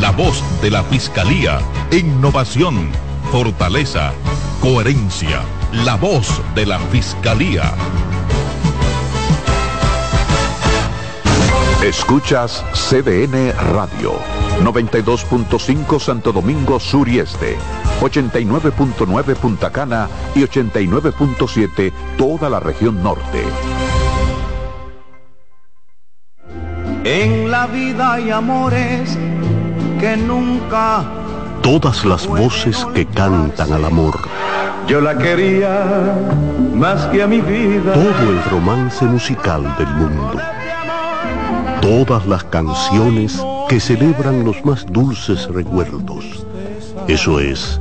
La 0.00 0.12
Voz 0.12 0.44
de 0.62 0.70
la 0.70 0.84
Fiscalía, 0.84 1.58
innovación, 1.90 2.92
fortaleza, 3.32 4.12
coherencia. 4.60 5.42
La 5.84 5.96
Voz 5.96 6.40
de 6.54 6.66
la 6.66 6.78
Fiscalía. 6.78 7.74
Escuchas 11.82 12.64
CDN 12.74 13.52
Radio, 13.74 14.14
92.5 14.62 16.00
Santo 16.00 16.32
Domingo 16.32 16.80
Sur 16.80 17.08
y 17.08 17.18
Este, 17.18 17.56
89.9 18.00 19.34
Punta 19.36 19.70
Cana 19.70 20.08
y 20.34 20.40
89.7 20.40 21.92
toda 22.16 22.50
la 22.50 22.60
región 22.60 23.02
norte. 23.02 23.44
En 27.04 27.50
la 27.50 27.66
vida 27.66 28.14
hay 28.14 28.30
amores 28.30 29.16
que 30.00 30.16
nunca 30.16 31.04
Todas 31.62 32.04
las 32.04 32.26
voces 32.28 32.84
que 32.94 33.06
cantan 33.06 33.72
al 33.72 33.84
amor. 33.84 34.16
yo 34.86 35.00
la 35.00 35.18
quería 35.18 36.14
más 36.74 37.06
que 37.06 37.22
a 37.22 37.26
mi 37.26 37.40
vida. 37.40 37.92
Todo 37.92 38.30
el 38.30 38.44
romance 38.50 39.04
musical 39.04 39.62
del 39.76 39.88
mundo. 39.88 40.40
Todas 41.80 42.24
las 42.26 42.44
canciones 42.44 43.42
que 43.68 43.80
celebran 43.80 44.44
los 44.44 44.64
más 44.64 44.86
dulces 44.86 45.46
recuerdos. 45.48 46.46
Eso 47.08 47.40
es 47.40 47.80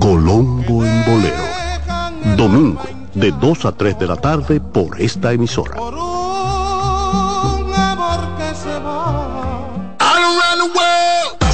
Colombo 0.00 0.84
en 0.84 1.04
Bolero. 1.04 2.36
Domingo, 2.36 2.82
de 3.14 3.30
2 3.30 3.64
a 3.64 3.72
3 3.72 3.98
de 3.98 4.06
la 4.06 4.16
tarde 4.16 4.60
por 4.60 5.00
esta 5.00 5.32
emisora. 5.32 5.76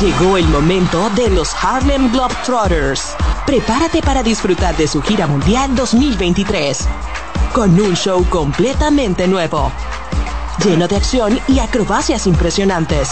Llegó 0.00 0.38
el 0.38 0.48
momento 0.48 1.10
de 1.10 1.28
los 1.28 1.52
Harlem 1.62 2.10
Globetrotters. 2.10 3.14
Prepárate 3.44 4.00
para 4.00 4.22
disfrutar 4.22 4.74
de 4.76 4.88
su 4.88 5.02
gira 5.02 5.26
mundial 5.26 5.74
2023. 5.76 6.88
Con 7.52 7.78
un 7.78 7.94
show 7.94 8.24
completamente 8.30 9.28
nuevo. 9.28 9.70
Lleno 10.64 10.86
de 10.86 10.96
acción 10.96 11.38
y 11.48 11.58
acrobacias 11.58 12.26
impresionantes. 12.26 13.10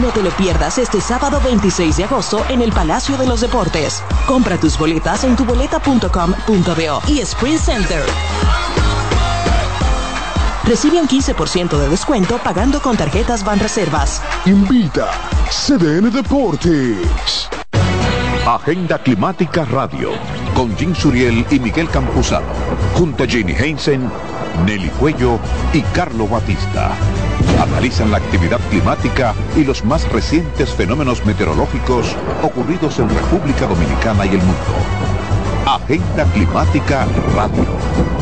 No 0.00 0.08
te 0.08 0.22
lo 0.22 0.30
pierdas 0.30 0.78
este 0.78 1.00
sábado 1.00 1.40
26 1.44 1.96
de 1.96 2.04
agosto 2.04 2.44
en 2.48 2.60
el 2.60 2.72
Palacio 2.72 3.16
de 3.16 3.26
los 3.26 3.40
Deportes. 3.40 4.02
Compra 4.26 4.58
tus 4.58 4.76
boletas 4.76 5.22
en 5.24 5.36
tuboleta.com.do 5.36 7.02
y 7.06 7.20
Sprint 7.20 7.60
Center. 7.60 8.02
Recibe 10.64 11.00
un 11.00 11.08
15% 11.08 11.78
de 11.78 11.88
descuento 11.88 12.38
pagando 12.38 12.80
con 12.80 12.96
tarjetas 12.96 13.44
Banreservas. 13.44 14.22
Invita 14.46 15.10
CDN 15.50 16.10
Deportes. 16.10 17.61
Agenda 18.46 18.98
Climática 18.98 19.64
Radio, 19.66 20.10
con 20.52 20.76
Jim 20.76 20.96
Suriel 20.96 21.46
y 21.48 21.60
Miguel 21.60 21.88
Campuzano, 21.88 22.48
junto 22.94 23.22
a 23.22 23.26
Jenny 23.28 23.52
Heinsen, 23.52 24.10
Nelly 24.66 24.88
Cuello 24.98 25.38
y 25.72 25.80
Carlo 25.94 26.26
Batista. 26.26 26.90
Analizan 27.62 28.10
la 28.10 28.16
actividad 28.16 28.58
climática 28.68 29.32
y 29.56 29.64
los 29.64 29.84
más 29.84 30.10
recientes 30.10 30.70
fenómenos 30.70 31.24
meteorológicos 31.24 32.16
ocurridos 32.42 32.98
en 32.98 33.08
República 33.10 33.68
Dominicana 33.68 34.26
y 34.26 34.30
el 34.30 34.38
mundo. 34.38 34.74
Agenda 35.64 36.24
Climática 36.32 37.06
Radio. 37.36 38.21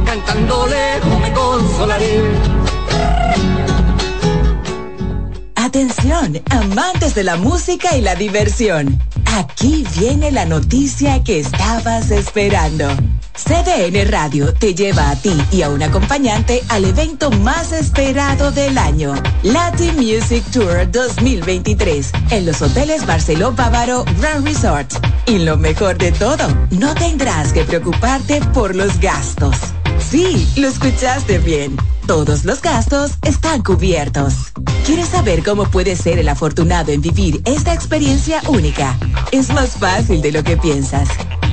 cantando 0.25 0.67
lejos 0.67 1.19
me 1.19 1.33
consolaré. 1.33 2.21
Atención, 5.55 6.41
amantes 6.49 7.15
de 7.15 7.23
la 7.23 7.37
música 7.37 7.95
y 7.95 8.01
la 8.01 8.15
diversión. 8.15 8.99
Aquí 9.25 9.85
viene 9.97 10.31
la 10.31 10.45
noticia 10.45 11.23
que 11.23 11.39
estabas 11.39 12.11
esperando. 12.11 12.87
CDN 13.33 14.11
Radio 14.11 14.53
te 14.53 14.75
lleva 14.75 15.09
a 15.09 15.15
ti 15.15 15.35
y 15.51 15.61
a 15.61 15.69
un 15.69 15.81
acompañante 15.81 16.61
al 16.69 16.85
evento 16.85 17.31
más 17.31 17.71
esperado 17.71 18.51
del 18.51 18.77
año, 18.77 19.13
Latin 19.43 19.95
Music 19.95 20.43
Tour 20.51 20.89
2023, 20.91 22.11
en 22.31 22.45
los 22.45 22.61
hoteles 22.61 23.05
Barceló 23.05 23.53
Bávaro 23.53 24.03
Grand 24.19 24.45
Resort. 24.45 24.91
Y 25.27 25.39
lo 25.39 25.57
mejor 25.57 25.97
de 25.97 26.11
todo, 26.11 26.45
no 26.71 26.93
tendrás 26.93 27.53
que 27.53 27.63
preocuparte 27.63 28.41
por 28.53 28.75
los 28.75 28.99
gastos. 28.99 29.55
Sí, 30.09 30.47
lo 30.57 30.67
escuchaste 30.67 31.39
bien. 31.39 31.77
Todos 32.07 32.43
los 32.43 32.61
gastos 32.61 33.11
están 33.23 33.61
cubiertos. 33.63 34.51
¿Quieres 34.85 35.07
saber 35.07 35.43
cómo 35.43 35.65
puedes 35.65 35.99
ser 35.99 36.19
el 36.19 36.27
afortunado 36.27 36.91
en 36.91 37.01
vivir 37.01 37.41
esta 37.45 37.73
experiencia 37.73 38.41
única? 38.49 38.97
Es 39.31 39.49
más 39.53 39.77
fácil 39.77 40.21
de 40.21 40.33
lo 40.33 40.43
que 40.43 40.57
piensas. 40.57 41.07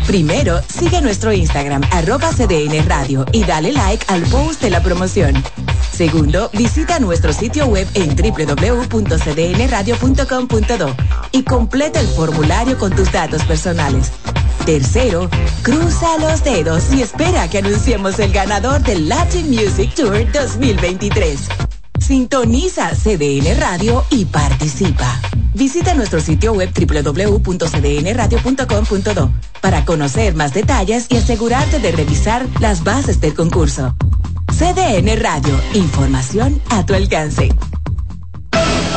Primero, 0.09 0.61
sigue 0.67 1.01
nuestro 1.03 1.33
Instagram, 1.35 1.83
arroba 1.91 2.31
CDN 2.31 2.89
Radio, 2.89 3.27
y 3.31 3.45
dale 3.45 3.75
like 3.75 4.07
al 4.09 4.23
post 4.23 4.63
de 4.63 4.71
la 4.71 4.83
promoción. 4.83 5.35
Segundo, 5.93 6.49
visita 6.55 6.99
nuestro 6.99 7.35
sitio 7.35 7.67
web 7.67 7.87
en 7.93 8.17
www.cdnradio.com.do 8.17 10.97
y 11.31 11.43
completa 11.43 12.01
el 12.01 12.07
formulario 12.07 12.79
con 12.79 12.97
tus 12.97 13.13
datos 13.13 13.45
personales. 13.45 14.11
Tercero, 14.65 15.29
cruza 15.61 16.17
los 16.19 16.43
dedos 16.43 16.91
y 16.95 17.03
espera 17.03 17.51
que 17.51 17.59
anunciemos 17.59 18.19
el 18.19 18.33
ganador 18.33 18.81
del 18.81 19.11
Latin 19.11 19.51
Music 19.51 19.93
Tour 19.95 20.25
2023. 20.33 21.39
Sintoniza 22.01 22.93
CDN 22.95 23.61
Radio 23.61 24.07
y 24.09 24.25
participa. 24.25 25.21
Visita 25.59 25.93
nuestro 25.93 26.21
sitio 26.21 26.53
web 26.53 26.71
www.cdnradio.com.do 26.73 29.31
para 29.61 29.85
conocer 29.85 30.37
más 30.37 30.55
detalles 30.55 31.09
y 31.11 31.17
asegurarte 31.17 31.81
de 31.81 31.91
revisar 31.91 32.47
las 32.61 32.85
bases 32.85 33.21
del 33.21 33.35
concurso. 33.35 33.97
CDN 34.57 35.21
Radio, 35.21 35.61
información 35.75 36.63
a 36.71 36.87
tu 36.87 36.95
alcance. 36.95 37.49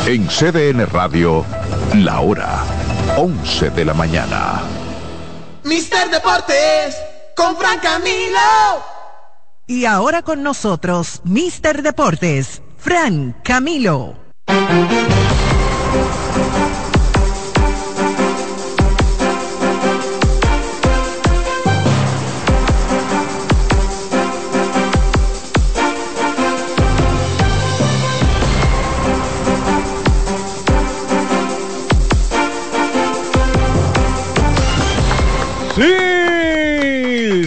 En 0.06 0.28
CDN 0.28 0.86
Radio, 0.86 1.44
la 1.96 2.20
hora 2.20 2.62
11 3.16 3.70
de 3.70 3.84
la 3.84 3.94
mañana. 3.94 4.62
Mister 5.64 6.10
Deportes 6.10 6.96
con 7.36 7.56
Fran 7.56 7.80
Camilo. 7.80 8.38
Y 9.66 9.86
ahora 9.86 10.22
con 10.22 10.44
nosotros, 10.44 11.22
Mister 11.24 11.82
Deportes, 11.82 12.62
Fran 12.78 13.34
Camilo. 13.42 14.14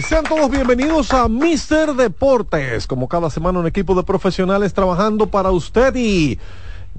Sean 0.08 0.24
todos 0.24 0.50
bienvenidos 0.50 1.12
a 1.12 1.28
Mister 1.28 1.92
Deportes. 1.94 2.86
Como 2.86 3.08
cada 3.08 3.28
semana 3.28 3.58
un 3.58 3.66
equipo 3.66 3.94
de 3.94 4.04
profesionales 4.04 4.72
trabajando 4.72 5.26
para 5.26 5.50
usted 5.50 5.94
y 5.96 6.38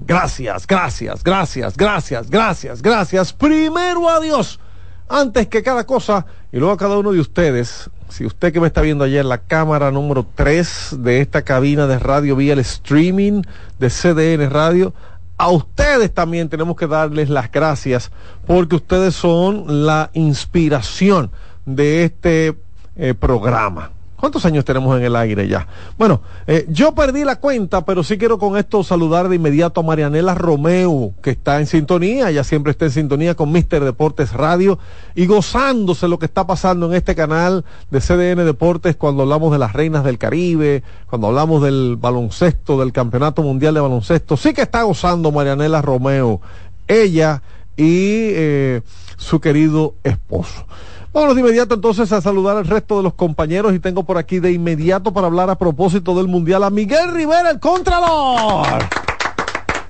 gracias, 0.06 0.66
gracias, 0.66 1.22
gracias, 1.22 1.76
gracias, 1.76 2.30
gracias, 2.30 2.82
gracias. 2.82 3.32
Primero 3.32 4.08
a 4.08 4.20
Dios, 4.20 4.60
antes 5.08 5.46
que 5.48 5.62
cada 5.62 5.84
cosa 5.84 6.26
y 6.52 6.58
luego 6.58 6.72
a 6.72 6.76
cada 6.76 6.98
uno 6.98 7.12
de 7.12 7.20
ustedes. 7.20 7.90
Si 8.08 8.24
usted 8.24 8.54
que 8.54 8.60
me 8.60 8.68
está 8.68 8.80
viendo 8.80 9.04
ayer 9.04 9.24
la 9.24 9.38
cámara 9.38 9.90
número 9.90 10.26
3 10.34 10.96
de 11.00 11.20
esta 11.20 11.42
cabina 11.42 11.86
de 11.86 11.98
radio 11.98 12.36
vía 12.36 12.54
el 12.54 12.60
streaming 12.60 13.42
de 13.78 13.90
CDN 13.90 14.50
Radio, 14.50 14.94
a 15.36 15.50
ustedes 15.50 16.12
también 16.12 16.48
tenemos 16.48 16.76
que 16.76 16.86
darles 16.86 17.28
las 17.28 17.52
gracias 17.52 18.10
porque 18.46 18.76
ustedes 18.76 19.14
son 19.14 19.84
la 19.86 20.10
inspiración 20.14 21.30
de 21.66 22.04
este 22.04 22.56
eh, 22.96 23.14
programa. 23.14 23.92
¿Cuántos 24.18 24.44
años 24.44 24.64
tenemos 24.64 24.98
en 24.98 25.04
el 25.04 25.14
aire 25.14 25.46
ya? 25.46 25.68
Bueno, 25.96 26.22
eh, 26.48 26.66
yo 26.68 26.92
perdí 26.92 27.24
la 27.24 27.36
cuenta, 27.36 27.84
pero 27.84 28.02
sí 28.02 28.18
quiero 28.18 28.36
con 28.38 28.56
esto 28.56 28.82
saludar 28.82 29.28
de 29.28 29.36
inmediato 29.36 29.80
a 29.80 29.84
Marianela 29.84 30.34
Romeo, 30.34 31.12
que 31.22 31.30
está 31.30 31.60
en 31.60 31.66
sintonía, 31.68 32.28
ella 32.28 32.42
siempre 32.42 32.72
está 32.72 32.86
en 32.86 32.90
sintonía 32.90 33.36
con 33.36 33.52
Mister 33.52 33.84
Deportes 33.84 34.32
Radio 34.32 34.80
y 35.14 35.26
gozándose 35.26 36.08
lo 36.08 36.18
que 36.18 36.26
está 36.26 36.46
pasando 36.48 36.86
en 36.86 36.94
este 36.94 37.14
canal 37.14 37.64
de 37.92 38.00
CDN 38.00 38.44
Deportes 38.44 38.96
cuando 38.96 39.22
hablamos 39.22 39.52
de 39.52 39.58
las 39.58 39.72
reinas 39.72 40.02
del 40.02 40.18
Caribe, 40.18 40.82
cuando 41.08 41.28
hablamos 41.28 41.62
del 41.62 41.96
baloncesto, 41.96 42.80
del 42.80 42.92
Campeonato 42.92 43.42
Mundial 43.42 43.74
de 43.74 43.80
Baloncesto. 43.80 44.36
Sí 44.36 44.52
que 44.52 44.62
está 44.62 44.82
gozando 44.82 45.30
Marianela 45.30 45.80
Romeo, 45.80 46.40
ella 46.88 47.40
y 47.76 48.34
eh, 48.34 48.82
su 49.16 49.40
querido 49.40 49.94
esposo. 50.02 50.66
Vámonos 51.12 51.34
de 51.34 51.40
inmediato 51.40 51.74
entonces 51.74 52.12
a 52.12 52.20
saludar 52.20 52.56
al 52.56 52.66
resto 52.66 52.98
de 52.98 53.02
los 53.02 53.14
compañeros 53.14 53.74
y 53.74 53.78
tengo 53.78 54.04
por 54.04 54.18
aquí 54.18 54.40
de 54.40 54.52
inmediato 54.52 55.12
para 55.12 55.26
hablar 55.26 55.48
a 55.48 55.56
propósito 55.56 56.14
del 56.14 56.28
Mundial 56.28 56.62
a 56.64 56.70
Miguel 56.70 57.12
Rivera, 57.12 57.50
el 57.50 57.60
Contralor. 57.60 58.66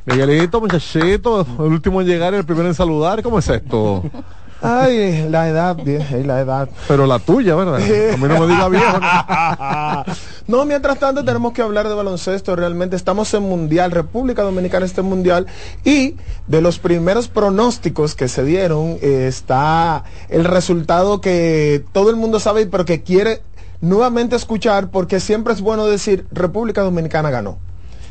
Miguelito, 0.07 0.61
muchachito, 0.61 1.41
el 1.41 1.73
último 1.73 2.01
en 2.01 2.07
llegar 2.07 2.33
y 2.33 2.37
el 2.37 2.45
primero 2.45 2.69
en 2.69 2.75
saludar, 2.75 3.23
¿cómo 3.23 3.41
es 3.41 3.49
esto? 3.49 4.05
Ay, 4.61 5.28
la 5.28 5.48
edad, 5.48 5.76
bien, 5.76 6.26
la 6.26 6.40
edad. 6.40 6.68
Pero 6.88 7.06
la 7.06 7.20
tuya, 7.20 7.54
¿verdad? 7.54 7.76
A 7.76 8.16
mí 8.16 8.28
no 8.28 8.40
me 8.40 8.46
diga 8.46 8.68
viejo. 8.68 8.98
No, 10.48 10.64
mientras 10.64 10.98
tanto 10.98 11.22
tenemos 11.26 11.52
que 11.52 11.61
hablar 11.61 11.88
de 11.88 11.94
baloncesto. 11.94 12.56
Realmente 12.56 12.96
estamos 12.96 13.34
en 13.34 13.42
Mundial, 13.42 13.90
República 13.90 14.40
Dominicana 14.42 14.86
está 14.86 15.02
en 15.02 15.09
Mundial. 15.09 15.46
Y 15.84 16.16
de 16.46 16.62
los 16.62 16.78
primeros 16.78 17.28
pronósticos 17.28 18.14
que 18.14 18.28
se 18.28 18.44
dieron 18.44 18.96
eh, 19.02 19.26
está 19.28 20.04
el 20.30 20.46
resultado 20.46 21.20
que 21.20 21.84
todo 21.92 22.09
el 22.09 22.16
mundo 22.16 22.40
sabe, 22.40 22.64
pero 22.64 22.86
que 22.86 23.02
quiere 23.02 23.42
nuevamente 23.82 24.36
escuchar, 24.36 24.88
porque 24.90 25.20
siempre 25.20 25.52
es 25.52 25.61
bueno 25.61 25.86
decir 25.86 26.26
República 26.32 26.80
Dominicana 26.80 27.28
ganó. 27.28 27.59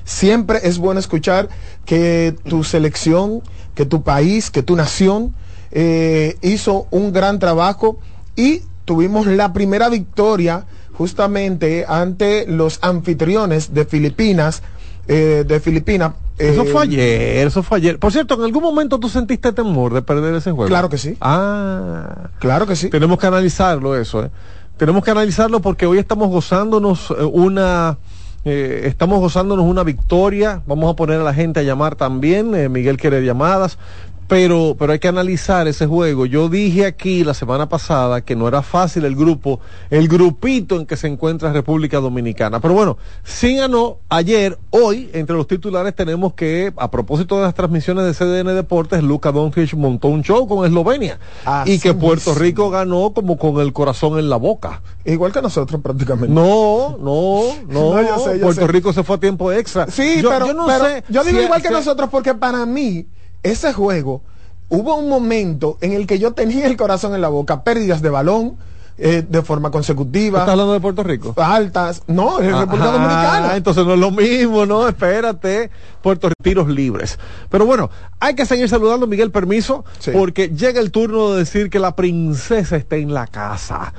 Siempre 0.03 0.59
es 0.61 0.77
bueno 0.77 0.99
escuchar 0.99 1.49
que 1.85 2.35
tu 2.47 2.63
selección, 2.63 3.41
que 3.73 3.87
tu 3.87 4.03
país, 4.03 4.51
que 4.51 4.61
tu 4.61 4.75
nación 4.75 5.33
eh, 5.71 6.37
hizo 6.41 6.87
un 6.91 7.11
gran 7.13 7.39
trabajo 7.39 7.97
y 8.35 8.61
tuvimos 8.85 9.27
la 9.27 9.53
primera 9.53 9.89
victoria 9.89 10.65
justamente 10.93 11.85
ante 11.87 12.45
los 12.47 12.79
anfitriones 12.81 13.73
de 13.73 13.85
Filipinas, 13.85 14.63
eh, 15.07 15.43
de 15.47 15.59
Filipinas. 15.59 16.13
Eso 16.37 16.63
eh, 16.63 16.65
fue 16.65 16.83
ayer, 16.83 17.47
eso 17.47 17.63
fue 17.63 17.77
ayer. 17.77 17.99
Por 17.99 18.11
cierto, 18.11 18.35
¿en 18.35 18.43
algún 18.43 18.63
momento 18.63 18.99
tú 18.99 19.09
sentiste 19.09 19.51
temor 19.53 19.93
de 19.93 20.01
perder 20.01 20.35
ese 20.35 20.51
juego? 20.51 20.67
Claro 20.67 20.89
que 20.89 20.97
sí. 20.97 21.17
Ah. 21.19 22.29
Claro 22.39 22.65
que 22.67 22.75
sí. 22.75 22.89
Tenemos 22.89 23.17
que 23.19 23.27
analizarlo 23.27 23.95
eso, 23.95 24.23
¿eh? 24.25 24.29
tenemos 24.77 25.03
que 25.03 25.09
analizarlo 25.09 25.59
porque 25.59 25.87
hoy 25.87 25.97
estamos 25.97 26.29
gozándonos 26.29 27.09
eh, 27.11 27.23
una... 27.23 27.97
eh, 28.45 28.83
estamos 28.85 29.19
gozándonos 29.19 29.65
una 29.65 29.83
victoria. 29.83 30.61
Vamos 30.67 30.91
a 30.91 30.95
poner 30.95 31.19
a 31.19 31.23
la 31.23 31.33
gente 31.33 31.59
a 31.59 31.63
llamar 31.63 31.95
también. 31.95 32.53
eh, 32.53 32.69
Miguel 32.69 32.97
quiere 32.97 33.23
llamadas. 33.25 33.79
Pero, 34.27 34.75
pero 34.77 34.91
hay 34.91 34.99
que 34.99 35.07
analizar 35.07 35.67
ese 35.69 35.87
juego. 35.87 36.25
Yo 36.25 36.49
dije 36.49 36.85
aquí 36.85 37.23
la 37.23 37.33
semana 37.33 37.69
pasada 37.69 38.19
que 38.21 38.35
no 38.35 38.47
era 38.47 38.61
fácil 38.61 39.05
el 39.05 39.15
grupo, 39.15 39.61
el 39.89 40.09
grupito 40.09 40.75
en 40.75 40.85
que 40.85 40.97
se 40.97 41.07
encuentra 41.07 41.53
República 41.53 41.99
Dominicana. 42.01 42.59
Pero 42.59 42.73
bueno, 42.73 42.97
sí 43.23 43.55
ganó 43.55 43.99
ayer, 44.09 44.59
hoy, 44.71 45.09
entre 45.13 45.37
los 45.37 45.47
titulares 45.47 45.95
tenemos 45.95 46.33
que, 46.33 46.73
a 46.75 46.91
propósito 46.91 47.37
de 47.37 47.43
las 47.43 47.53
transmisiones 47.53 48.03
de 48.05 48.13
CDN 48.13 48.53
Deportes, 48.53 49.01
Luka 49.01 49.31
Doncic 49.31 49.73
montó 49.75 50.09
un 50.09 50.23
show 50.23 50.45
con 50.45 50.65
Eslovenia. 50.65 51.19
Así 51.45 51.73
y 51.73 51.79
que 51.79 51.93
Puerto. 51.93 52.33
Rico 52.35 52.69
ganó 52.69 53.13
como 53.13 53.37
con 53.37 53.61
el 53.61 53.71
corazón 53.71 54.19
en 54.19 54.29
la 54.29 54.35
boca. 54.35 54.81
Igual 55.05 55.31
que 55.31 55.41
nosotros 55.41 55.81
prácticamente. 55.81 56.33
No, 56.35 56.97
no, 56.99 57.43
no. 57.69 57.87
No, 57.97 58.01
yo 58.01 58.19
sé, 58.19 58.35
yo 58.39 58.43
Puerto 58.43 58.61
sé. 58.61 58.67
Rico 58.67 58.91
se 58.91 59.03
fue 59.03 59.15
a 59.15 59.19
tiempo 59.19 59.51
extra. 59.53 59.87
Sí, 59.89 60.21
yo, 60.21 60.29
pero, 60.29 60.47
yo 60.47 60.53
no 60.53 60.65
pero 60.67 60.83
sé. 60.85 61.03
yo 61.07 61.23
digo 61.23 61.37
si- 61.37 61.43
igual 61.45 61.61
que 61.61 61.67
si- 61.69 61.73
nosotros 61.73 62.09
porque 62.11 62.33
para 62.33 62.65
mí 62.65 63.05
ese 63.43 63.73
juego 63.73 64.21
hubo 64.69 64.95
un 64.95 65.07
momento 65.09 65.77
en 65.81 65.93
el 65.93 66.07
que 66.07 66.19
yo 66.19 66.33
tenía 66.33 66.65
el 66.67 66.75
corazón 66.77 67.15
en 67.15 67.21
la 67.21 67.29
boca, 67.29 67.63
pérdidas 67.63 68.01
de 68.01 68.09
balón 68.09 68.57
eh, 68.99 69.23
de 69.29 69.41
forma 69.43 69.69
consecutiva. 69.69 70.39
¿Estás 70.39 70.53
hablando 70.53 70.73
de 70.73 70.79
Puerto 70.79 71.03
Rico? 71.03 71.33
Altas, 71.37 72.01
no, 72.07 72.41
en 72.41 72.57
República 72.57 72.89
Ah, 72.89 72.91
Dominicana. 72.93 73.55
entonces 73.55 73.85
no 73.85 73.93
es 73.93 73.99
lo 73.99 74.09
mismo, 74.11 74.65
no, 74.65 74.87
espérate. 74.87 75.69
Puerto 76.01 76.29
Rico, 76.29 76.41
tiros 76.43 76.67
libres. 76.67 77.19
Pero 77.49 77.65
bueno, 77.67 77.89
hay 78.19 78.33
que 78.33 78.45
seguir 78.47 78.67
saludando, 78.67 79.05
Miguel, 79.05 79.29
permiso, 79.31 79.85
porque 80.13 80.49
llega 80.49 80.79
el 80.81 80.89
turno 80.91 81.31
de 81.33 81.39
decir 81.39 81.69
que 81.69 81.77
la 81.79 81.95
princesa 81.95 82.75
está 82.75 82.95
en 82.95 83.13
la 83.13 83.27
casa. 83.27 83.93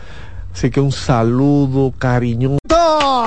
Así 0.53 0.71
que 0.71 0.81
un 0.81 0.91
saludo 0.91 1.93
cariñoso. 1.97 2.59